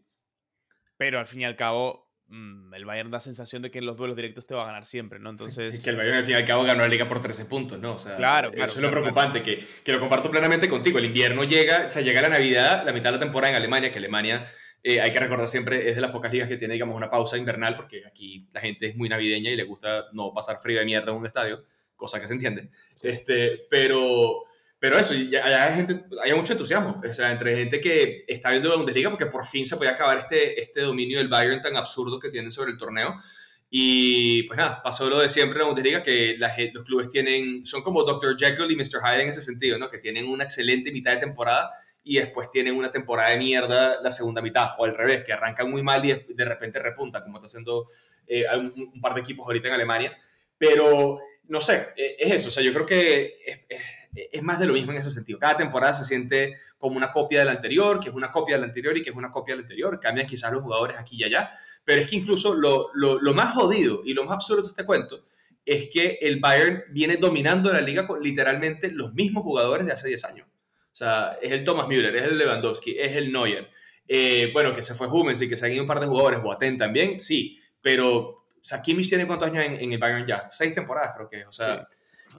Pero 0.97 1.19
al 1.19 1.27
fin 1.27 1.43
y 1.43 1.45
al 1.45 1.57
cabo, 1.57 2.06
mm, 2.29 2.75
el 2.75 2.85
Bayern 2.85 3.11
da 3.11 3.21
sensación 3.21 3.63
de 3.63 3.71
que 3.71 3.79
en 3.79 3.87
los 3.87 3.97
duelos 3.97 4.17
directos 4.17 4.47
te 4.47 4.55
va 4.55 4.65
a 4.65 4.67
ganar 4.67 4.87
siempre, 4.87 5.19
¿no? 5.19 5.31
Entonces... 5.37 5.75
Es 5.75 5.85
que 5.85 5.91
el 5.91 5.97
Bayern 5.97 6.19
al 6.19 6.25
fin 6.25 6.35
y 6.35 6.37
al 6.39 6.45
cabo 6.45 6.65
ganó 6.65 6.81
la 6.81 6.89
liga 6.89 7.09
por 7.09 7.21
13 7.21 7.47
puntos, 7.47 7.79
¿no? 7.79 7.95
O 7.95 7.99
sea, 7.99 8.17
claro, 8.17 8.53
Eso 8.53 8.65
es 8.65 8.77
lo 8.79 8.91
preocupante, 8.91 9.43
Que, 9.43 9.65
que, 9.85 9.93
lo 9.93 10.01
comparto 10.01 10.31
plenamente 10.31 10.69
contigo. 10.69 10.99
El 10.99 11.07
invierno 11.07 11.45
llega, 11.45 11.87
o 11.87 11.91
sea, 11.91 12.03
llega 12.03 12.23
la 12.23 12.29
Navidad, 12.29 12.85
la 12.85 12.93
mitad 12.93 13.11
de 13.11 13.13
la 13.13 13.21
temporada 13.21 13.51
en 13.51 13.57
Alemania, 13.57 13.91
que 13.91 13.99
Alemania 13.99 14.47
eh, 14.89 15.01
hay 15.01 15.11
que 15.11 15.19
recordar 15.19 15.49
siempre, 15.49 15.89
es 15.91 15.97
de 15.97 16.01
las 16.01 16.13
pocas 16.13 16.33
ligas 16.33 16.49
que 16.49 16.57
tiene, 16.57 16.75
digamos, 16.75 16.97
una 16.97 17.11
pausa 17.11 17.37
invernal, 17.37 17.75
porque 17.75 18.07
aquí 18.07 18.47
la 18.53 18.61
gente 18.61 18.87
es 18.87 18.97
muy 18.97 19.09
navideña 19.09 19.51
y 19.51 19.57
le 19.57 19.65
gusta 19.65 20.07
no 20.13 20.33
pasar 20.33 20.59
frío 20.59 20.79
de 20.79 20.85
mierda 20.85 21.11
en 21.11 21.19
un 21.19 21.27
estadio, 21.27 21.65
cosa 21.97 22.21
que 22.21 22.29
se 22.29 22.35
entiende. 22.35 22.71
Este, 23.03 23.67
pero, 23.69 24.45
pero 24.79 24.99
eso, 24.99 25.15
hay, 25.15 25.75
gente, 25.75 26.05
hay 26.23 26.35
mucho 26.35 26.53
entusiasmo, 26.53 27.01
o 27.09 27.15
sea, 27.15 27.33
entre 27.33 27.57
gente 27.57 27.81
que 27.81 28.25
está 28.29 28.51
viendo 28.51 28.69
la 28.69 28.77
Bundesliga 28.77 29.11
porque 29.11 29.27
por 29.27 29.47
fin 29.47 29.67
se 29.67 29.77
puede 29.77 29.91
acabar 29.91 30.19
este, 30.19 30.61
este 30.61 30.83
dominio 30.83 31.19
del 31.19 31.29
Bayern 31.29 31.63
tan 31.63 31.77
absurdo 31.77 32.21
que 32.21 32.29
tienen 32.29 32.53
sobre 32.53 32.73
el 32.73 32.79
torneo. 32.79 33.17
Y 33.69 34.45
pues 34.45 34.57
nada, 34.57 34.81
pasó 34.83 35.09
lo 35.09 35.19
de 35.19 35.29
siempre 35.29 35.59
en 35.59 35.61
la 35.63 35.67
Bundesliga, 35.67 36.03
que 36.03 36.37
los 36.39 36.85
clubes 36.85 37.11
tienen, 37.11 37.67
son 37.67 37.83
como 37.83 38.05
Dr. 38.05 38.37
Jekyll 38.39 38.71
y 38.71 38.77
Mr. 38.77 39.01
Hyde 39.03 39.23
en 39.23 39.29
ese 39.31 39.41
sentido, 39.41 39.79
¿no? 39.79 39.91
Que 39.91 39.99
tienen 39.99 40.29
una 40.29 40.45
excelente 40.45 40.93
mitad 40.93 41.13
de 41.13 41.19
temporada 41.19 41.73
y 42.05 42.19
después 42.19 42.51
tienen 42.53 42.77
una 42.77 42.93
temporada 42.93 43.31
de 43.31 43.39
mierda 43.39 44.01
la 44.01 44.13
segunda 44.13 44.41
mitad, 44.41 44.69
o 44.79 44.85
al 44.85 44.97
revés, 44.97 45.25
que 45.25 45.33
arrancan 45.33 45.69
muy 45.69 45.83
mal 45.83 46.05
y 46.05 46.13
de 46.13 46.45
repente 46.45 46.79
repuntan, 46.79 47.25
como 47.25 47.39
está 47.39 47.47
haciendo 47.49 47.89
eh, 48.29 48.45
un, 48.55 49.01
par 49.01 49.15
de 49.15 49.23
equipos 49.23 49.45
ahorita 49.45 49.67
en 49.69 49.75
Alemania. 49.75 50.17
Pero, 50.57 51.19
no 51.49 51.61
sé, 51.61 51.89
eh, 51.97 52.15
es 52.21 52.33
eso, 52.35 52.49
o 52.49 52.53
sea, 52.53 52.63
yo 52.63 52.73
creo 52.73 52.87
que 52.87 53.39
es, 53.45 53.59
más 54.43 54.59
de 54.59 54.67
lo 54.67 54.73
mismo 54.73 54.93
en 54.93 54.99
ese 54.99 55.11
sentido. 55.11 55.39
Cada 55.39 55.57
temporada 55.57 55.93
se 55.95 56.05
siente 56.05 56.57
como 56.79 56.97
una 56.97 57.11
copia 57.11 57.41
de 57.41 57.47
la 57.47 57.53
anterior, 57.53 58.01
que 58.01 58.09
es 58.09 58.15
una 58.15 58.31
copia 58.31 58.57
de 58.57 58.61
la 58.61 58.67
anterior 58.67 58.97
y 58.97 59.03
que 59.03 59.11
es 59.11 59.17
una 59.17 59.31
copia 59.31 59.55
de 59.55 59.61
la 59.61 59.65
anterior. 59.65 60.01
Cambian 60.01 60.27
quizás 60.27 60.53
los 60.53 60.63
jugadores 60.63 60.97
aquí 60.99 61.17
y 61.17 61.25
allá, 61.25 61.51
pero 61.85 62.01
es 62.01 62.09
que 62.09 62.17
incluso 62.17 62.55
lo, 62.55 62.91
lo, 62.95 63.35
más 63.35 63.55
jodido 63.55 64.03
y 64.05 64.15
lo 64.15 64.25
más 64.25 64.35
absurdo 64.35 64.63
de 64.63 64.69
este 64.69 64.85
cuento 64.85 65.25
es 65.65 65.89
que 65.89 66.19
el 66.21 66.39
Bayern 66.39 66.85
viene 66.91 67.17
dominando 67.17 67.73
la 67.73 67.81
liga 67.81 68.07
con 68.07 68.23
literalmente 68.23 68.91
los 68.91 69.13
mismos 69.15 69.43
jugadores 69.43 69.87
de 69.87 69.93
hace 69.93 70.09
10 70.09 70.25
años. 70.25 70.47
O 70.93 70.97
sea, 70.97 71.39
es 71.43 71.51
el 71.53 71.65
Thomas 71.65 71.89
Müller, 71.89 72.15
es 72.15 72.23
el 72.23 72.39
Lewandowski, 72.39 72.97
es 72.99 73.17
el 73.17 73.33
Neuer. 73.33 73.69
Eh, 74.09 74.51
bueno, 74.53 74.75
que 74.75 74.83
se 74.83 74.95
fue 74.95 75.09
Hummels 75.09 75.43
y 75.43 75.49
que 75.49 75.57
se 75.57 75.67
han 75.67 75.73
ido 75.73 75.83
un 75.83 75.89
par 75.89 76.01
de 76.01 76.07
jugadores, 76.07 76.41
Boateng 76.41 76.79
también, 76.79 77.21
sí, 77.21 77.59
pero 77.83 78.47
o 78.67 78.69
sea, 78.69 78.83
Kimmich 78.83 79.09
tiene 79.09 79.29
cuántos 79.29 79.49
años 79.49 79.65
en, 79.65 79.93
el 79.93 79.99
Bayern 79.99 80.27
ya? 80.27 80.49
Seis 80.51 80.75
temporadas 80.75 81.13
creo 81.15 81.31
que 81.31 81.39
es. 81.39 81.47
O 81.47 81.53
sea, 81.53 81.87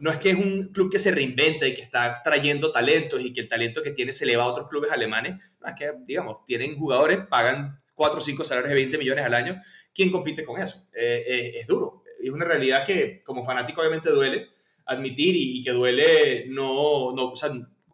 no 0.01 0.12
es 0.12 0.18
que 0.18 0.32
es 0.32 0.36
un 0.36 0.72
club 0.74 0.92
que 0.92 1.00
se 1.00 1.12
reinventa 1.12 1.68
y 1.68 1.74
que 1.74 1.82
está 1.82 2.22
trayendo 2.24 2.72
talentos 2.72 3.22
y 3.22 3.34
que 3.34 3.42
el 3.42 3.48
talento 3.48 3.82
que 3.82 3.92
tiene 3.92 4.13
se 4.13 4.25
le 4.25 4.38
va 4.38 4.44
a 4.44 4.48
otros 4.48 4.68
clubes 4.68 4.92
alemanes. 4.92 5.36
No, 5.60 5.68
es 5.68 5.75
que, 5.75 5.92
digamos, 6.06 6.46
tienen 6.46 6.77
jugadores, 6.77 7.20
pagan 7.30 7.82
4 7.96 8.18
o 8.18 8.22
5 8.22 8.44
salarios 8.44 8.70
de 8.70 8.75
20 8.75 8.98
millones 8.98 9.25
al 9.25 9.34
año. 9.34 9.62
¿Quién 9.94 10.12
compite 10.12 10.44
con 10.44 10.62
eso? 10.62 10.88
Eh, 10.94 11.24
eh, 11.27 11.51
es 11.56 11.68
duro 11.68 12.04
es 12.20 12.32
una 12.32 12.46
realidad 12.46 12.86
que 12.86 13.24
como 13.24 13.44
fanático 13.44 13.82
obviamente 13.82 14.10
duele 14.10 14.50
admitir 14.86 15.36
y, 15.36 15.63
que 15.63 15.72
duele 15.72 16.46
no, 16.48 17.13
no, 17.13 17.32
o 17.32 17.36
sea, 17.36 17.51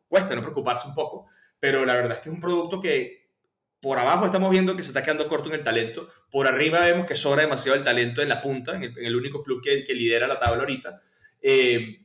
cuesta 0.07 0.35
no 0.35 0.41
preocuparse 0.41 0.87
un 0.87 0.93
poco, 0.93 1.27
pero 1.59 1.85
la 1.85 1.95
verdad 1.95 2.13
es 2.13 2.19
que 2.19 2.29
es 2.29 2.35
un 2.35 2.41
producto 2.41 2.79
que 2.79 3.23
por 3.79 3.97
abajo 3.97 4.25
estamos 4.25 4.51
viendo 4.51 4.75
que 4.75 4.83
se 4.83 4.89
está 4.89 5.01
quedando 5.01 5.27
corto 5.27 5.49
en 5.49 5.55
el 5.55 5.63
talento, 5.63 6.07
por 6.29 6.47
arriba 6.47 6.81
vemos 6.81 7.05
que 7.05 7.17
sobra 7.17 7.41
demasiado 7.41 7.77
el 7.77 7.83
talento 7.83 8.21
en 8.21 8.29
la 8.29 8.41
punta, 8.41 8.75
en 8.75 8.93
el, 8.95 9.15
único 9.15 9.43
club 9.43 9.61
que, 9.61 9.83
que, 9.83 9.93
lidera 9.93 10.27
la 10.27 10.39
tabla 10.39 10.61
ahorita. 10.61 11.01
Eh, 11.43 11.99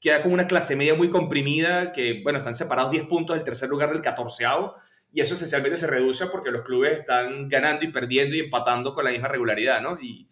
queda 0.00 0.20
como 0.20 0.34
una 0.34 0.46
clase 0.46 0.76
media 0.76 0.94
muy 0.94 1.08
comprimida, 1.08 1.92
que 1.92 2.20
bueno, 2.22 2.40
están 2.40 2.56
separados 2.56 2.90
10 2.90 3.04
puntos 3.04 3.36
del 3.36 3.44
tercer 3.44 3.70
lugar 3.70 3.90
del 3.90 4.02
14 4.02 4.44
y 5.14 5.20
eso 5.20 5.34
esencialmente 5.34 5.78
se 5.78 5.86
reduce 5.86 6.26
porque 6.26 6.50
los 6.50 6.62
clubes 6.62 6.98
están 6.98 7.48
ganando 7.48 7.84
y 7.84 7.92
perdiendo 7.92 8.34
y 8.36 8.40
empatando 8.40 8.94
con 8.94 9.04
la 9.04 9.12
misma 9.12 9.28
regularidad, 9.28 9.80
¿no? 9.80 9.98
Y, 10.00 10.28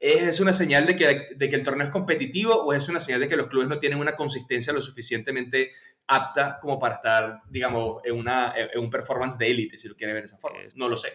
¿Es 0.00 0.38
una 0.38 0.52
señal 0.52 0.86
de 0.86 0.94
que, 0.94 1.28
de 1.34 1.50
que 1.50 1.56
el 1.56 1.64
torneo 1.64 1.86
es 1.86 1.92
competitivo 1.92 2.54
o 2.54 2.72
es 2.72 2.88
una 2.88 3.00
señal 3.00 3.18
de 3.18 3.28
que 3.28 3.36
los 3.36 3.48
clubes 3.48 3.66
no 3.66 3.80
tienen 3.80 3.98
una 3.98 4.14
consistencia 4.14 4.72
lo 4.72 4.80
suficientemente 4.80 5.72
apta 6.06 6.58
como 6.60 6.78
para 6.78 6.94
estar, 6.94 7.42
digamos, 7.48 8.00
en, 8.04 8.16
una, 8.16 8.54
en 8.56 8.78
un 8.78 8.90
performance 8.90 9.36
de 9.38 9.50
élite, 9.50 9.76
si 9.76 9.88
lo 9.88 9.96
quiere 9.96 10.12
ver 10.12 10.22
de 10.22 10.26
esa 10.26 10.38
forma? 10.38 10.60
No 10.76 10.88
lo 10.88 10.96
sé. 10.96 11.12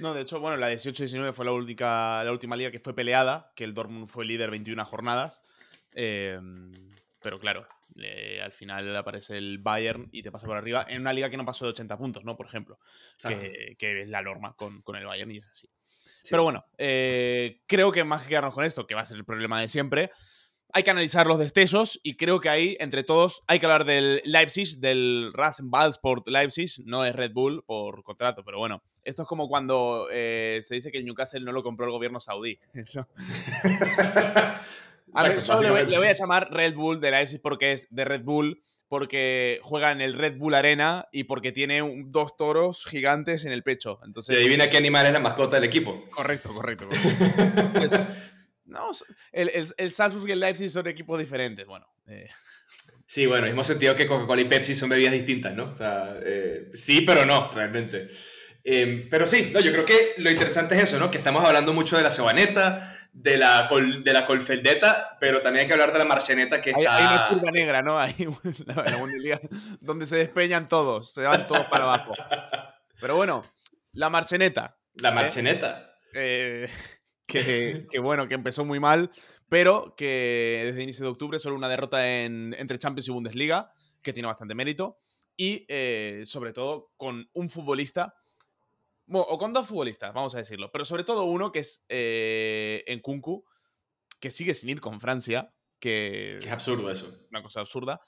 No, 0.00 0.14
de 0.14 0.22
hecho, 0.22 0.40
bueno, 0.40 0.56
la 0.56 0.72
18-19 0.72 1.32
fue 1.32 1.44
la 1.44 1.52
última, 1.52 2.24
la 2.24 2.32
última 2.32 2.56
liga 2.56 2.72
que 2.72 2.80
fue 2.80 2.94
peleada, 2.94 3.52
que 3.54 3.62
el 3.62 3.72
Dortmund 3.72 4.08
fue 4.08 4.24
líder 4.24 4.50
21 4.50 4.84
jornadas. 4.84 5.42
Em, 5.94 6.72
pero 7.20 7.38
claro, 7.38 7.66
al 8.42 8.52
final 8.52 8.94
aparece 8.96 9.38
el 9.38 9.58
Bayern 9.58 10.08
y 10.12 10.22
te 10.22 10.30
pasa 10.30 10.46
por 10.46 10.56
arriba 10.56 10.84
en 10.88 11.00
una 11.00 11.12
liga 11.12 11.30
que 11.30 11.38
no 11.38 11.46
pasó 11.46 11.64
de 11.64 11.70
80 11.70 11.96
puntos, 11.96 12.24
¿no? 12.24 12.36
Por 12.36 12.46
ejemplo, 12.46 12.78
que, 13.26 13.76
que, 13.78 14.02
es 14.02 14.08
la 14.08 14.20
norma 14.20 14.54
con, 14.56 14.82
con 14.82 14.96
el 14.96 15.06
Bayern 15.06 15.30
y 15.30 15.38
es 15.38 15.48
así. 15.48 15.70
Pero 16.28 16.42
bueno, 16.42 16.64
eh, 16.78 17.60
creo 17.66 17.92
que 17.92 18.04
más 18.04 18.22
que 18.22 18.28
quedarnos 18.28 18.54
con 18.54 18.64
esto, 18.64 18.86
que 18.86 18.94
va 18.94 19.02
a 19.02 19.06
ser 19.06 19.16
el 19.16 19.24
problema 19.24 19.60
de 19.60 19.68
siempre, 19.68 20.10
hay 20.72 20.82
que 20.82 20.90
analizar 20.90 21.26
los 21.26 21.38
destellos 21.38 22.00
y 22.02 22.16
creo 22.16 22.40
que 22.40 22.48
ahí, 22.48 22.76
entre 22.80 23.04
todos, 23.04 23.42
hay 23.46 23.60
que 23.60 23.66
hablar 23.66 23.84
del 23.84 24.22
Leipzig, 24.24 24.80
del 24.80 25.30
Rasenballsport 25.32 26.26
Leipzig, 26.28 26.82
no 26.84 27.04
es 27.04 27.14
Red 27.14 27.32
Bull 27.32 27.62
por 27.64 28.02
contrato, 28.02 28.42
pero 28.44 28.58
bueno, 28.58 28.82
esto 29.04 29.22
es 29.22 29.28
como 29.28 29.48
cuando 29.48 30.08
eh, 30.10 30.60
se 30.62 30.74
dice 30.74 30.90
que 30.90 30.98
el 30.98 31.04
Newcastle 31.04 31.44
no 31.44 31.52
lo 31.52 31.62
compró 31.62 31.86
el 31.86 31.92
gobierno 31.92 32.20
saudí. 32.20 32.58
a 35.14 35.28
le, 35.60 35.70
voy, 35.70 35.86
le 35.86 35.98
voy 35.98 36.06
a 36.08 36.12
llamar 36.12 36.50
Red 36.50 36.74
Bull 36.74 37.00
de 37.00 37.10
Leipzig 37.10 37.40
porque 37.40 37.72
es 37.72 37.86
de 37.90 38.04
Red 38.04 38.22
Bull 38.22 38.60
porque 38.88 39.60
juega 39.62 39.90
en 39.90 40.00
el 40.00 40.14
Red 40.14 40.36
Bull 40.36 40.54
Arena 40.54 41.08
y 41.10 41.24
porque 41.24 41.52
tiene 41.52 41.82
dos 42.06 42.36
toros 42.36 42.84
gigantes 42.84 43.44
en 43.44 43.52
el 43.52 43.62
pecho. 43.62 43.98
Entonces, 44.04 44.36
¿Y 44.36 44.38
adivina 44.38 44.70
qué 44.70 44.76
animal 44.76 45.06
es 45.06 45.12
la 45.12 45.20
mascota 45.20 45.56
del 45.56 45.64
equipo? 45.64 46.08
Correcto, 46.10 46.54
correcto. 46.54 46.88
no, 48.66 48.90
el, 49.32 49.50
el, 49.76 49.92
Salzburg 49.92 50.28
y 50.28 50.32
el 50.32 50.40
Leipzig 50.40 50.70
son 50.70 50.86
equipos 50.86 51.18
diferentes. 51.18 51.66
Bueno. 51.66 51.86
Eh. 52.06 52.28
Sí, 53.06 53.26
bueno, 53.26 53.46
mismo 53.46 53.64
sentido 53.64 53.96
que 53.96 54.06
Coca-Cola 54.06 54.42
y 54.42 54.46
Pepsi 54.46 54.74
son 54.74 54.88
bebidas 54.88 55.12
distintas, 55.12 55.54
¿no? 55.54 55.72
O 55.72 55.76
sea, 55.76 56.16
eh, 56.22 56.70
sí, 56.74 57.02
pero 57.02 57.26
no, 57.26 57.50
realmente. 57.52 58.06
Em, 58.66 59.10
pero 59.10 59.26
sí, 59.26 59.50
no, 59.52 59.60
yo 59.60 59.72
creo 59.72 59.84
que 59.84 60.14
lo 60.16 60.30
interesante 60.30 60.74
es 60.74 60.84
eso, 60.84 60.98
¿no? 60.98 61.10
Que 61.10 61.18
estamos 61.18 61.44
hablando 61.44 61.74
mucho 61.74 61.98
de 61.98 62.02
la 62.02 62.10
cebaneta, 62.10 62.96
de 63.12 63.36
la, 63.36 63.68
de 63.68 64.12
la 64.12 64.26
colfeldeta, 64.26 65.18
pero 65.20 65.42
también 65.42 65.62
hay 65.62 65.66
que 65.66 65.74
hablar 65.74 65.92
de 65.92 65.98
la 65.98 66.06
marcheneta 66.06 66.62
que 66.62 66.70
está... 66.70 66.96
Hay 66.96 67.04
una 67.04 67.28
curva 67.28 67.50
negra, 67.52 67.82
¿no? 67.82 67.98
Hay 67.98 68.14
la, 68.66 69.40
donde 69.80 70.06
se 70.06 70.16
despeñan 70.16 70.66
todos, 70.66 71.12
se 71.12 71.22
van 71.22 71.46
todos 71.46 71.66
para 71.66 71.84
abajo. 71.84 72.14
Pero 72.98 73.16
bueno, 73.16 73.42
la 73.92 74.08
marcheneta. 74.08 74.78
La 74.94 75.10
¿eh? 75.10 75.12
marcheneta. 75.12 75.94
Eh, 76.14 76.66
que, 77.26 77.86
que, 77.90 77.98
bueno, 77.98 78.26
que 78.28 78.34
empezó 78.34 78.64
muy 78.64 78.80
mal, 78.80 79.10
pero 79.50 79.94
que 79.94 80.62
desde 80.66 80.82
inicio 80.82 81.04
de 81.04 81.10
octubre 81.10 81.38
solo 81.38 81.54
una 81.54 81.68
derrota 81.68 82.10
en, 82.22 82.56
entre 82.58 82.78
Champions 82.78 83.08
y 83.08 83.12
Bundesliga, 83.12 83.72
que 84.02 84.14
tiene 84.14 84.26
bastante 84.26 84.54
mérito, 84.54 84.98
y 85.36 85.66
eh, 85.68 86.22
sobre 86.24 86.52
todo 86.52 86.92
con 86.96 87.28
un 87.34 87.50
futbolista 87.50 88.14
o 89.08 89.38
con 89.38 89.52
dos 89.52 89.66
futbolistas, 89.66 90.12
vamos 90.14 90.34
a 90.34 90.38
decirlo. 90.38 90.70
Pero 90.72 90.84
sobre 90.84 91.04
todo 91.04 91.24
uno 91.24 91.52
que 91.52 91.60
es 91.60 91.84
eh, 91.88 92.82
en 92.86 93.00
Kunku, 93.00 93.44
que 94.20 94.30
sigue 94.30 94.54
sin 94.54 94.70
ir 94.70 94.80
con 94.80 95.00
Francia. 95.00 95.52
Que, 95.78 96.38
es 96.38 96.50
absurdo 96.50 96.90
eso. 96.90 97.14
Una 97.30 97.42
cosa 97.42 97.60
absurda. 97.60 98.00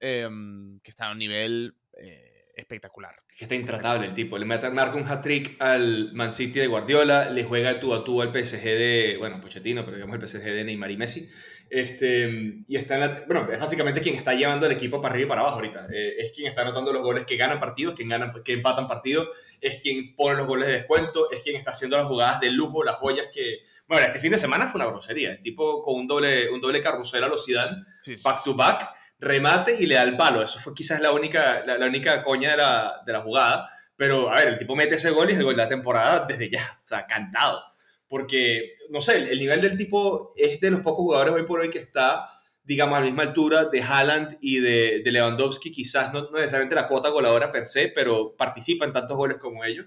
Em, 0.00 0.80
que 0.80 0.90
está 0.90 1.08
a 1.08 1.12
un 1.12 1.18
nivel 1.18 1.76
eh, 1.92 2.40
espectacular. 2.56 3.14
Que 3.36 3.44
está 3.44 3.54
intratable 3.54 4.06
el 4.06 4.14
tipo. 4.14 4.38
Le 4.38 4.46
marca 4.46 4.94
un 4.96 5.06
hat-trick 5.06 5.60
al 5.60 6.12
Man 6.12 6.32
City 6.32 6.58
de 6.58 6.66
Guardiola, 6.66 7.30
le 7.30 7.44
juega 7.44 7.78
tú 7.80 7.94
a 7.94 8.02
tú 8.02 8.22
al 8.22 8.32
PSG 8.32 8.62
de, 8.62 9.16
bueno, 9.18 9.40
Pochettino, 9.40 9.84
pero 9.84 9.96
digamos 9.96 10.16
el 10.16 10.26
PSG 10.26 10.42
de 10.42 10.64
Neymar 10.64 10.90
y 10.90 10.96
Messi. 10.96 11.30
Este, 11.70 12.64
y 12.66 12.76
está 12.76 12.94
en 12.96 13.00
la, 13.00 13.24
bueno, 13.28 13.48
es 13.52 13.60
básicamente 13.60 14.00
quien 14.00 14.16
está 14.16 14.34
llevando 14.34 14.66
el 14.66 14.72
equipo 14.72 15.00
para 15.00 15.14
arriba 15.14 15.26
y 15.26 15.28
para 15.28 15.42
abajo 15.42 15.56
ahorita. 15.56 15.86
Eh, 15.92 16.16
es 16.18 16.32
quien 16.32 16.48
está 16.48 16.62
anotando 16.62 16.92
los 16.92 17.00
goles 17.00 17.24
que 17.24 17.36
ganan 17.36 17.60
partidos, 17.60 17.94
quien 17.94 18.08
ganan, 18.08 18.32
que 18.42 18.54
empatan 18.54 18.88
partidos, 18.88 19.28
es 19.60 19.80
quien 19.80 20.16
pone 20.16 20.36
los 20.36 20.48
goles 20.48 20.66
de 20.66 20.74
descuento, 20.74 21.30
es 21.30 21.40
quien 21.42 21.54
está 21.54 21.70
haciendo 21.70 21.96
las 21.96 22.08
jugadas 22.08 22.40
de 22.40 22.50
lujo, 22.50 22.82
las 22.82 22.96
joyas 22.96 23.26
que... 23.32 23.60
Bueno, 23.86 24.04
este 24.04 24.18
fin 24.18 24.32
de 24.32 24.38
semana 24.38 24.66
fue 24.66 24.80
una 24.80 24.90
grosería. 24.90 25.30
El 25.30 25.42
tipo 25.42 25.82
con 25.82 25.94
un 25.94 26.08
doble, 26.08 26.50
un 26.50 26.60
doble 26.60 26.82
carrusel 26.82 27.22
a 27.22 27.28
los 27.28 27.46
Zidane, 27.46 27.84
back 28.24 28.42
to 28.42 28.54
back, 28.54 28.92
remate 29.20 29.76
y 29.78 29.86
le 29.86 29.94
da 29.94 30.02
el 30.02 30.16
palo. 30.16 30.42
Eso 30.42 30.58
fue 30.58 30.74
quizás 30.74 31.00
la 31.00 31.12
única, 31.12 31.64
la, 31.64 31.86
única 31.86 32.22
coña 32.24 32.50
de 32.50 32.56
la, 32.56 33.00
de 33.06 33.12
la 33.12 33.20
jugada. 33.20 33.70
Pero, 33.96 34.30
a 34.32 34.36
ver, 34.36 34.48
el 34.48 34.58
tipo 34.58 34.74
mete 34.74 34.96
ese 34.96 35.10
gol 35.10 35.30
y 35.30 35.34
es 35.34 35.38
el 35.38 35.44
gol 35.44 35.56
de 35.56 35.62
la 35.62 35.68
temporada 35.68 36.24
desde 36.26 36.50
ya. 36.50 36.80
O 36.84 36.88
sea, 36.88 37.06
cantado 37.06 37.69
porque, 38.10 38.74
no 38.90 39.00
sé, 39.00 39.18
el 39.18 39.38
nivel 39.38 39.60
del 39.60 39.78
tipo 39.78 40.34
es 40.36 40.58
de 40.58 40.72
los 40.72 40.80
pocos 40.80 41.04
jugadores 41.04 41.32
hoy 41.32 41.44
por 41.44 41.60
hoy 41.60 41.70
que 41.70 41.78
está, 41.78 42.28
digamos, 42.64 42.96
a 42.96 43.00
la 43.00 43.06
misma 43.06 43.22
altura 43.22 43.66
de 43.66 43.80
Haaland 43.80 44.36
y 44.40 44.58
de, 44.58 45.02
de 45.04 45.12
Lewandowski, 45.12 45.70
quizás 45.70 46.12
no, 46.12 46.28
necesariamente 46.32 46.74
la 46.74 46.88
cuota 46.88 47.10
goleadora 47.10 47.52
per 47.52 47.66
se, 47.66 47.86
pero 47.86 48.34
participa 48.36 48.84
en 48.84 48.92
tantos 48.92 49.16
goles 49.16 49.38
como 49.38 49.64
ellos, 49.64 49.86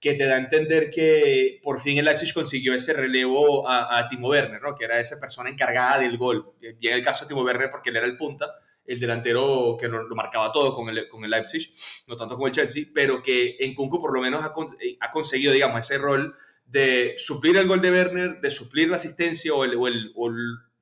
que 0.00 0.14
te 0.14 0.24
da 0.24 0.36
a 0.36 0.38
entender 0.38 0.88
que 0.88 1.60
por 1.62 1.82
fin 1.82 1.98
el 1.98 2.06
Leipzig 2.06 2.32
consiguió 2.32 2.72
ese 2.72 2.94
relevo 2.94 3.68
a, 3.68 4.08
Timo 4.08 4.28
Werner, 4.28 4.62
¿no? 4.62 4.74
que 4.74 4.86
era 4.86 4.98
esa 4.98 5.20
persona 5.20 5.50
encargada 5.50 5.98
del 5.98 6.16
gol. 6.16 6.54
Bien 6.78 6.94
el 6.94 7.04
caso 7.04 7.26
de 7.26 7.28
Timo 7.28 7.42
Werner 7.42 7.68
porque 7.68 7.90
él 7.90 7.96
era 7.96 8.06
el 8.06 8.16
punta, 8.16 8.46
el 8.86 8.98
delantero 8.98 9.76
que 9.78 9.88
lo, 9.88 10.08
marcaba 10.16 10.50
todo 10.52 10.74
con 10.74 10.88
el, 10.88 11.06
con 11.06 11.22
el 11.22 11.30
Leipzig, 11.30 11.70
no 12.06 12.16
tanto 12.16 12.36
como 12.36 12.46
el 12.46 12.52
Chelsea, 12.54 12.86
pero 12.94 13.20
que 13.22 13.58
en 13.60 13.74
Kunku 13.74 14.00
por 14.00 14.14
lo 14.14 14.22
menos 14.22 14.42
ha, 14.42 14.54
ha 15.00 15.10
conseguido, 15.10 15.52
digamos, 15.52 15.80
ese 15.80 15.98
rol 15.98 16.34
de 16.68 17.14
suplir 17.16 17.56
el 17.56 17.66
gol 17.66 17.80
de 17.80 17.90
Werner, 17.90 18.40
de 18.40 18.50
suplir 18.50 18.88
la 18.88 18.96
asistencia 18.96 19.52
o, 19.54 19.64
el, 19.64 19.80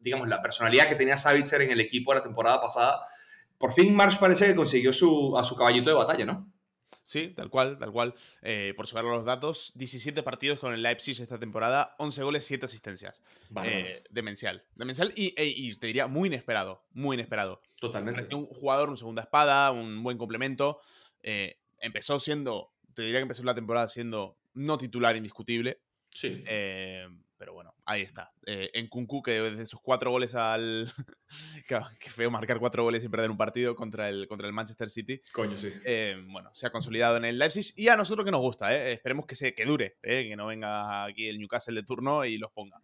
digamos, 0.00 0.28
la 0.28 0.42
personalidad 0.42 0.88
que 0.88 0.96
tenía 0.96 1.16
Savitzer 1.16 1.62
en 1.62 1.70
el 1.70 1.80
equipo 1.80 2.12
de 2.12 2.18
la 2.18 2.24
temporada 2.24 2.60
pasada. 2.60 3.00
Por 3.56 3.72
fin 3.72 3.94
Marsh 3.94 4.18
parece 4.18 4.48
que 4.48 4.54
consiguió 4.54 4.92
su, 4.92 5.36
a 5.38 5.44
su 5.44 5.56
caballito 5.56 5.88
de 5.88 5.96
batalla, 5.96 6.26
¿no? 6.26 6.52
Sí, 7.04 7.32
tal 7.36 7.50
cual, 7.50 7.78
tal 7.78 7.92
cual. 7.92 8.14
Eh, 8.42 8.74
por 8.76 8.88
saber 8.88 9.04
los 9.04 9.24
datos, 9.24 9.70
17 9.76 10.24
partidos 10.24 10.58
con 10.58 10.74
el 10.74 10.82
Leipzig 10.82 11.22
esta 11.22 11.38
temporada, 11.38 11.94
11 11.98 12.22
goles, 12.24 12.44
7 12.44 12.64
asistencias. 12.64 13.22
Eh, 13.62 14.02
demencial. 14.10 14.64
Demencial 14.74 15.12
y, 15.14 15.32
e, 15.36 15.46
y, 15.46 15.72
te 15.76 15.86
diría 15.86 16.08
muy 16.08 16.26
inesperado, 16.26 16.82
muy 16.90 17.14
inesperado. 17.14 17.62
Totalmente. 17.78 18.34
Un 18.34 18.46
jugador, 18.46 18.90
un 18.90 18.96
segunda 18.96 19.22
espada, 19.22 19.70
un 19.70 20.02
buen 20.02 20.18
complemento. 20.18 20.80
Eh, 21.22 21.60
empezó 21.78 22.18
siendo, 22.18 22.72
te 22.94 23.02
diría 23.02 23.20
que 23.20 23.22
empezó 23.22 23.44
la 23.44 23.54
temporada 23.54 23.86
siendo 23.86 24.36
no 24.56 24.76
titular 24.76 25.16
indiscutible. 25.16 25.80
Sí. 26.10 26.42
Eh, 26.46 27.06
pero 27.38 27.52
bueno, 27.52 27.74
ahí 27.84 28.02
está. 28.02 28.32
Eh, 28.46 28.70
en 28.72 28.88
Kunku, 28.88 29.22
que 29.22 29.40
desde 29.40 29.66
sus 29.66 29.80
cuatro 29.80 30.10
goles 30.10 30.34
al. 30.34 30.90
Qué 32.00 32.10
feo 32.10 32.30
marcar 32.30 32.58
cuatro 32.58 32.82
goles 32.82 33.04
y 33.04 33.08
perder 33.08 33.30
un 33.30 33.36
partido 33.36 33.76
contra 33.76 34.08
el, 34.08 34.26
contra 34.26 34.46
el 34.46 34.54
Manchester 34.54 34.88
City. 34.88 35.20
Coño, 35.32 35.58
sí. 35.58 35.70
Eh, 35.84 36.16
bueno, 36.28 36.50
se 36.54 36.66
ha 36.66 36.70
consolidado 36.70 37.18
en 37.18 37.26
el 37.26 37.38
Leipzig 37.38 37.74
y 37.76 37.88
a 37.88 37.96
nosotros 37.96 38.24
que 38.24 38.30
nos 38.30 38.40
gusta, 38.40 38.74
¿eh? 38.74 38.92
Esperemos 38.92 39.26
que, 39.26 39.36
se, 39.36 39.54
que 39.54 39.66
dure, 39.66 39.98
¿eh? 40.02 40.26
que 40.28 40.36
no 40.36 40.46
venga 40.46 41.04
aquí 41.04 41.28
el 41.28 41.38
Newcastle 41.38 41.74
de 41.74 41.84
turno 41.84 42.24
y 42.24 42.38
los 42.38 42.50
ponga. 42.52 42.80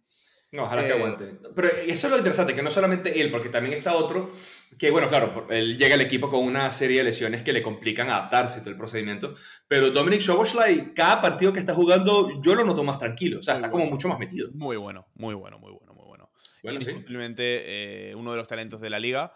No, 0.53 0.63
ojalá 0.63 0.83
que 0.83 0.89
eh, 0.89 0.93
aguante. 0.93 1.35
Pero 1.55 1.67
eso 1.67 2.07
es 2.07 2.11
lo 2.11 2.17
interesante, 2.17 2.53
que 2.53 2.61
no 2.61 2.69
solamente 2.69 3.19
él, 3.19 3.31
porque 3.31 3.49
también 3.49 3.75
está 3.75 3.95
otro, 3.95 4.31
que 4.77 4.91
bueno, 4.91 5.07
claro, 5.07 5.47
él 5.49 5.79
llega 5.79 5.95
al 5.95 6.01
equipo 6.01 6.29
con 6.29 6.43
una 6.43 6.71
serie 6.71 6.99
de 6.99 7.05
lesiones 7.05 7.41
que 7.41 7.51
le 7.51 7.63
complican 7.63 8.07
adaptarse 8.11 8.59
todo 8.59 8.69
el 8.69 8.77
procedimiento, 8.77 9.33
pero 9.67 9.89
Dominic 9.89 10.21
Szoboszlai, 10.21 10.93
cada 10.93 11.23
partido 11.23 11.51
que 11.51 11.59
está 11.59 11.73
jugando, 11.73 12.39
yo 12.39 12.53
lo 12.53 12.63
noto 12.63 12.83
más 12.83 12.99
tranquilo, 12.99 13.39
o 13.39 13.41
sea, 13.41 13.55
está 13.55 13.71
como 13.71 13.87
mucho 13.87 14.07
más 14.07 14.19
metido. 14.19 14.51
Muy 14.53 14.77
bueno, 14.77 15.07
muy 15.15 15.33
bueno, 15.33 15.57
muy 15.57 15.71
bueno, 15.71 15.95
muy 15.95 16.05
bueno. 16.05 16.29
bueno 16.61 16.81
Simplemente 16.81 18.11
eh, 18.11 18.15
uno 18.15 18.29
de 18.29 18.37
los 18.37 18.47
talentos 18.47 18.79
de 18.79 18.91
la 18.91 18.99
liga 18.99 19.33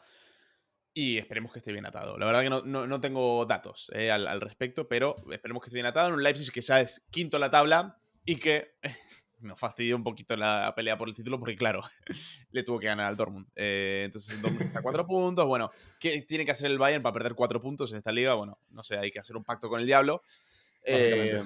y 0.93 1.17
esperemos 1.17 1.51
que 1.51 1.57
esté 1.57 1.71
bien 1.71 1.87
atado. 1.87 2.19
La 2.19 2.27
verdad 2.27 2.43
que 2.43 2.49
no, 2.51 2.85
no, 2.85 3.01
tengo 3.01 3.43
datos 3.47 3.91
eh, 3.95 4.11
al, 4.11 4.27
al, 4.27 4.39
respecto, 4.39 4.87
pero 4.87 5.15
esperemos 5.31 5.63
que 5.63 5.69
esté 5.69 5.77
bien 5.77 5.87
atado 5.87 6.09
en 6.09 6.13
un 6.13 6.21
Leipzig 6.21 6.51
que 6.51 6.61
ya 6.61 6.79
es 6.79 7.03
quinto 7.09 7.37
en 7.37 7.41
la 7.41 7.49
tabla 7.49 7.97
y 8.23 8.35
que 8.35 8.75
nos 9.39 9.59
fastidió 9.59 9.95
un 9.95 10.03
poquito 10.03 10.35
la 10.35 10.73
pelea 10.75 10.97
por 10.97 11.09
el 11.09 11.15
título 11.15 11.39
porque, 11.39 11.55
claro, 11.55 11.81
le 12.51 12.63
tuvo 12.63 12.79
que 12.79 12.87
ganar 12.87 13.07
al 13.07 13.17
Dortmund. 13.17 13.47
Eh, 13.55 14.03
entonces, 14.05 14.35
el 14.35 14.41
Dortmund 14.41 14.63
está 14.63 14.81
cuatro 14.81 15.05
puntos. 15.05 15.45
Bueno, 15.45 15.69
¿qué 15.99 16.21
tiene 16.21 16.45
que 16.45 16.51
hacer 16.51 16.71
el 16.71 16.77
Bayern 16.77 17.03
para 17.03 17.13
perder 17.13 17.35
cuatro 17.35 17.61
puntos 17.61 17.91
en 17.91 17.97
esta 17.97 18.11
liga? 18.11 18.33
Bueno, 18.33 18.59
no 18.71 18.83
sé, 18.83 18.97
hay 18.97 19.11
que 19.11 19.19
hacer 19.19 19.35
un 19.35 19.43
pacto 19.43 19.69
con 19.69 19.79
el 19.79 19.85
diablo. 19.85 20.23
Eh, 20.83 21.41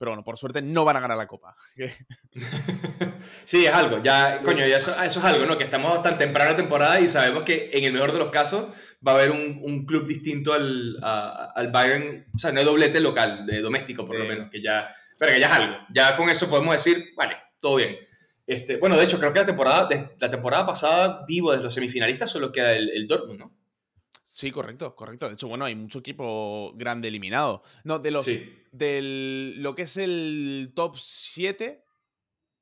pero 0.00 0.12
bueno, 0.12 0.24
por 0.24 0.38
suerte 0.38 0.62
no 0.62 0.86
van 0.86 0.96
a 0.96 1.00
ganar 1.00 1.18
la 1.18 1.26
copa. 1.26 1.54
sí, 3.44 3.66
es 3.66 3.72
algo. 3.72 4.02
Ya, 4.02 4.40
coño, 4.42 4.66
ya 4.66 4.78
eso, 4.78 4.92
eso, 5.02 5.18
es 5.18 5.24
algo, 5.26 5.44
¿no? 5.44 5.58
Que 5.58 5.64
estamos 5.64 6.02
tan 6.02 6.16
temprana 6.16 6.56
temporada 6.56 6.98
y 7.00 7.08
sabemos 7.08 7.42
que 7.42 7.68
en 7.74 7.84
el 7.84 7.92
mejor 7.92 8.12
de 8.12 8.18
los 8.18 8.30
casos 8.30 8.74
va 9.06 9.12
a 9.12 9.14
haber 9.16 9.30
un, 9.30 9.58
un 9.60 9.84
club 9.84 10.06
distinto 10.06 10.54
al, 10.54 10.98
al 11.02 11.70
Bayern. 11.70 12.26
O 12.34 12.38
sea, 12.38 12.50
no 12.50 12.60
hay 12.60 12.64
doblete 12.64 12.98
local, 13.00 13.44
de 13.44 13.60
doméstico 13.60 14.06
por 14.06 14.18
lo 14.18 14.24
menos, 14.24 14.48
que 14.50 14.62
ya 14.62 14.88
pero 15.20 15.36
ya 15.36 15.48
es 15.48 15.52
algo. 15.52 15.76
Ya 15.92 16.16
con 16.16 16.30
eso 16.30 16.48
podemos 16.48 16.72
decir, 16.72 17.12
vale, 17.14 17.36
todo 17.60 17.76
bien. 17.76 17.94
Este, 18.46 18.78
bueno, 18.78 18.96
de 18.96 19.04
hecho, 19.04 19.18
creo 19.18 19.34
que 19.34 19.40
la 19.40 19.46
temporada, 19.46 19.86
la 20.18 20.30
temporada 20.30 20.64
pasada, 20.64 21.26
vivo 21.28 21.52
de 21.52 21.62
los 21.62 21.74
semifinalistas, 21.74 22.30
solo 22.30 22.50
queda 22.50 22.72
el, 22.72 22.88
el 22.88 23.06
Dortmund, 23.06 23.38
¿no? 23.38 23.54
Sí, 24.22 24.50
correcto, 24.50 24.96
correcto. 24.96 25.28
De 25.28 25.34
hecho, 25.34 25.46
bueno, 25.46 25.66
hay 25.66 25.76
mucho 25.76 25.98
equipo 25.98 26.72
grande 26.74 27.08
eliminado. 27.08 27.62
No, 27.84 27.98
de 27.98 28.10
los. 28.12 28.24
Sí. 28.24 28.50
Del. 28.72 29.62
Lo 29.62 29.74
que 29.74 29.82
es 29.82 29.98
el 29.98 30.72
top 30.74 30.96
7. 30.96 31.84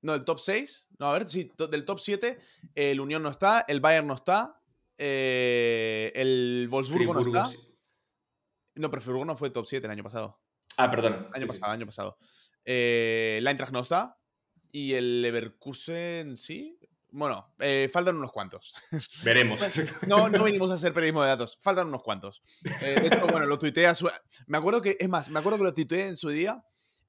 No, 0.03 0.15
el 0.15 0.25
top 0.25 0.41
6. 0.41 0.89
No, 0.99 1.07
a 1.07 1.13
ver, 1.13 1.29
sí, 1.29 1.49
del 1.71 1.85
top 1.85 2.01
7. 2.01 2.41
El 2.75 2.99
Unión 2.99 3.23
no 3.23 3.31
está, 3.31 3.65
el 3.69 3.79
Bayern 3.79 4.09
no 4.09 4.15
está. 4.15 4.61
Eh, 4.97 6.11
el 6.17 6.67
Wolfsburgo 6.69 7.15
no 7.15 7.21
está. 7.21 7.49
No, 8.75 8.91
pero 8.91 9.01
Friburgo 9.01 9.25
no 9.25 9.37
fue 9.37 9.51
top 9.51 9.67
7 9.67 9.87
el 9.87 9.93
año 9.93 10.03
pasado. 10.03 10.41
Ah, 10.77 10.91
perdón. 10.91 11.29
Año 11.33 11.47
pasado, 11.47 11.73
año 11.73 11.87
pasado. 11.87 12.19
Eh, 12.71 13.41
la 13.43 13.51
Eintracht 13.51 13.73
no 13.73 13.81
está. 13.81 14.19
Y 14.71 14.93
el 14.93 15.23
Leverkusen 15.23 16.37
sí. 16.37 16.79
Bueno, 17.11 17.55
eh, 17.59 17.89
faltan 17.91 18.17
unos 18.17 18.31
cuantos. 18.31 18.75
Veremos. 19.25 19.63
no, 20.07 20.29
no 20.29 20.45
venimos 20.45 20.71
a 20.71 20.75
hacer 20.75 20.93
periodismo 20.93 21.23
de 21.23 21.29
datos. 21.29 21.59
Faltan 21.63 21.89
unos 21.89 22.03
cuantos. 22.03 22.43
Eh, 22.83 23.01
de 23.01 23.07
hecho, 23.07 23.27
bueno, 23.27 23.47
lo 23.47 23.59
tuiteé 23.59 23.87
a 23.87 23.95
su... 23.95 24.11
Me 24.47 24.59
acuerdo 24.59 24.83
que, 24.83 24.99
es 25.01 25.09
más, 25.09 25.31
me 25.31 25.39
acuerdo 25.39 25.57
que 25.57 25.65
lo 25.65 25.73
tuiteé 25.73 26.09
en 26.09 26.17
su 26.17 26.29
día 26.29 26.63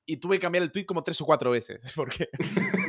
y 0.06 0.18
tuve 0.18 0.38
que 0.38 0.44
cambiar 0.44 0.64
el 0.64 0.72
tweet 0.72 0.86
como 0.86 1.04
tres 1.04 1.20
o 1.20 1.26
cuatro 1.26 1.52
veces 1.52 1.82
porque 1.96 2.30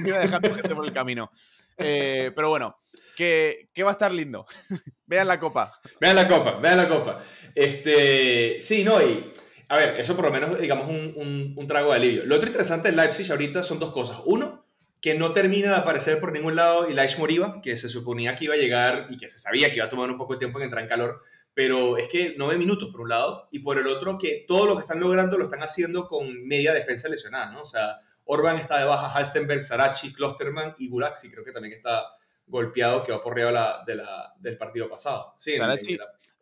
me 0.02 0.08
iba 0.08 0.20
dejando 0.20 0.54
gente 0.54 0.72
por 0.72 0.86
el 0.86 0.92
camino. 0.92 1.32
Eh, 1.76 2.30
pero 2.36 2.50
bueno, 2.50 2.76
que, 3.16 3.70
que, 3.74 3.82
va 3.82 3.90
a 3.90 3.92
estar 3.92 4.12
lindo. 4.12 4.46
vean 5.06 5.26
la 5.26 5.40
copa. 5.40 5.72
Vean 6.00 6.14
la 6.14 6.28
copa, 6.28 6.60
vean 6.60 6.76
la 6.76 6.88
copa. 6.88 7.24
Este, 7.52 8.58
sí, 8.60 8.84
no, 8.84 9.02
y 9.02 9.32
a 9.70 9.76
ver, 9.76 10.00
eso 10.00 10.16
por 10.16 10.24
lo 10.24 10.32
menos, 10.32 10.58
digamos, 10.58 10.88
un, 10.88 11.54
un, 11.56 11.66
trago 11.68 11.90
de 11.90 11.96
alivio. 11.96 12.24
Lo 12.24 12.34
otro 12.34 12.48
interesante 12.48 12.90
de 12.90 12.96
Leipzig 12.96 13.30
ahorita 13.30 13.62
son 13.62 13.78
dos 13.78 13.92
cosas. 13.92 14.18
Uno, 14.24 14.66
que 15.00 15.14
no 15.14 15.32
termina 15.32 15.68
de 15.70 15.76
aparecer 15.76 16.18
por 16.18 16.32
ningún 16.32 16.56
lado 16.56 16.86
Elias 16.86 17.16
Moriba, 17.20 17.60
que 17.62 17.76
se 17.76 17.88
suponía 17.88 18.34
que 18.34 18.46
iba 18.46 18.54
a 18.54 18.56
llegar 18.58 19.06
y 19.10 19.16
que 19.16 19.28
se 19.28 19.38
sabía 19.38 19.70
que 19.70 19.76
iba 19.76 19.84
a 19.84 19.88
tomar 19.88 20.10
un 20.10 20.18
poco 20.18 20.32
de 20.32 20.40
tiempo 20.40 20.58
en 20.58 20.64
entrar 20.64 20.82
en 20.82 20.88
calor, 20.88 21.22
pero 21.54 21.98
es 21.98 22.08
que 22.08 22.34
no 22.36 22.48
ve 22.48 22.58
minutos 22.58 22.88
por 22.90 23.02
un 23.02 23.10
lado, 23.10 23.48
y 23.52 23.60
por 23.60 23.78
el 23.78 23.86
otro 23.86 24.18
que 24.18 24.44
todo 24.48 24.66
lo 24.66 24.74
que 24.74 24.80
están 24.80 24.98
logrando 24.98 25.38
lo 25.38 25.44
están 25.44 25.62
haciendo 25.62 26.08
con 26.08 26.48
media 26.48 26.74
defensa 26.74 27.08
lesionada, 27.08 27.52
¿no? 27.52 27.60
O 27.60 27.64
sea, 27.64 28.00
Orban 28.24 28.56
está 28.56 28.76
de 28.76 28.86
baja, 28.86 29.08
Halstenberg, 29.08 29.62
Sarachi, 29.62 30.12
Klosterman 30.12 30.74
y 30.78 30.88
Gulaxi 30.88 31.30
creo 31.30 31.44
que 31.44 31.52
también 31.52 31.74
está 31.74 32.06
golpeado, 32.44 33.04
que 33.04 33.12
va 33.12 33.22
por 33.22 33.34
arriba 33.34 33.84
de 33.86 33.94
la, 33.94 34.34
del 34.40 34.58
partido 34.58 34.88
pasado. 34.88 35.36
Sí, 35.38 35.52
Sarachi, 35.52 35.96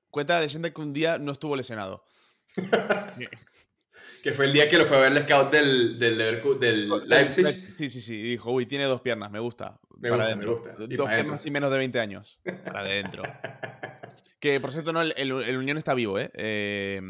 cuenta 0.08 0.36
la 0.36 0.40
leyenda 0.40 0.70
que 0.70 0.80
un 0.80 0.94
día 0.94 1.18
no 1.18 1.32
estuvo 1.32 1.54
lesionado. 1.54 2.06
que 4.22 4.32
fue 4.32 4.46
el 4.46 4.52
día 4.52 4.68
que 4.68 4.78
lo 4.78 4.86
fue 4.86 4.96
a 4.96 5.00
ver 5.00 5.12
el 5.12 5.22
scout 5.24 5.50
del, 5.52 5.98
del, 5.98 6.18
del 6.60 6.88
Leipzig. 7.06 7.74
Sí, 7.76 7.88
sí, 7.88 8.00
sí. 8.00 8.22
Dijo, 8.22 8.50
uy, 8.50 8.66
tiene 8.66 8.84
dos 8.84 9.00
piernas, 9.00 9.30
me 9.30 9.38
gusta. 9.38 9.80
Me 9.96 10.10
para 10.10 10.34
gusta, 10.34 10.74
Dos 10.78 11.08
piernas 11.08 11.44
y 11.46 11.50
menos 11.50 11.70
de 11.70 11.78
20 11.78 12.00
años. 12.00 12.40
Para 12.64 12.80
adentro. 12.80 13.22
que 14.40 14.60
por 14.60 14.72
cierto, 14.72 14.92
no, 14.92 15.02
el, 15.02 15.56
Unión 15.56 15.78
está 15.78 15.94
vivo, 15.94 16.18
¿eh? 16.18 16.30
eh 16.34 17.00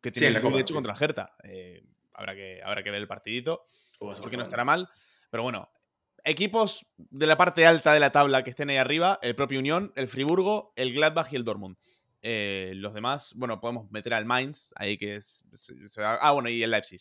que 0.00 0.10
tiene 0.10 0.38
el 0.38 0.58
hecho 0.58 0.74
contra 0.74 0.94
Gerta. 0.94 1.34
Eh, 1.44 1.82
habrá, 2.14 2.34
que, 2.34 2.60
habrá 2.64 2.82
que 2.82 2.90
ver 2.90 3.00
el 3.00 3.08
partidito. 3.08 3.64
porque 3.98 4.36
no 4.36 4.42
estará 4.42 4.64
mal. 4.64 4.88
Pero 5.30 5.42
bueno, 5.42 5.70
equipos 6.24 6.86
de 6.96 7.26
la 7.26 7.36
parte 7.36 7.66
alta 7.66 7.92
de 7.92 8.00
la 8.00 8.12
tabla 8.12 8.42
que 8.44 8.50
estén 8.50 8.70
ahí 8.70 8.76
arriba: 8.76 9.18
el 9.22 9.34
propio 9.34 9.58
Unión, 9.58 9.92
el 9.96 10.08
Friburgo, 10.08 10.72
el 10.76 10.92
Gladbach 10.94 11.32
y 11.32 11.36
el 11.36 11.44
Dortmund. 11.44 11.76
Eh, 12.22 12.72
los 12.76 12.94
demás, 12.94 13.32
bueno, 13.36 13.60
podemos 13.60 13.90
meter 13.90 14.14
al 14.14 14.24
Mainz, 14.24 14.72
ahí 14.76 14.96
que 14.98 15.16
es. 15.16 15.44
ah, 15.98 16.32
bueno, 16.32 16.48
y 16.48 16.62
el 16.62 16.70
Leipzig. 16.70 17.00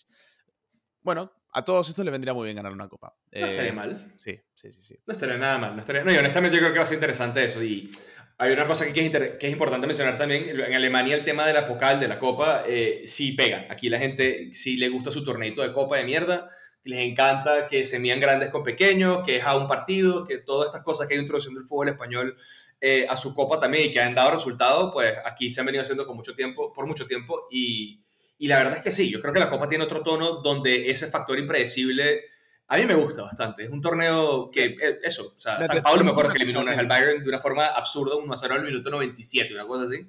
Bueno, 1.01 1.31
a 1.53 1.63
todos 1.63 1.89
estos 1.89 2.05
les 2.05 2.11
vendría 2.11 2.33
muy 2.33 2.45
bien 2.45 2.55
ganar 2.55 2.71
una 2.71 2.87
copa. 2.87 3.15
No 3.31 3.45
estaría 3.45 3.71
eh, 3.71 3.73
mal. 3.73 4.13
Sí, 4.17 4.39
sí, 4.53 4.71
sí, 4.71 4.81
sí. 4.81 4.99
No 5.05 5.13
estaría 5.13 5.37
nada 5.37 5.57
mal. 5.57 5.75
No, 5.75 5.79
estaría... 5.79 6.03
no, 6.03 6.11
y 6.11 6.17
honestamente 6.17 6.55
yo 6.57 6.61
creo 6.61 6.73
que 6.73 6.79
va 6.79 6.83
a 6.83 6.87
ser 6.87 6.97
interesante 6.97 7.43
eso. 7.43 7.63
Y 7.63 7.89
hay 8.37 8.51
una 8.53 8.67
cosa 8.67 8.91
que 8.91 9.05
es, 9.05 9.11
que 9.11 9.47
es 9.47 9.51
importante 9.51 9.87
mencionar 9.87 10.17
también. 10.17 10.47
En 10.49 10.73
Alemania 10.75 11.15
el 11.15 11.23
tema 11.23 11.47
de 11.47 11.53
la 11.53 11.65
Pokal, 11.65 11.99
de 11.99 12.07
la 12.07 12.19
copa, 12.19 12.63
eh, 12.67 13.01
sí 13.05 13.31
pega. 13.31 13.65
Aquí 13.69 13.89
la 13.89 13.97
gente 13.99 14.49
sí 14.51 14.77
le 14.77 14.89
gusta 14.89 15.11
su 15.11 15.23
torneito 15.23 15.63
de 15.63 15.73
copa 15.73 15.97
de 15.97 16.03
mierda. 16.03 16.49
Les 16.83 16.99
encanta 16.99 17.67
que 17.67 17.85
se 17.85 17.99
mían 17.99 18.19
grandes 18.19 18.49
con 18.49 18.63
pequeños, 18.63 19.25
que 19.25 19.37
es 19.37 19.43
a 19.43 19.57
un 19.57 19.67
partido, 19.67 20.25
que 20.25 20.37
todas 20.37 20.67
estas 20.67 20.83
cosas 20.83 21.07
que 21.07 21.15
hay 21.15 21.19
introducción 21.19 21.55
del 21.55 21.65
fútbol 21.65 21.89
español 21.89 22.37
eh, 22.79 23.05
a 23.09 23.17
su 23.17 23.33
copa 23.33 23.59
también 23.59 23.89
y 23.89 23.91
que 23.91 23.99
han 23.99 24.15
dado 24.15 24.31
resultados, 24.31 24.91
pues 24.93 25.13
aquí 25.25 25.49
se 25.49 25.59
han 25.59 25.65
venido 25.65 25.81
haciendo 25.81 26.05
con 26.05 26.15
mucho 26.15 26.35
tiempo, 26.35 26.71
por 26.71 26.85
mucho 26.85 27.07
tiempo 27.07 27.47
y, 27.49 28.03
y, 28.37 28.47
la 28.47 28.57
verdad 28.57 28.77
es 28.77 28.83
que 28.83 28.91
sí, 28.91 29.09
yo 29.09 29.19
creo 29.19 29.33
que 29.33 29.39
la 29.39 29.49
copa 29.49 29.67
tiene 29.67 29.83
otro 29.83 30.03
tono 30.03 30.41
donde 30.41 30.89
ese 30.89 31.07
factor 31.07 31.39
impredecible 31.39 32.21
a 32.69 32.77
mí 32.77 32.85
me 32.85 32.95
gusta 32.95 33.23
bastante. 33.23 33.63
Es 33.63 33.69
un 33.69 33.81
torneo 33.81 34.51
que, 34.51 34.65
eh, 34.65 34.99
eso, 35.01 35.33
o 35.35 35.39
sea, 35.39 35.63
San 35.63 35.81
Pablo 35.81 36.03
me 36.03 36.11
acuerdo 36.11 36.31
que 36.31 36.37
eliminó 36.37 36.59
una 36.59 36.71
vez 36.71 36.79
al 36.79 36.87
Bayern 36.87 37.23
de 37.23 37.29
una 37.29 37.39
forma 37.39 37.65
absurda, 37.67 38.15
1 38.15 38.33
a 38.33 38.37
0 38.37 38.55
al 38.55 38.63
minuto 38.63 38.89
97, 38.89 39.53
una 39.53 39.65
cosa 39.65 39.85
así. 39.85 40.05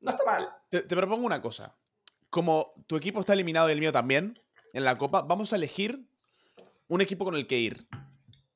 No 0.00 0.10
está 0.10 0.24
mal. 0.24 0.50
Te, 0.68 0.82
te 0.82 0.96
propongo 0.96 1.24
una 1.24 1.40
cosa. 1.40 1.74
Como 2.28 2.74
tu 2.86 2.96
equipo 2.96 3.20
está 3.20 3.32
eliminado 3.32 3.68
y 3.70 3.72
el 3.72 3.80
mío 3.80 3.92
también, 3.92 4.38
en 4.74 4.84
la 4.84 4.98
copa, 4.98 5.22
vamos 5.22 5.52
a 5.52 5.56
elegir 5.56 6.04
un 6.88 7.00
equipo 7.00 7.24
con 7.24 7.36
el 7.36 7.46
que 7.46 7.58
ir. 7.58 7.86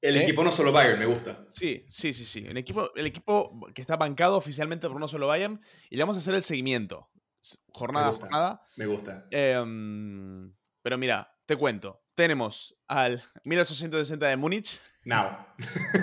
El 0.00 0.16
¿Eh? 0.16 0.22
equipo 0.22 0.44
no 0.44 0.52
solo 0.52 0.70
Bayern, 0.72 0.98
me 0.98 1.06
gusta. 1.06 1.44
Sí, 1.48 1.84
sí, 1.88 2.12
sí, 2.12 2.24
sí. 2.24 2.40
El 2.46 2.56
equipo, 2.56 2.90
el 2.94 3.06
equipo 3.06 3.58
que 3.74 3.80
está 3.80 3.96
bancado 3.96 4.36
oficialmente 4.36 4.88
por 4.88 5.00
no 5.00 5.08
solo 5.08 5.26
Bayern 5.26 5.60
y 5.90 5.96
le 5.96 6.02
vamos 6.02 6.16
a 6.16 6.20
hacer 6.20 6.34
el 6.34 6.42
seguimiento. 6.42 7.10
Jornada 7.72 8.08
a 8.08 8.12
jornada. 8.12 8.62
Me 8.76 8.86
gusta. 8.86 9.26
Em, 9.30 10.54
pero 10.82 10.98
mira, 10.98 11.32
te 11.46 11.56
cuento. 11.56 12.02
Tenemos 12.14 12.76
al 12.86 13.22
1860 13.44 14.26
de 14.26 14.36
Múnich. 14.36 14.80
No. 15.04 15.46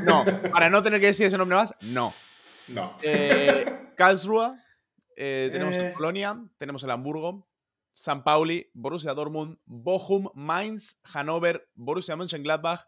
No, 0.04 0.26
para 0.52 0.70
no 0.70 0.82
tener 0.82 1.00
que 1.00 1.08
decir 1.08 1.28
ese 1.28 1.38
nombre 1.38 1.58
más, 1.58 1.76
no. 1.82 2.14
No. 2.68 2.98
Eh, 3.02 3.92
Karlsruhe. 3.96 4.58
Eh, 5.18 5.50
tenemos 5.52 5.76
el 5.76 5.94
Colonia. 5.94 6.38
Tenemos 6.58 6.84
el 6.84 6.92
Hamburgo. 6.92 7.48
San 7.92 8.26
Pauli, 8.26 8.70
Borussia 8.74 9.14
Dortmund, 9.14 9.58
Bochum, 9.66 10.28
Mainz, 10.34 11.00
Hannover, 11.04 11.70
Borussia 11.76 12.18
Mönchengladbach, 12.18 12.84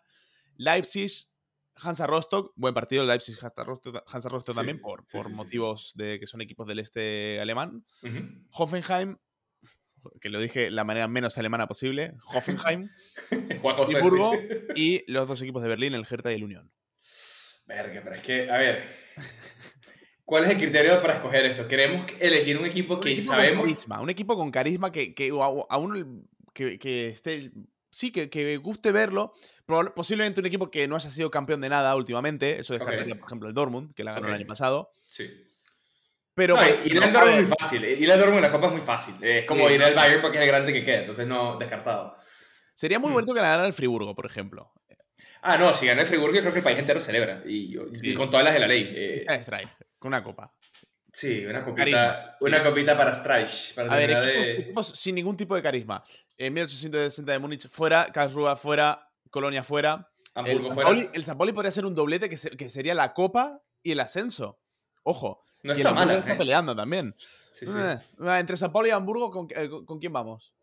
Leipzig, 0.57 1.11
Hansa 1.75 2.07
Rostock, 2.07 2.53
buen 2.55 2.73
partido 2.73 3.05
Leipzig, 3.05 3.37
Hansa 3.41 4.29
Rostock, 4.29 4.55
también, 4.55 4.79
por, 4.79 5.05
por 5.07 5.29
motivos 5.29 5.93
de 5.95 6.19
que 6.19 6.27
son 6.27 6.41
equipos 6.41 6.67
del 6.67 6.79
este 6.79 7.39
alemán. 7.39 7.85
Hoffenheim, 8.51 9.17
que 10.19 10.29
lo 10.29 10.39
dije 10.39 10.69
la 10.69 10.83
manera 10.83 11.07
menos 11.07 11.37
alemana 11.37 11.67
posible, 11.67 12.15
Hoffenheim, 12.33 12.89
Hamburgo 13.63 14.33
y 14.75 15.03
los 15.11 15.27
dos 15.27 15.41
equipos 15.41 15.61
de 15.61 15.69
Berlín, 15.69 15.93
el 15.93 16.05
Hertha 16.09 16.31
y 16.31 16.35
el 16.35 16.43
Unión. 16.43 16.71
Verga, 17.65 18.01
pero 18.03 18.15
es 18.15 18.21
que, 18.21 18.49
a 18.49 18.57
ver, 18.57 18.83
¿cuál 20.23 20.45
es 20.45 20.51
el 20.51 20.57
criterio 20.57 21.01
para 21.01 21.15
escoger 21.15 21.45
esto? 21.45 21.67
Queremos 21.67 22.07
elegir 22.19 22.57
un 22.57 22.65
equipo 22.65 22.99
que 22.99 23.19
sabemos... 23.19 23.87
un 23.99 24.09
equipo 24.09 24.35
con 24.35 24.51
carisma, 24.51 24.91
que, 24.91 25.13
que 25.13 25.29
a 25.29 25.77
uno 25.77 26.23
que, 26.53 26.79
que 26.79 27.09
esté 27.09 27.51
sí, 27.97 28.11
que, 28.11 28.29
que 28.29 28.57
guste 28.57 28.91
verlo. 28.91 29.33
Posiblemente 29.95 30.39
un 30.39 30.45
equipo 30.45 30.69
que 30.69 30.87
no 30.87 30.95
haya 30.95 31.09
sido 31.09 31.29
campeón 31.31 31.61
de 31.61 31.69
nada 31.69 31.95
últimamente. 31.95 32.59
Eso 32.59 32.73
descartaría, 32.73 33.15
por 33.15 33.27
ejemplo, 33.27 33.49
el 33.49 33.53
Dortmund, 33.53 33.93
que 33.93 34.03
la 34.03 34.13
ganó 34.13 34.27
el 34.27 34.33
año 34.35 34.47
pasado. 34.47 34.91
Sí. 35.09 35.25
Pero, 36.33 36.55
ir 36.85 37.03
al 37.03 37.11
Dortmund 37.11 37.39
es 37.39 37.47
muy 37.47 37.55
fácil. 37.57 37.83
Ir 37.83 38.11
al 38.11 38.19
Dortmund 38.19 38.37
en 38.37 38.43
la 38.43 38.51
Copa 38.51 38.67
es 38.67 38.73
muy 38.73 38.81
fácil. 38.81 39.15
Es 39.21 39.45
como 39.45 39.69
ir 39.69 39.83
al 39.83 39.95
Bayern 39.95 40.21
porque 40.21 40.37
es 40.37 40.43
el 40.43 40.49
grande 40.49 40.71
que 40.71 40.85
queda. 40.85 40.99
Entonces, 40.99 41.27
no, 41.27 41.57
descartado. 41.57 42.17
Sería 42.73 42.99
muy 42.99 43.09
mm. 43.09 43.13
bonito 43.13 43.33
que 43.33 43.41
la 43.41 43.49
ganara 43.49 43.67
el 43.67 43.73
Friburgo, 43.73 44.15
por 44.15 44.27
ejemplo. 44.27 44.71
Ah, 45.41 45.57
no, 45.57 45.73
si 45.73 45.85
gana 45.85 46.01
el 46.01 46.07
Friburgo, 46.07 46.35
yo 46.35 46.41
creo 46.41 46.53
que 46.53 46.59
el 46.59 46.63
país 46.63 46.77
entero 46.77 47.01
celebra. 47.01 47.41
Y, 47.45 47.73
con 48.13 48.29
todas 48.29 48.43
las 48.43 48.53
de 48.53 48.59
la 48.59 48.67
ley. 48.67 48.91
Eh. 48.95 49.25
con 49.97 50.09
una 50.09 50.23
copa. 50.23 50.53
Sí, 51.11 51.43
una 51.45 51.65
copita, 51.65 52.35
una 52.41 52.63
copita 52.63 52.95
para 52.95 53.11
Streich. 53.11 53.75
a 53.77 53.95
ver, 53.95 54.11
equipos, 54.11 54.87
sin 54.89 55.15
ningún 55.15 55.35
tipo 55.35 55.55
de 55.55 55.63
carisma. 55.63 56.03
En 56.37 56.53
1860 56.53 57.31
de 57.31 57.39
Múnich 57.39 57.67
fuera, 57.67 58.05
Karlsruhe 58.13 58.55
fuera, 58.57 59.09
Colonia 59.31 59.63
fuera. 59.63 60.09
el, 60.45 60.61
San 60.61 60.75
Pauli, 60.75 61.09
el 61.13 61.25
San 61.25 61.37
podría 61.37 61.71
ser 61.71 61.85
un 61.85 61.95
doblete 61.95 62.29
que, 62.29 62.37
que, 62.55 62.69
sería 62.69 62.93
la 62.93 63.13
copa 63.13 63.63
y 63.81 63.91
el 63.91 63.99
ascenso. 63.99 64.59
Ojo. 65.03 65.43
No 65.63 65.73
está 65.73 65.91
mal. 65.91 66.11
Está 66.11 66.33
¿eh? 66.33 66.35
peleando 66.35 66.75
también. 66.75 67.15
Sí, 67.51 67.65
sí. 67.65 67.73
Eh, 67.75 67.99
entre 68.39 68.55
San 68.55 68.71
Paulo 68.71 68.87
y 68.87 68.91
Hamburgo, 68.91 69.31
¿con, 69.31 69.47
¿con, 69.85 69.99
quién 69.99 70.13
vamos? 70.13 70.53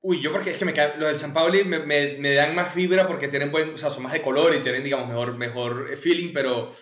Uy, 0.00 0.22
yo 0.22 0.32
porque 0.32 0.52
es 0.52 0.56
que 0.56 0.64
me 0.64 0.72
cae, 0.72 0.96
lo 0.96 1.06
del 1.06 1.18
San 1.18 1.34
Pauli 1.34 1.64
me, 1.64 1.80
me, 1.80 2.16
me, 2.18 2.32
dan 2.32 2.54
más 2.54 2.74
vibra 2.74 3.06
porque 3.06 3.28
tienen 3.28 3.50
buen, 3.50 3.74
o 3.74 3.78
sea, 3.78 3.90
son 3.90 4.02
más 4.02 4.12
de 4.12 4.22
color 4.22 4.54
y 4.54 4.62
tienen, 4.62 4.82
digamos, 4.82 5.08
mejor, 5.08 5.36
mejor 5.36 5.96
feeling, 5.96 6.32
pero 6.32 6.72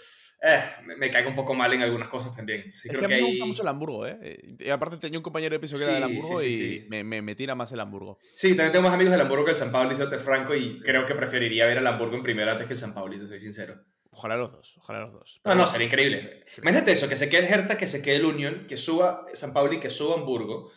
eh, 0.46 0.60
me, 0.98 1.10
caigo 1.10 1.30
un 1.30 1.36
poco 1.36 1.54
mal 1.54 1.72
en 1.72 1.80
algunas 1.80 2.08
cosas 2.08 2.36
también. 2.36 2.64
es 2.66 2.82
que 2.82 3.02
a 3.02 3.08
mí 3.08 3.14
me 3.14 3.22
gusta 3.22 3.46
mucho 3.46 3.62
el 3.62 3.68
Hamburgo, 3.68 4.06
¿eh? 4.06 4.56
Y 4.58 4.68
aparte 4.68 4.98
tenía 4.98 5.18
un 5.18 5.22
compañero 5.22 5.54
de 5.54 5.58
piso 5.58 5.78
que 5.78 5.84
era 5.84 5.94
del 5.94 6.02
Hamburgo 6.02 6.42
y 6.42 6.86
me, 6.90 7.22
me, 7.22 7.34
tira 7.34 7.54
más 7.54 7.72
el 7.72 7.80
Hamburgo. 7.80 8.18
Sí, 8.34 8.48
también 8.48 8.72
tengo 8.72 8.84
más 8.84 8.92
amigos 8.92 9.12
del 9.12 9.22
Hamburgo 9.22 9.46
que 9.46 9.52
el 9.52 9.56
San 9.56 9.72
Pablo 9.72 9.94
y 9.94 10.18
Franco 10.18 10.54
y 10.54 10.80
creo 10.80 11.06
que 11.06 11.14
preferiría 11.14 11.66
ver 11.66 11.78
al 11.78 11.86
Hamburgo 11.86 12.16
en 12.16 12.22
primera 12.22 12.52
antes 12.52 12.66
que 12.66 12.74
el 12.74 12.78
San 12.78 12.92
Pablo, 12.92 13.18
te 13.18 13.26
soy 13.26 13.40
sincero. 13.40 13.76
Ojalá 14.10 14.36
los 14.36 14.52
dos, 14.52 14.76
ojalá 14.78 15.00
los 15.00 15.12
dos. 15.12 15.40
no, 15.44 15.54
no, 15.54 15.66
sería 15.66 15.86
increíble. 15.86 16.44
Imagínate 16.58 16.92
eso, 16.92 17.08
que 17.08 17.16
se 17.16 17.30
quede 17.30 17.46
el 17.46 17.52
Hertha, 17.52 17.78
que 17.78 17.86
se 17.86 18.02
quede 18.02 18.16
el 18.16 18.26
Union, 18.26 18.66
que 18.68 18.76
suba 18.76 19.26
San 19.32 19.54
Pablo 19.54 19.72
y 19.72 19.80
que 19.80 19.88
suba 19.88 20.14
Hamburgo, 20.16 20.70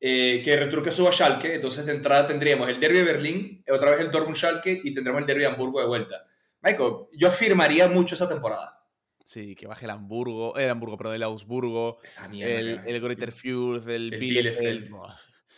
eh, 0.00 0.40
que 0.42 0.56
retruque 0.56 0.90
suba 0.90 1.12
Schalke, 1.12 1.54
entonces 1.54 1.84
de 1.84 1.92
entrada 1.92 2.26
tendríamos 2.26 2.68
el 2.70 2.80
derby 2.80 2.98
de 2.98 3.04
Berlín, 3.04 3.64
otra 3.70 3.90
vez 3.90 4.00
el 4.00 4.10
Dortmund 4.10 4.36
Schalke 4.36 4.80
y 4.82 4.94
tendremos 4.94 5.20
el 5.20 5.26
derby 5.26 5.42
de 5.42 5.48
Hamburgo 5.48 5.80
de 5.80 5.86
vuelta. 5.86 6.26
Michael, 6.62 6.92
yo 7.12 7.28
afirmaría 7.28 7.88
mucho 7.88 8.14
esa 8.14 8.28
temporada. 8.28 8.81
Sí, 9.32 9.54
que 9.54 9.66
baje 9.66 9.86
el 9.86 9.90
Hamburgo, 9.92 10.54
el 10.58 10.68
Hamburgo, 10.68 10.98
pero 10.98 11.14
el 11.14 11.22
Augsburgo, 11.22 12.00
el, 12.34 12.82
el 12.84 13.32
Fürth, 13.32 13.88
el, 13.88 14.12
el 14.12 14.20
Bielefeld. 14.20 14.90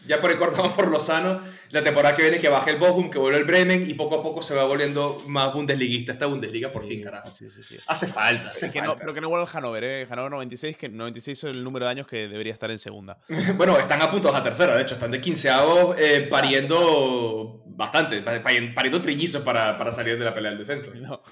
Ya 0.06 0.20
por 0.20 0.30
ahí 0.30 0.36
cortamos 0.36 0.74
por 0.74 0.86
Lozano. 0.86 1.40
La 1.70 1.82
temporada 1.82 2.14
que 2.14 2.22
viene 2.22 2.38
que 2.38 2.48
baje 2.48 2.70
el 2.70 2.76
Bochum, 2.76 3.10
que 3.10 3.18
vuelve 3.18 3.38
el 3.38 3.44
Bremen 3.44 3.90
y 3.90 3.94
poco 3.94 4.20
a 4.20 4.22
poco 4.22 4.44
se 4.44 4.54
va 4.54 4.62
volviendo 4.62 5.20
más 5.26 5.52
bundesliguista. 5.52 6.12
Esta 6.12 6.26
Bundesliga 6.26 6.70
por 6.70 6.86
fin, 6.86 7.02
carajo. 7.02 7.34
Sí, 7.34 7.50
sí, 7.50 7.64
sí. 7.64 7.76
Hace 7.88 8.06
falta, 8.06 8.50
hace 8.50 8.70
falta. 8.70 8.94
pero 8.94 9.12
que 9.12 9.20
no 9.20 9.28
vuelva 9.28 9.44
el 9.44 9.50
Hannover, 9.50 9.82
¿eh? 9.82 10.06
Hannover 10.08 10.30
96, 10.30 10.76
que 10.76 10.88
96 10.88 11.38
es 11.38 11.44
el 11.50 11.64
número 11.64 11.86
de 11.86 11.90
años 11.90 12.06
que 12.06 12.28
debería 12.28 12.52
estar 12.52 12.70
en 12.70 12.78
segunda. 12.78 13.18
bueno, 13.56 13.76
están 13.76 14.00
a 14.02 14.08
puntos 14.08 14.32
a 14.32 14.40
tercera, 14.40 14.76
de 14.76 14.82
hecho, 14.82 14.94
están 14.94 15.10
de 15.10 15.20
15 15.20 15.50
avos 15.50 15.96
eh, 15.98 16.28
pariendo 16.30 17.64
bastante, 17.66 18.22
pariendo 18.22 19.02
trillizos 19.02 19.42
para, 19.42 19.76
para 19.76 19.92
salir 19.92 20.16
de 20.16 20.24
la 20.24 20.32
pelea 20.32 20.50
del 20.50 20.58
descenso. 20.60 20.94
No. 20.94 21.22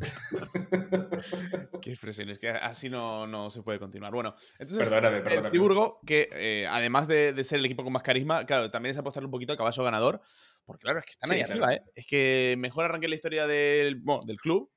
Qué 1.82 1.90
expresiones, 1.90 2.38
que 2.38 2.48
así 2.48 2.88
no, 2.88 3.26
no, 3.26 3.50
se 3.50 3.62
puede 3.62 3.78
continuar. 3.78 4.12
Bueno, 4.12 4.34
entonces 4.58 4.88
perdóname, 4.88 5.34
el 5.34 5.42
Friburgo, 5.44 6.00
que 6.06 6.28
eh, 6.32 6.66
además 6.68 7.08
de, 7.08 7.42
ser 7.44 7.58
el 7.58 7.66
equipo 7.66 7.82
con 7.82 7.92
más 7.92 8.02
carisma, 8.02 8.44
claro, 8.46 8.70
también 8.70 8.92
es 8.92 8.98
apostarle 8.98 9.26
un 9.26 9.32
poquito 9.32 9.52
a 9.52 9.56
caballo 9.56 9.84
ganador, 9.84 10.20
porque 10.64 10.82
claro, 10.82 10.98
es 11.00 11.04
que 11.04 11.10
están 11.12 11.30
ahí 11.30 11.40
arriba, 11.40 11.74
¿eh? 11.74 11.82
Es 11.94 12.06
que 12.06 12.56
mejor 12.58 12.84
arranque 12.84 13.08
la 13.08 13.14
historia 13.14 13.46
del, 13.46 14.02
del 14.24 14.36
club, 14.38 14.70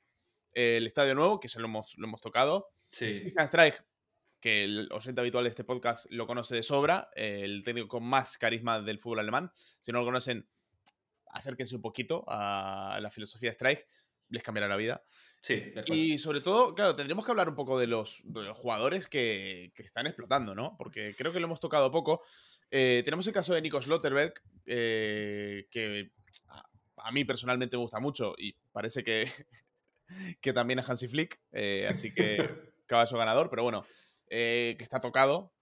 el 0.53 0.88
estadio 0.88 1.15
nuevo, 1.15 1.39
que 1.39 1.49
se 1.49 1.60
lo 1.60 1.65
hemos, 1.65 1.93
lo 1.97 2.08
hemos 2.08 2.21
tocado. 2.21 2.69
Sí. 2.89 3.23
Strike, 3.25 3.84
que 4.39 4.63
el 4.63 4.89
oyente 4.91 5.21
habitual 5.21 5.43
de 5.45 5.49
este 5.49 5.63
podcast 5.63 6.06
lo 6.10 6.27
conoce 6.27 6.56
de 6.56 6.63
sobra, 6.63 7.10
el 7.15 7.63
técnico 7.63 7.88
con 7.88 8.03
más 8.03 8.38
carisma 8.38 8.82
del 8.82 8.99
fútbol 8.99 9.19
alemán. 9.19 9.51
Si 9.53 9.91
no 9.91 9.99
lo 9.99 10.06
conocen, 10.06 10.47
acérquense 11.27 11.75
un 11.75 11.82
poquito 11.82 12.23
a 12.27 12.99
la 13.01 13.10
filosofía 13.10 13.49
de 13.49 13.53
Strike 13.53 13.88
les 14.34 14.43
cambiará 14.43 14.67
la 14.67 14.77
vida. 14.77 15.03
Sí, 15.43 15.73
Y 15.88 16.17
sobre 16.19 16.39
todo, 16.39 16.73
claro, 16.73 16.95
tendríamos 16.95 17.25
que 17.25 17.32
hablar 17.32 17.49
un 17.49 17.56
poco 17.56 17.77
de 17.77 17.86
los, 17.86 18.23
jugadores 18.53 19.08
que, 19.08 19.73
están 19.75 20.08
explotando, 20.08 20.56
¿no? 20.56 20.77
Porque 20.77 21.15
creo 21.17 21.34
que 21.34 21.41
lo 21.41 21.47
hemos 21.47 21.60
tocado 21.60 21.91
poco. 21.91 22.21
Eh, 22.71 23.01
tenemos 23.03 23.27
el 23.27 23.34
caso 23.34 23.53
de 23.53 23.62
Nico 23.62 23.82
Slotterberg, 23.82 24.34
eh, 24.65 25.67
que 25.69 26.08
a, 26.95 27.12
mí 27.12 27.25
personalmente 27.25 27.75
me 27.75 27.82
gusta 27.82 27.99
mucho 27.99 28.36
y 28.38 28.56
parece 28.71 29.03
que, 29.03 29.29
que 30.41 30.53
también 30.53 30.79
a 30.79 30.84
Hansi 30.88 31.10
Flick, 31.10 31.41
eh, 31.51 31.88
así 31.89 32.13
que 32.13 32.38
caballo 32.88 33.17
ganador, 33.17 33.49
pero 33.49 33.63
bueno, 33.63 33.86
que 34.29 34.77
está 34.79 35.01
tocado. 35.01 35.53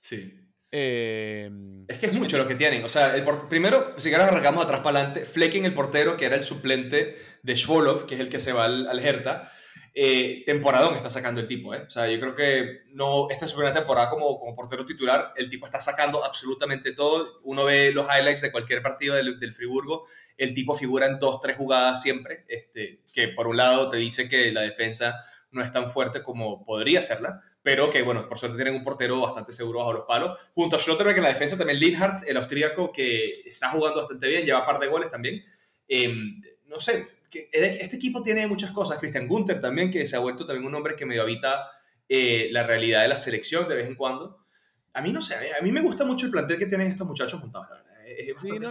Sí. 0.00 0.32
Es 0.70 1.98
que 1.98 2.06
es 2.06 2.18
mucho 2.18 2.38
lo 2.38 2.48
que 2.48 2.54
tienen. 2.54 2.84
O 2.84 2.88
sea, 2.88 3.14
el 3.16 3.24
primero, 3.48 3.94
si 3.98 4.08
quieres 4.08 4.26
arrancamos 4.26 4.64
atrás 4.64 4.80
para 4.80 4.98
adelante, 4.98 5.24
Flecking, 5.24 5.64
el 5.64 5.74
portero, 5.74 6.16
que 6.16 6.26
era 6.26 6.36
el 6.36 6.44
suplente 6.44 7.16
de 7.42 7.56
Schwolov, 7.56 8.06
que 8.06 8.14
es 8.14 8.20
el 8.20 8.28
que 8.28 8.40
se 8.40 8.52
va 8.52 8.64
al, 8.64 8.88
al 8.88 9.00
Hertha, 9.00 9.50
eh, 9.98 10.42
temporadón 10.44 10.94
está 10.94 11.08
sacando 11.08 11.40
el 11.40 11.48
tipo. 11.48 11.72
¿eh? 11.74 11.84
O 11.86 11.90
sea, 11.90 12.06
yo 12.06 12.20
creo 12.20 12.34
que 12.34 12.82
no, 12.88 13.28
esta 13.30 13.46
es 13.46 13.50
su 13.50 13.56
primera 13.56 13.74
temporada 13.74 14.10
como, 14.10 14.38
como 14.38 14.54
portero 14.54 14.84
titular. 14.84 15.32
El 15.36 15.48
tipo 15.48 15.64
está 15.64 15.80
sacando 15.80 16.22
absolutamente 16.22 16.92
todo. 16.92 17.40
Uno 17.44 17.64
ve 17.64 17.92
los 17.92 18.06
highlights 18.06 18.42
de 18.42 18.52
cualquier 18.52 18.82
partido 18.82 19.14
del, 19.14 19.40
del 19.40 19.54
Friburgo. 19.54 20.06
El 20.36 20.52
tipo 20.52 20.74
figura 20.74 21.06
en 21.06 21.18
dos, 21.18 21.40
tres 21.40 21.56
jugadas 21.56 22.02
siempre. 22.02 22.44
Este, 22.46 23.00
que 23.10 23.28
por 23.28 23.46
un 23.46 23.56
lado 23.56 23.88
te 23.88 23.96
dice 23.96 24.28
que 24.28 24.52
la 24.52 24.60
defensa 24.60 25.18
no 25.50 25.62
es 25.62 25.72
tan 25.72 25.88
fuerte 25.88 26.22
como 26.22 26.66
podría 26.66 27.00
serla, 27.00 27.40
pero 27.66 27.90
que, 27.90 28.00
bueno, 28.02 28.28
por 28.28 28.38
suerte 28.38 28.56
tienen 28.56 28.76
un 28.76 28.84
portero 28.84 29.22
bastante 29.22 29.50
seguro 29.50 29.80
bajo 29.80 29.92
los 29.92 30.04
palos. 30.04 30.38
Junto 30.54 30.76
a 30.76 30.78
Schlotterbeck 30.78 31.16
en 31.16 31.24
la 31.24 31.30
defensa 31.30 31.58
también 31.58 31.80
Linhardt, 31.80 32.22
el 32.28 32.36
austríaco, 32.36 32.92
que 32.92 33.40
está 33.44 33.70
jugando 33.70 34.02
bastante 34.02 34.28
bien, 34.28 34.44
lleva 34.44 34.60
un 34.60 34.66
par 34.66 34.78
de 34.78 34.86
goles 34.86 35.10
también. 35.10 35.44
Em, 35.88 36.40
no 36.66 36.80
sé, 36.80 37.08
este 37.32 37.96
equipo 37.96 38.22
tiene 38.22 38.46
muchas 38.46 38.70
cosas. 38.70 39.00
Christian 39.00 39.26
Gunther 39.26 39.60
también, 39.60 39.90
que 39.90 40.06
se 40.06 40.14
ha 40.14 40.20
vuelto 40.20 40.46
también 40.46 40.64
un 40.64 40.76
hombre 40.76 40.94
que 40.94 41.06
medio 41.06 41.22
habita 41.22 41.68
eh, 42.08 42.50
la 42.52 42.62
realidad 42.62 43.02
de 43.02 43.08
la 43.08 43.16
selección 43.16 43.68
de 43.68 43.74
vez 43.74 43.88
en 43.88 43.96
cuando. 43.96 44.46
A 44.92 45.02
mí 45.02 45.10
no 45.10 45.20
sé, 45.20 45.34
a 45.34 45.60
mí 45.60 45.72
me 45.72 45.80
gusta 45.80 46.04
mucho 46.04 46.26
el 46.26 46.30
plantel 46.30 46.58
que 46.58 46.66
tienen 46.66 46.86
estos 46.86 47.04
muchachos 47.04 47.40
juntados, 47.40 47.66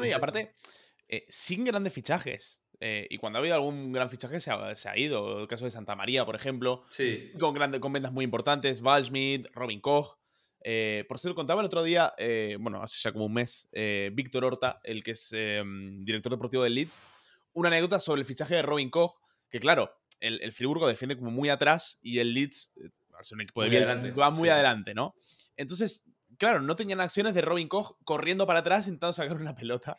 y 0.05 0.11
aparte, 0.13 0.53
eh, 1.09 1.25
sin 1.27 1.65
grandes 1.65 1.91
fichajes. 1.91 2.61
Eh, 2.79 3.07
y 3.09 3.17
cuando 3.17 3.37
ha 3.37 3.41
habido 3.41 3.55
algún 3.55 3.91
gran 3.91 4.09
fichaje 4.09 4.39
se 4.39 4.51
ha, 4.51 4.97
ido. 4.97 5.41
El 5.41 5.47
caso 5.47 5.65
de 5.65 5.71
Santa 5.71 5.95
María, 5.95 6.25
por 6.25 6.35
ejemplo. 6.35 6.83
Sí. 6.89 7.31
Con, 7.39 7.53
grandes, 7.53 7.79
con 7.81 7.93
ventas 7.93 8.11
muy 8.11 8.25
importantes. 8.25 8.81
Valschmidt, 8.81 9.47
Robin 9.53 9.81
Koch. 9.81 10.17
por 11.07 11.19
cierto, 11.19 11.35
contaba 11.35 11.61
el 11.61 11.65
otro 11.65 11.83
día, 11.83 12.11
bueno, 12.59 12.81
hace 12.81 12.99
ya 13.01 13.11
como 13.11 13.25
un 13.25 13.33
mes, 13.33 13.67
Víctor 14.13 14.45
Horta, 14.45 14.79
el 14.83 15.03
que 15.03 15.11
es 15.11 15.29
director 15.31 16.31
deportivo 16.31 16.63
del 16.63 16.75
Leeds, 16.75 17.01
una 17.53 17.69
anécdota 17.69 17.99
sobre 17.99 18.19
el 18.19 18.25
fichaje 18.25 18.55
de 18.55 18.61
Robin 18.61 18.89
Koch, 18.89 19.15
que 19.49 19.59
claro, 19.59 19.97
el, 20.19 20.41
el 20.41 20.51
Friburgo 20.53 20.87
defiende 20.87 21.17
como 21.17 21.31
muy 21.31 21.49
atrás 21.49 21.99
y 22.01 22.19
el 22.19 22.33
Leeds, 22.33 22.73
eh, 22.83 22.89
al 23.17 23.25
ser 23.25 23.35
un 23.35 23.41
equipo 23.41 23.63
de 23.63 23.69
Bielsa, 23.69 23.95
va 23.95 24.29
muy 24.29 24.49
adelante, 24.49 24.93
¿no? 24.93 25.15
Entonces, 25.55 26.03
claro, 26.37 26.59
no 26.59 26.75
tenían 26.75 26.99
acciones 26.99 27.33
de 27.33 27.41
Robin 27.41 27.67
Koch 27.67 27.97
corriendo 28.03 28.45
para 28.45 28.59
atrás 28.59 28.87
intentando 28.87 29.13
sacar 29.13 29.37
una 29.37 29.55
pelota. 29.55 29.97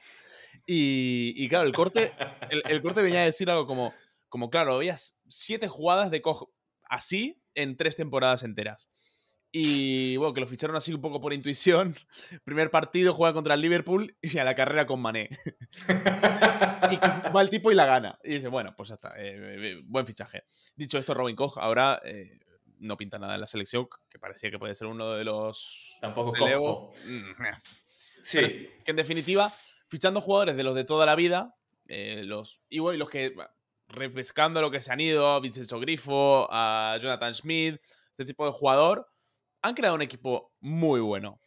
Y, 0.65 1.49
claro, 1.49 1.67
el 1.67 1.73
corte, 1.73 2.13
el, 2.51 2.83
corte 2.83 3.03
venía 3.03 3.21
a 3.21 3.25
decir 3.25 3.51
algo 3.51 3.67
como, 3.67 3.93
como, 4.29 4.51
claro, 4.51 4.75
había 4.75 4.97
siete 5.29 5.69
jugadas 5.69 6.11
de 6.11 6.23
Koch 6.23 6.49
así 6.85 7.43
en 7.55 7.77
tres 7.77 7.97
temporadas 7.97 8.43
enteras. 8.43 8.91
Y 9.53 10.17
bueno, 10.19 10.35
que 10.35 10.41
lo 10.43 10.47
ficharon 10.47 10.77
así 10.77 10.93
un 10.93 11.01
poco 11.01 11.21
por 11.21 11.33
intuición. 11.33 11.97
Primer 12.45 12.71
partido 12.71 13.15
juega 13.15 13.33
contra 13.33 13.55
el 13.55 13.63
Liverpool 13.63 14.17
y 14.21 14.39
a 14.39 14.45
la 14.45 14.55
carrera 14.55 14.87
con 14.87 15.01
Mané. 15.01 15.31
y 16.91 16.97
va 17.35 17.41
el 17.41 17.49
tipo 17.49 17.73
y 17.73 17.75
la 17.75 17.87
gana. 17.87 18.19
Y 18.23 18.35
dice, 18.35 18.49
bueno, 18.49 18.75
pues 18.77 18.91
ya 18.91 18.97
está. 18.97 19.15
Eh, 19.17 19.71
eh, 19.73 19.83
buen 19.85 20.07
fichaje. 20.07 20.45
Dicho 20.75 20.99
esto, 20.99 21.15
Robin 21.15 21.37
Koch 21.37 21.57
ahora 21.57 22.01
eh, 22.05 22.39
no 22.81 22.97
pinta 22.97 23.19
nada 23.19 23.35
en 23.37 23.41
la 23.41 23.47
selección, 23.47 23.89
que 24.11 24.19
parecía 24.19 24.51
que 24.51 24.59
puede 24.59 24.75
ser 24.75 24.89
uno 24.89 25.13
de 25.13 25.25
los. 25.25 25.97
Tampoco 26.01 26.35
cojo. 26.37 26.93
Mm, 27.07 27.45
sí. 28.23 28.69
que 28.85 28.91
en 28.91 28.97
definitiva, 28.97 29.55
fichando 29.87 30.21
jugadores 30.21 30.57
de 30.57 30.63
los 30.63 30.75
de 30.75 30.85
toda 30.85 31.07
la 31.07 31.15
vida, 31.15 31.57
los. 31.89 32.61
Y 32.69 32.79
bueno, 32.79 32.99
los 32.99 33.11
que. 33.11 33.35
Refrescando 33.89 34.61
lo 34.61 34.73
que 34.73 34.83
se 34.83 34.93
han 34.93 34.99
ido, 34.99 35.41
Vincenzo 35.41 35.79
Grifo, 35.79 36.49
a 36.51 36.99
Jonathan 37.01 37.33
Schmidt, 37.33 37.81
este 38.11 38.25
tipo 38.25 38.45
de 38.45 38.51
jugador 38.51 39.07
han 39.63 39.75
creado 39.75 39.95
un 39.95 40.03
equipo 40.03 40.53
muy 40.61 41.01
bueno. 41.01 41.41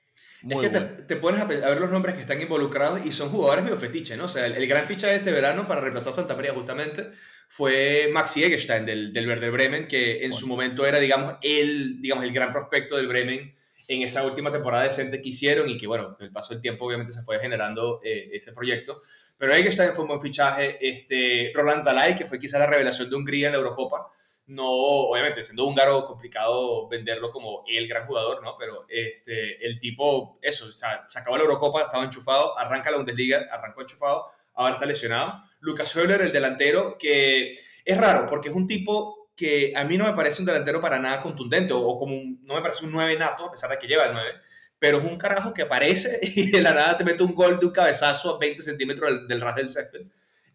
es 0.48 0.58
que 0.58 0.70
te, 0.70 1.16
pones 1.16 1.42
a, 1.42 1.46
ver 1.46 1.80
los 1.80 1.90
nombres 1.90 2.16
que 2.16 2.22
están 2.22 2.42
involucrados 2.42 3.06
y 3.06 3.12
son 3.12 3.30
jugadores 3.30 3.64
medio 3.64 3.78
fetiche, 3.78 4.16
¿no? 4.18 4.26
O 4.26 4.30
sea, 4.30 4.46
el, 4.46 4.68
gran 4.68 4.86
ficha 4.86 5.08
de 5.08 5.18
este 5.18 5.32
verano 5.32 5.68
para 5.68 5.82
reemplazar 5.82 6.14
a 6.14 6.16
Santa 6.16 6.36
María 6.36 6.54
justamente 6.54 7.12
fue 7.48 8.10
Maxi 8.14 8.44
Eggestein 8.44 8.86
del, 8.86 9.12
del 9.14 9.28
Werder 9.28 9.52
Bremen, 9.52 9.88
que 9.88 10.26
en 10.26 10.34
su 10.34 10.48
momento 10.48 10.86
era, 10.86 11.00
digamos, 11.00 11.36
el, 11.42 12.02
digamos, 12.02 12.24
el 12.24 12.34
gran 12.34 12.54
prospecto 12.54 12.96
del 12.98 13.08
Bremen 13.08 13.56
en 13.90 14.04
esa 14.04 14.24
última 14.24 14.52
temporada 14.52 14.84
decente 14.84 15.20
que 15.20 15.30
hicieron 15.30 15.68
y 15.68 15.76
que, 15.76 15.88
bueno, 15.88 16.16
con 16.16 16.24
el 16.24 16.32
paso 16.32 16.54
del 16.54 16.62
tiempo 16.62 16.86
obviamente 16.86 17.12
se 17.12 17.24
fue 17.24 17.40
generando 17.40 18.00
eh, 18.04 18.30
ese 18.34 18.54
proyecto. 18.54 19.02
Pero 19.36 19.52
Eggestein 19.52 19.94
fue 19.94 20.04
un 20.04 20.10
buen 20.10 20.22
fichaje. 20.22 20.78
Este, 20.80 21.52
Roland 21.56 21.82
Zalai, 21.82 22.16
que 22.16 22.26
fue 22.26 22.40
quizá 22.40 22.60
la 22.60 22.68
revelación 22.68 23.10
de 23.10 23.16
Hungría 23.16 23.48
en 23.48 23.54
la 23.54 23.58
Eurocopa. 23.58 24.12
No, 24.46 24.70
obviamente, 24.70 25.44
siendo 25.44 25.66
húngaro, 25.66 26.06
complicado 26.06 26.88
venderlo 26.88 27.32
como 27.32 27.64
el 27.68 27.88
gran 27.88 28.06
jugador, 28.06 28.44
¿no? 28.44 28.56
Pero 28.60 28.86
este, 28.88 29.66
el 29.66 29.80
tipo, 29.80 30.38
eso, 30.44 30.68
o 30.68 30.72
sea, 30.72 31.06
se 31.08 31.20
acabó 31.20 31.38
la 31.38 31.44
Eurocopa, 31.44 31.82
estaba 31.82 32.04
enchufado, 32.04 32.58
arranca 32.60 32.92
la 32.92 32.98
Bundesliga, 32.98 33.48
arrancó 33.52 33.82
enchufado, 33.82 34.26
ahora 34.54 34.76
está 34.76 34.86
lesionado. 34.86 35.44
Lucas 35.62 35.96
Höller, 35.96 36.22
el 36.22 36.32
delantero, 36.32 36.96
que 37.00 37.56
es 37.84 37.98
raro 37.98 38.28
porque 38.30 38.50
es 38.50 38.56
un 38.56 38.68
tipo 38.68 39.19
que 39.40 39.72
a 39.74 39.86
mí 39.86 39.98
no 39.98 40.04
me 40.04 40.12
parece 40.12 40.42
un 40.42 40.46
delantero 40.46 40.82
para 40.82 41.00
nada 41.00 41.22
contundente 41.22 41.72
o, 41.74 41.98
como 41.98 42.14
no 42.42 42.56
me 42.56 42.62
parece 42.62 42.84
un 42.84 42.92
9 42.92 43.18
nato, 43.18 43.46
a 43.46 43.52
pesar 43.52 43.70
de 43.70 43.80
que 43.80 43.88
lleva 43.88 44.04
el 44.04 44.12
9, 44.12 44.32
pero 44.78 44.98
es 44.98 45.10
un 45.10 45.18
carajo 45.18 45.54
que 45.54 45.62
aparece 45.62 46.20
y 46.36 46.52
de 46.52 46.62
la 46.62 46.74
nada 46.74 46.98
te 46.98 47.06
mete 47.06 47.24
un 47.24 47.34
gol 47.34 47.58
de 47.58 47.66
un 47.66 47.72
cabezazo 47.72 48.36
a 48.36 48.38
20 48.38 48.62
centímetros 48.62 49.10
del, 49.10 49.28
del 49.30 49.40
ras 49.40 49.56
del 49.56 49.70
césped. 49.70 50.02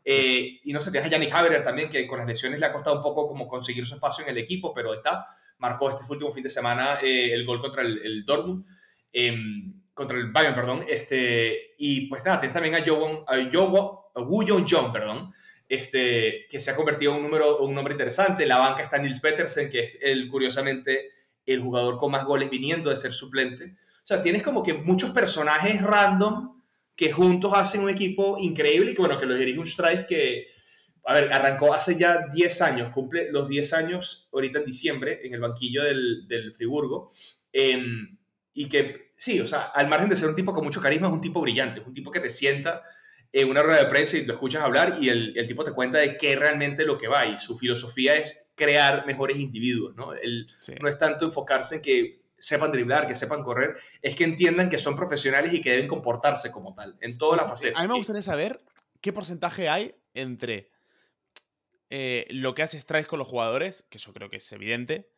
Eh, 0.05 0.61
y 0.63 0.73
no 0.75 0.83
sé, 0.83 0.91
tienes 0.91 1.09
a 1.09 1.13
Yannick 1.13 1.33
Haberer 1.33 1.65
también, 1.65 1.89
que 1.89 2.07
con 2.07 2.19
las 2.19 2.29
lesiones 2.29 2.61
le 2.61 2.67
ha 2.67 2.73
costado 2.73 2.97
un 2.97 3.03
poco 3.03 3.27
como 3.27 3.49
conseguir 3.49 3.87
su 3.87 3.95
espacio 3.95 4.23
en 4.25 4.33
el 4.33 4.39
equipo, 4.39 4.75
pero 4.75 4.93
está, 4.93 5.25
marcó 5.57 5.89
este 5.89 6.05
último 6.07 6.31
fin 6.31 6.43
de 6.43 6.51
semana 6.51 6.99
eh, 7.03 7.33
el 7.33 7.47
gol 7.47 7.63
contra 7.63 7.81
el, 7.81 8.03
el 8.05 8.27
Dortmund, 8.27 8.67
em, 9.15 9.81
contra 9.95 10.19
el 10.19 10.31
Bayern, 10.31 10.55
perdón, 10.55 10.85
este, 10.87 11.75
y 11.79 12.07
pues 12.09 12.23
nada, 12.23 12.39
tienes 12.39 12.53
también 12.53 12.75
a 12.75 12.85
Joe 12.85 13.25
a 13.27 14.21
Woo 14.21 14.45
Jong, 14.47 14.93
perdón, 14.93 15.33
este, 15.75 16.47
que 16.49 16.61
se 16.61 16.71
ha 16.71 16.77
convertido 16.77 17.13
en 17.13 17.19
un, 17.19 17.25
número, 17.25 17.59
un 17.59 17.75
nombre 17.75 17.95
interesante. 17.95 18.47
La 18.47 18.59
banca 18.59 18.83
está 18.83 18.99
Nils 18.99 19.21
Petersen, 19.21 19.71
que 19.71 19.81
es 19.81 19.93
el, 20.01 20.29
curiosamente 20.29 21.11
el 21.47 21.61
jugador 21.61 21.99
con 21.99 22.11
más 22.11 22.25
goles 22.25 22.51
viniendo 22.51 22.91
de 22.91 22.97
ser 22.97 23.13
suplente. 23.13 23.77
O 23.97 24.07
sea, 24.07 24.23
tienes 24.23 24.43
como 24.43 24.63
que 24.63 24.75
muchos 24.75 25.11
personajes 25.11 25.83
random 25.83 26.63
que 26.97 27.13
juntos 27.13 27.53
hacen 27.55 27.83
un 27.83 27.91
equipo 27.91 28.37
increíble 28.39 28.93
y 28.93 28.95
que, 28.95 29.01
bueno, 29.01 29.19
que 29.19 29.27
lo 29.27 29.37
dirige 29.37 29.59
un 29.59 29.67
Strife 29.67 30.07
que, 30.07 30.49
a 31.05 31.15
ver, 31.15 31.33
arrancó 31.33 31.75
hace 31.75 31.97
ya 31.97 32.27
10 32.33 32.63
años, 32.63 32.93
cumple 32.93 33.31
los 33.31 33.49
10 33.49 33.73
años 33.73 34.29
ahorita 34.33 34.61
en 34.61 34.65
diciembre 34.65 35.21
en 35.25 35.35
el 35.35 35.41
banquillo 35.41 35.83
del, 35.83 36.29
del 36.29 36.55
Friburgo. 36.55 37.11
Em, 37.53 38.17
y 38.53 38.69
que, 38.69 39.13
sí, 39.17 39.41
o 39.41 39.49
sea, 39.49 39.63
al 39.75 39.89
margen 39.89 40.09
de 40.09 40.17
ser 40.17 40.29
un 40.29 40.37
tipo 40.37 40.53
con 40.53 40.65
mucho 40.65 40.81
carisma, 40.81 41.09
es 41.09 41.13
un 41.15 41.21
tipo 41.21 41.41
brillante, 41.41 41.81
es 41.81 41.87
un 41.87 41.95
tipo 41.95 42.11
que 42.11 42.21
te 42.21 42.31
sienta 42.31 42.83
en 43.37 43.51
una 43.51 43.63
rueda 43.63 43.81
de 43.81 43.87
prensa 43.87 44.17
y 44.17 44.25
lo 44.25 44.35
escuchas 44.35 44.63
hablar 44.63 44.99
y 45.01 45.09
el, 45.09 45.37
el, 45.37 45.49
tipo 45.49 45.65
te 45.65 45.73
cuenta 45.73 45.99
de 45.99 46.17
qué 46.17 46.37
realmente 46.37 46.85
lo 46.85 46.97
que 46.97 47.09
va 47.09 47.27
y 47.27 47.37
su 47.37 47.59
filosofía 47.59 48.15
es 48.15 48.47
crear 48.55 49.07
mejores 49.07 49.39
individuos, 49.39 49.97
¿no? 49.97 50.15
Él 50.15 50.47
no 50.81 50.89
es 50.89 50.97
tanto 50.99 51.25
enfocarse 51.25 51.77
en 51.77 51.83
que 51.83 52.23
sepan 52.39 52.71
driblar, 52.71 53.09
que 53.09 53.17
sepan 53.17 53.43
correr, 53.43 53.77
es 54.01 54.15
que 54.15 54.23
entiendan 54.23 54.71
que 54.71 54.79
son 54.79 54.95
profesionales 54.95 55.53
y 55.53 55.61
que 55.61 55.71
deben 55.71 55.89
comportarse 55.89 56.53
como 56.53 56.75
tal, 56.75 56.97
en 57.01 57.19
toda 57.19 57.37
la 57.37 57.49
faceta. 57.49 57.77
A 57.77 57.83
mí 57.83 57.89
me 57.89 57.95
gustaría 57.95 58.23
saber 58.23 58.61
qué 59.01 59.13
porcentaje 59.13 59.69
hay 59.69 59.97
entre 60.15 60.71
eh, 61.91 62.29
lo 62.31 62.55
que 62.55 62.63
hace 62.63 62.79
Strike 62.79 63.09
con 63.09 63.19
los 63.19 63.27
jugadores, 63.27 63.85
que 63.91 63.99
eso 63.99 64.13
creo 64.13 64.31
que 64.31 64.37
es 64.37 64.53
evidente, 64.53 65.11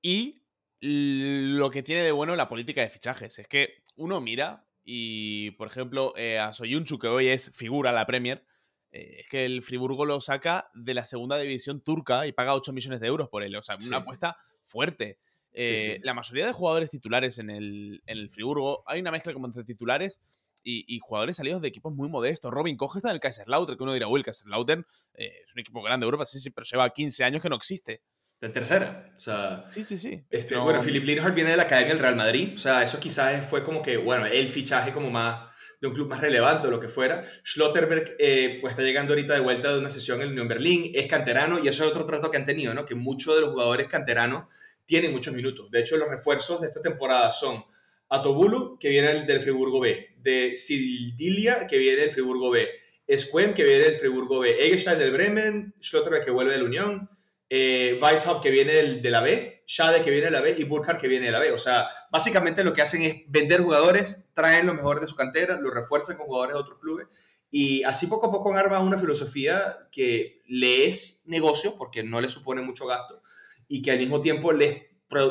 y 0.00 0.40
lo 0.80 1.70
que 1.70 1.82
tiene 1.82 2.00
de 2.00 2.12
bueno 2.12 2.34
la 2.34 2.48
política 2.48 2.80
de 2.80 2.88
fichajes. 2.88 3.38
Es 3.38 3.46
que 3.46 3.82
uno 3.96 4.22
mira 4.22 4.64
y, 4.84 5.52
por 5.52 5.68
ejemplo, 5.68 6.12
eh, 6.16 6.38
a 6.38 6.52
Soyunchu, 6.52 6.98
que 6.98 7.08
hoy 7.08 7.28
es 7.28 7.50
figura 7.54 7.92
la 7.92 8.06
Premier, 8.06 8.44
eh, 8.90 9.20
es 9.20 9.28
que 9.28 9.44
el 9.44 9.62
Friburgo 9.62 10.04
lo 10.04 10.20
saca 10.20 10.70
de 10.74 10.94
la 10.94 11.04
segunda 11.04 11.38
división 11.38 11.80
turca 11.80 12.26
y 12.26 12.32
paga 12.32 12.54
8 12.54 12.72
millones 12.72 13.00
de 13.00 13.06
euros 13.06 13.28
por 13.28 13.42
él. 13.42 13.54
O 13.56 13.62
sea, 13.62 13.76
una 13.86 13.98
apuesta 13.98 14.36
fuerte. 14.62 15.18
Eh, 15.52 16.00
la 16.02 16.14
mayoría 16.14 16.46
de 16.46 16.52
jugadores 16.52 16.90
titulares 16.90 17.38
en 17.38 17.50
el, 17.50 18.02
en 18.06 18.18
el 18.18 18.30
Friburgo, 18.30 18.82
hay 18.86 19.00
una 19.00 19.10
mezcla 19.10 19.32
como 19.32 19.46
entre 19.46 19.64
titulares 19.64 20.20
y, 20.64 20.98
jugadores 21.00 21.36
salidos 21.36 21.60
de 21.60 21.68
equipos 21.68 21.92
muy 21.92 22.08
modestos. 22.08 22.50
Robin 22.52 22.76
Koch 22.76 22.96
está 22.96 23.10
en 23.10 23.14
el 23.14 23.20
Kaiserslautern, 23.20 23.76
que 23.76 23.82
uno 23.82 23.92
dirá, 23.92 24.06
uy, 24.06 24.20
el 24.20 24.24
Kaiserslautern 24.24 24.86
es 25.14 25.52
un 25.52 25.60
equipo 25.60 25.82
grande 25.82 26.04
de 26.04 26.06
Europa, 26.06 26.24
sí, 26.24 26.38
sí, 26.38 26.50
pero 26.50 26.64
lleva 26.64 26.88
15 26.88 27.24
años 27.24 27.42
que 27.42 27.48
no 27.48 27.56
existe 27.56 28.00
de 28.42 28.48
tercera. 28.48 29.12
O 29.16 29.20
sea, 29.20 29.64
sí, 29.68 29.84
sí, 29.84 29.96
sí. 29.96 30.24
Este, 30.28 30.56
Bueno, 30.56 30.82
Philip 30.82 31.04
Linhart 31.04 31.34
viene 31.34 31.50
de 31.50 31.56
la 31.56 31.62
academia 31.62 31.94
del 31.94 32.02
Real 32.02 32.16
Madrid. 32.16 32.52
O 32.56 32.58
sea, 32.58 32.82
eso 32.82 32.98
quizás 32.98 33.48
fue 33.48 33.62
como 33.62 33.80
que, 33.80 33.96
bueno, 33.96 34.26
el 34.26 34.48
fichaje 34.48 34.92
como 34.92 35.10
más 35.10 35.48
de 35.80 35.86
un 35.86 35.94
club 35.94 36.08
más 36.08 36.20
relevante 36.20 36.66
o 36.66 36.70
lo 36.70 36.80
que 36.80 36.88
fuera. 36.88 37.24
Schlotterberg 37.44 38.16
eh, 38.18 38.58
pues 38.60 38.72
está 38.72 38.82
llegando 38.82 39.12
ahorita 39.12 39.34
de 39.34 39.40
vuelta 39.40 39.72
de 39.72 39.78
una 39.78 39.90
sesión 39.90 40.20
en 40.20 40.26
el 40.26 40.32
Unión 40.32 40.48
Berlín, 40.48 40.90
es 40.92 41.06
canterano 41.06 41.60
y 41.62 41.68
eso 41.68 41.84
es 41.84 41.90
otro 41.90 42.04
trato 42.04 42.30
que 42.30 42.36
han 42.36 42.44
tenido, 42.44 42.74
¿no? 42.74 42.84
Que 42.84 42.96
muchos 42.96 43.34
de 43.36 43.42
los 43.42 43.50
jugadores 43.50 43.86
canteranos 43.86 44.46
tienen 44.86 45.12
muchos 45.12 45.32
minutos. 45.34 45.70
De 45.70 45.80
hecho, 45.80 45.96
los 45.96 46.08
refuerzos 46.08 46.60
de 46.60 46.66
esta 46.66 46.82
temporada 46.82 47.30
son 47.30 47.64
Atobulu, 48.08 48.76
que 48.78 48.88
viene 48.88 49.24
del 49.24 49.40
Friburgo 49.40 49.80
B, 49.80 50.16
de 50.18 50.56
Sildilia, 50.56 51.66
que 51.68 51.78
viene 51.78 52.02
del 52.02 52.12
Friburgo 52.12 52.50
B, 52.50 52.68
Squem, 53.16 53.54
que 53.54 53.62
viene 53.64 53.84
del 53.84 53.94
Friburgo 53.96 54.40
B, 54.40 54.50
Egerstein 54.66 54.98
del 54.98 55.12
Bremen, 55.12 55.74
Schlotterberg, 55.80 56.24
que 56.24 56.30
vuelve 56.30 56.52
de 56.52 56.58
la 56.58 56.64
Unión, 56.64 57.08
eh, 57.54 57.98
Weishaupt 58.00 58.42
que 58.42 58.50
viene 58.50 58.72
de 58.72 59.10
la 59.10 59.20
B, 59.20 59.62
Schade 59.66 60.00
que 60.00 60.10
viene 60.10 60.24
de 60.24 60.30
la 60.30 60.40
B 60.40 60.54
y 60.56 60.64
Burkhardt 60.64 60.98
que 60.98 61.06
viene 61.06 61.26
de 61.26 61.32
la 61.32 61.38
B. 61.38 61.52
O 61.52 61.58
sea, 61.58 61.86
básicamente 62.10 62.64
lo 62.64 62.72
que 62.72 62.80
hacen 62.80 63.02
es 63.02 63.16
vender 63.26 63.60
jugadores, 63.60 64.30
traen 64.32 64.66
lo 64.66 64.72
mejor 64.72 65.02
de 65.02 65.06
su 65.06 65.14
cantera, 65.14 65.60
lo 65.60 65.70
refuerzan 65.70 66.16
con 66.16 66.24
jugadores 66.24 66.54
de 66.54 66.60
otros 66.60 66.78
clubes 66.78 67.08
y 67.50 67.82
así 67.82 68.06
poco 68.06 68.28
a 68.28 68.32
poco 68.32 68.54
arman 68.54 68.86
una 68.86 68.96
filosofía 68.96 69.86
que 69.92 70.40
le 70.46 70.88
es 70.88 71.24
negocio 71.26 71.76
porque 71.76 72.02
no 72.02 72.22
le 72.22 72.30
supone 72.30 72.62
mucho 72.62 72.86
gasto 72.86 73.20
y 73.68 73.82
que 73.82 73.90
al 73.90 73.98
mismo 73.98 74.22
tiempo 74.22 74.50
les 74.52 74.84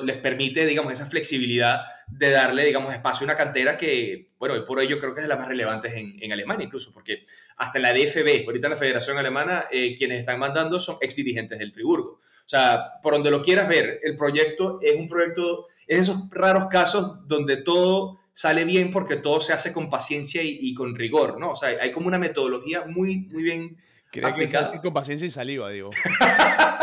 les 0.03 0.17
permite, 0.17 0.65
digamos, 0.65 0.93
esa 0.93 1.05
flexibilidad 1.05 1.81
de 2.07 2.29
darle, 2.29 2.65
digamos, 2.65 2.93
espacio 2.93 3.23
a 3.23 3.29
una 3.29 3.35
cantera 3.35 3.77
que, 3.77 4.31
bueno, 4.37 4.63
por 4.65 4.79
ello 4.79 4.99
creo 4.99 5.13
que 5.13 5.21
es 5.21 5.25
de 5.25 5.29
las 5.29 5.39
más 5.39 5.47
relevantes 5.47 5.93
en, 5.93 6.15
en 6.19 6.31
Alemania 6.31 6.65
incluso, 6.65 6.91
porque 6.91 7.25
hasta 7.57 7.79
la 7.79 7.93
DFB, 7.93 8.45
ahorita 8.45 8.67
en 8.67 8.71
la 8.71 8.77
Federación 8.77 9.17
Alemana, 9.17 9.65
eh, 9.71 9.95
quienes 9.97 10.19
están 10.19 10.39
mandando 10.39 10.79
son 10.79 10.97
ex 11.01 11.15
dirigentes 11.15 11.59
del 11.59 11.73
Friburgo. 11.73 12.19
O 12.45 12.49
sea, 12.51 12.99
por 13.01 13.13
donde 13.13 13.31
lo 13.31 13.41
quieras 13.41 13.67
ver, 13.67 13.99
el 14.03 14.15
proyecto 14.15 14.79
es 14.81 14.95
un 14.95 15.07
proyecto, 15.07 15.67
es 15.87 15.99
esos 15.99 16.29
raros 16.31 16.67
casos 16.69 17.27
donde 17.27 17.57
todo 17.57 18.19
sale 18.33 18.65
bien 18.65 18.91
porque 18.91 19.15
todo 19.15 19.41
se 19.41 19.53
hace 19.53 19.71
con 19.71 19.89
paciencia 19.89 20.41
y, 20.43 20.73
con 20.73 20.95
rigor, 20.95 21.39
¿no? 21.39 21.51
O 21.51 21.55
sea, 21.55 21.69
hay 21.81 21.91
como 21.91 22.07
una 22.07 22.17
metodología 22.19 22.83
muy, 22.85 23.27
muy 23.31 23.43
bien 23.43 23.77
Creo 24.11 24.35
que 24.35 24.81
con 24.81 24.93
paciencia 24.93 25.25
y 25.25 25.31
saliva, 25.31 25.69
digo. 25.69 25.89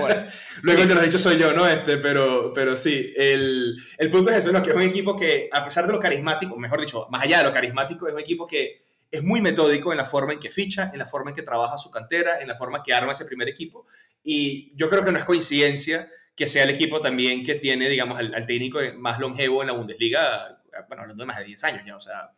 Bueno, 0.00 0.26
luego 0.62 0.86
te 0.86 0.94
lo 0.94 1.02
he 1.02 1.04
dicho 1.04 1.18
soy 1.18 1.38
yo, 1.38 1.52
¿no? 1.52 1.66
Este, 1.66 1.98
pero, 1.98 2.52
pero 2.52 2.76
sí, 2.76 3.12
el, 3.16 3.76
el 3.98 4.10
punto 4.10 4.30
es 4.30 4.38
eso, 4.38 4.52
¿no? 4.52 4.62
Que 4.62 4.70
es 4.70 4.76
un 4.76 4.82
equipo 4.82 5.16
que, 5.16 5.48
a 5.52 5.64
pesar 5.64 5.86
de 5.86 5.92
lo 5.92 5.98
carismático, 5.98 6.56
mejor 6.56 6.80
dicho, 6.80 7.06
más 7.10 7.24
allá 7.24 7.38
de 7.38 7.44
lo 7.44 7.52
carismático, 7.52 8.06
es 8.06 8.14
un 8.14 8.20
equipo 8.20 8.46
que 8.46 8.84
es 9.10 9.22
muy 9.22 9.40
metódico 9.40 9.92
en 9.92 9.98
la 9.98 10.04
forma 10.04 10.32
en 10.32 10.38
que 10.38 10.50
ficha, 10.50 10.90
en 10.92 10.98
la 10.98 11.06
forma 11.06 11.30
en 11.30 11.36
que 11.36 11.42
trabaja 11.42 11.76
su 11.78 11.90
cantera, 11.90 12.40
en 12.40 12.48
la 12.48 12.56
forma 12.56 12.82
que 12.82 12.94
arma 12.94 13.12
ese 13.12 13.24
primer 13.24 13.48
equipo. 13.48 13.86
Y 14.22 14.72
yo 14.76 14.88
creo 14.88 15.04
que 15.04 15.12
no 15.12 15.18
es 15.18 15.24
coincidencia 15.24 16.08
que 16.36 16.48
sea 16.48 16.64
el 16.64 16.70
equipo 16.70 17.00
también 17.00 17.44
que 17.44 17.56
tiene, 17.56 17.88
digamos, 17.88 18.18
al, 18.18 18.34
al 18.34 18.46
técnico 18.46 18.78
más 18.96 19.18
longevo 19.18 19.62
en 19.62 19.68
la 19.68 19.74
Bundesliga, 19.74 20.62
bueno, 20.88 21.02
hablando 21.02 21.22
de 21.22 21.26
más 21.26 21.38
de 21.38 21.44
10 21.44 21.64
años 21.64 21.82
ya, 21.84 21.96
o 21.96 22.00
sea, 22.00 22.30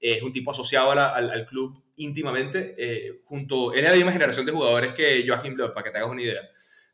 es 0.00 0.22
un 0.22 0.32
tipo 0.32 0.50
asociado 0.50 0.92
al, 0.92 1.30
al, 1.30 1.46
club 1.46 1.82
íntimamente, 1.98 2.74
eh, 2.78 3.20
junto, 3.24 3.72
él 3.72 3.84
es 3.84 3.90
la 3.90 3.96
misma 3.96 4.12
generación 4.12 4.46
de 4.46 4.52
jugadores 4.52 4.92
que 4.94 5.24
Joachim 5.26 5.54
Löw, 5.54 5.72
para 5.72 5.84
que 5.84 5.90
te 5.90 5.98
hagas 5.98 6.10
una 6.10 6.22
idea, 6.22 6.40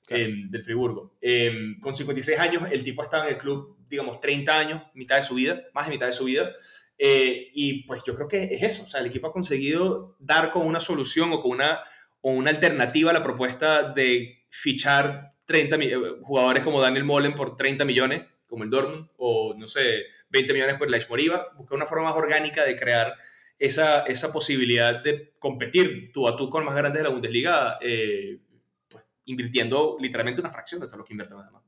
em, 0.08 0.50
del 0.50 0.64
Friburgo. 0.64 1.16
Em, 1.20 1.78
con 1.80 1.94
56 1.94 2.38
años, 2.38 2.62
el 2.70 2.84
tipo 2.84 3.02
estaba 3.02 3.24
en 3.26 3.34
el 3.34 3.38
club, 3.38 3.78
digamos, 3.88 4.20
30 4.20 4.58
años, 4.58 4.82
mitad 4.94 5.16
de 5.16 5.22
su 5.22 5.34
vida, 5.34 5.62
más 5.72 5.86
de 5.86 5.92
mitad 5.92 6.06
de 6.06 6.12
su 6.12 6.24
vida, 6.24 6.52
eh, 6.98 7.50
y 7.54 7.84
pues 7.84 8.02
yo 8.06 8.14
creo 8.14 8.28
que 8.28 8.44
es 8.44 8.62
eso, 8.62 8.84
o 8.84 8.86
sea, 8.86 9.00
el 9.00 9.06
equipo 9.06 9.26
ha 9.26 9.32
conseguido 9.32 10.16
dar 10.18 10.50
con 10.50 10.66
una 10.66 10.80
solución 10.80 11.32
o 11.32 11.40
con 11.40 11.52
una, 11.52 11.80
o 12.20 12.30
una 12.32 12.50
alternativa 12.50 13.10
a 13.10 13.14
la 13.14 13.22
propuesta 13.22 13.92
de 13.92 14.44
fichar 14.48 15.34
30 15.46 15.76
eh, 15.76 15.96
jugadores 16.22 16.62
como 16.62 16.80
Daniel 16.80 17.04
Molen 17.04 17.34
por 17.34 17.56
30 17.56 17.84
millones, 17.84 18.22
como 18.46 18.64
el 18.64 18.70
Dortmund, 18.70 19.08
o 19.16 19.54
no 19.58 19.66
sé, 19.66 20.04
20 20.30 20.52
millones 20.52 20.76
por 20.76 20.92
el 20.92 21.06
Moriba, 21.08 21.48
buscar 21.56 21.76
una 21.76 21.86
forma 21.86 22.04
más 22.04 22.16
orgánica 22.16 22.64
de 22.64 22.76
crear 22.76 23.14
esa, 23.58 24.02
esa 24.02 24.32
posibilidad 24.32 25.02
de 25.02 25.34
competir 25.38 26.12
tú 26.12 26.28
a 26.28 26.36
tú 26.36 26.50
con 26.50 26.64
más 26.64 26.74
grandes 26.74 27.00
de 27.00 27.08
la 27.08 27.14
Bundesliga, 27.14 27.78
eh, 27.80 28.40
pues, 28.88 29.04
invirtiendo 29.24 29.96
literalmente 30.00 30.40
una 30.40 30.50
fracción 30.50 30.80
de 30.80 30.86
todo 30.86 30.98
lo 30.98 31.04
que 31.04 31.12
invierten 31.12 31.36
los 31.36 31.46
demás. 31.46 31.62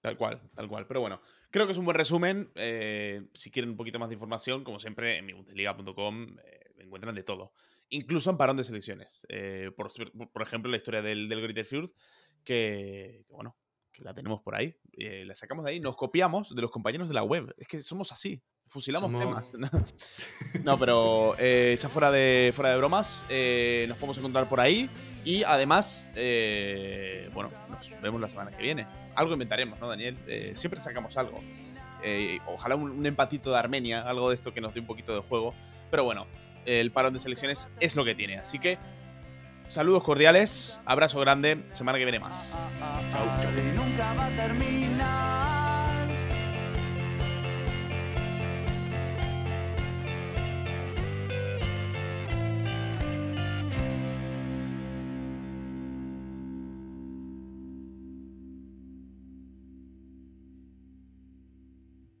Tal 0.00 0.16
cual, 0.16 0.40
tal 0.54 0.68
cual. 0.68 0.86
Pero 0.86 1.00
bueno, 1.00 1.20
creo 1.50 1.66
que 1.66 1.72
es 1.72 1.78
un 1.78 1.84
buen 1.84 1.96
resumen. 1.96 2.50
Eh, 2.56 3.22
si 3.34 3.50
quieren 3.50 3.70
un 3.70 3.76
poquito 3.76 3.98
más 3.98 4.08
de 4.08 4.14
información, 4.14 4.64
como 4.64 4.78
siempre, 4.78 5.16
en 5.16 5.26
mi 5.26 5.32
Bundesliga.com 5.32 6.36
eh, 6.44 6.72
encuentran 6.78 7.14
de 7.14 7.22
todo. 7.22 7.52
Incluso 7.88 8.30
en 8.30 8.36
parón 8.36 8.56
de 8.56 8.64
selecciones. 8.64 9.26
por, 9.76 9.92
por, 10.32 10.42
ejemplo, 10.42 10.70
la 10.70 10.78
historia 10.78 11.02
del, 11.02 11.28
del 11.28 11.42
Greater 11.42 11.66
Fjord, 11.66 11.90
que, 12.42 13.24
bueno, 13.28 13.56
que 13.92 14.02
la 14.02 14.14
tenemos 14.14 14.40
por 14.40 14.54
ahí, 14.54 14.74
eh, 14.92 15.24
la 15.24 15.34
sacamos 15.34 15.64
de 15.64 15.72
ahí, 15.72 15.80
nos 15.80 15.96
copiamos 15.96 16.54
de 16.54 16.62
los 16.62 16.70
compañeros 16.70 17.08
de 17.08 17.14
la 17.14 17.22
web. 17.22 17.54
Es 17.58 17.68
que 17.68 17.80
somos 17.80 18.10
así, 18.10 18.42
fusilamos 18.66 19.10
temas. 19.18 19.52
no, 20.64 20.78
pero 20.78 21.34
eh, 21.38 21.76
ya 21.80 21.88
fuera 21.88 22.10
de, 22.10 22.52
fuera 22.54 22.70
de 22.70 22.76
bromas, 22.78 23.26
eh, 23.28 23.86
nos 23.88 23.96
podemos 23.98 24.18
encontrar 24.18 24.48
por 24.48 24.60
ahí 24.60 24.88
y 25.24 25.44
además, 25.44 26.08
bueno, 27.34 27.50
nos 27.68 28.00
vemos 28.00 28.20
la 28.20 28.28
semana 28.28 28.50
que 28.50 28.62
viene. 28.62 28.86
algo 29.14 29.32
inventaremos, 29.32 29.78
¿no, 29.78 29.88
Daniel? 29.88 30.18
Eh, 30.26 30.52
siempre 30.54 30.80
sacamos 30.80 31.16
algo. 31.16 31.40
Eh, 32.02 32.40
ojalá 32.46 32.74
un, 32.74 33.06
empatito 33.06 33.50
de 33.50 33.58
Armenia, 33.58 34.02
algo 34.02 34.28
de 34.28 34.34
esto 34.34 34.52
que 34.52 34.60
nos 34.60 34.74
dé 34.74 34.80
un 34.80 34.86
poquito 34.86 35.14
de 35.14 35.20
juego. 35.20 35.54
Pero 35.90 36.04
bueno, 36.04 36.26
el 36.66 36.90
parón 36.90 37.12
de 37.12 37.20
selecciones 37.20 37.68
es 37.80 37.96
lo 37.96 38.04
que 38.04 38.14
tiene. 38.14 38.38
Así 38.38 38.58
que, 38.58 38.78
saludos 39.68 40.02
cordiales, 40.02 40.80
abrazo 40.84 41.20
grande, 41.20 41.64
semana 41.70 41.98
que 41.98 42.04
viene 42.04 42.18
más. 42.18 42.56
Chau, 43.10 43.26
chau. 43.40 44.81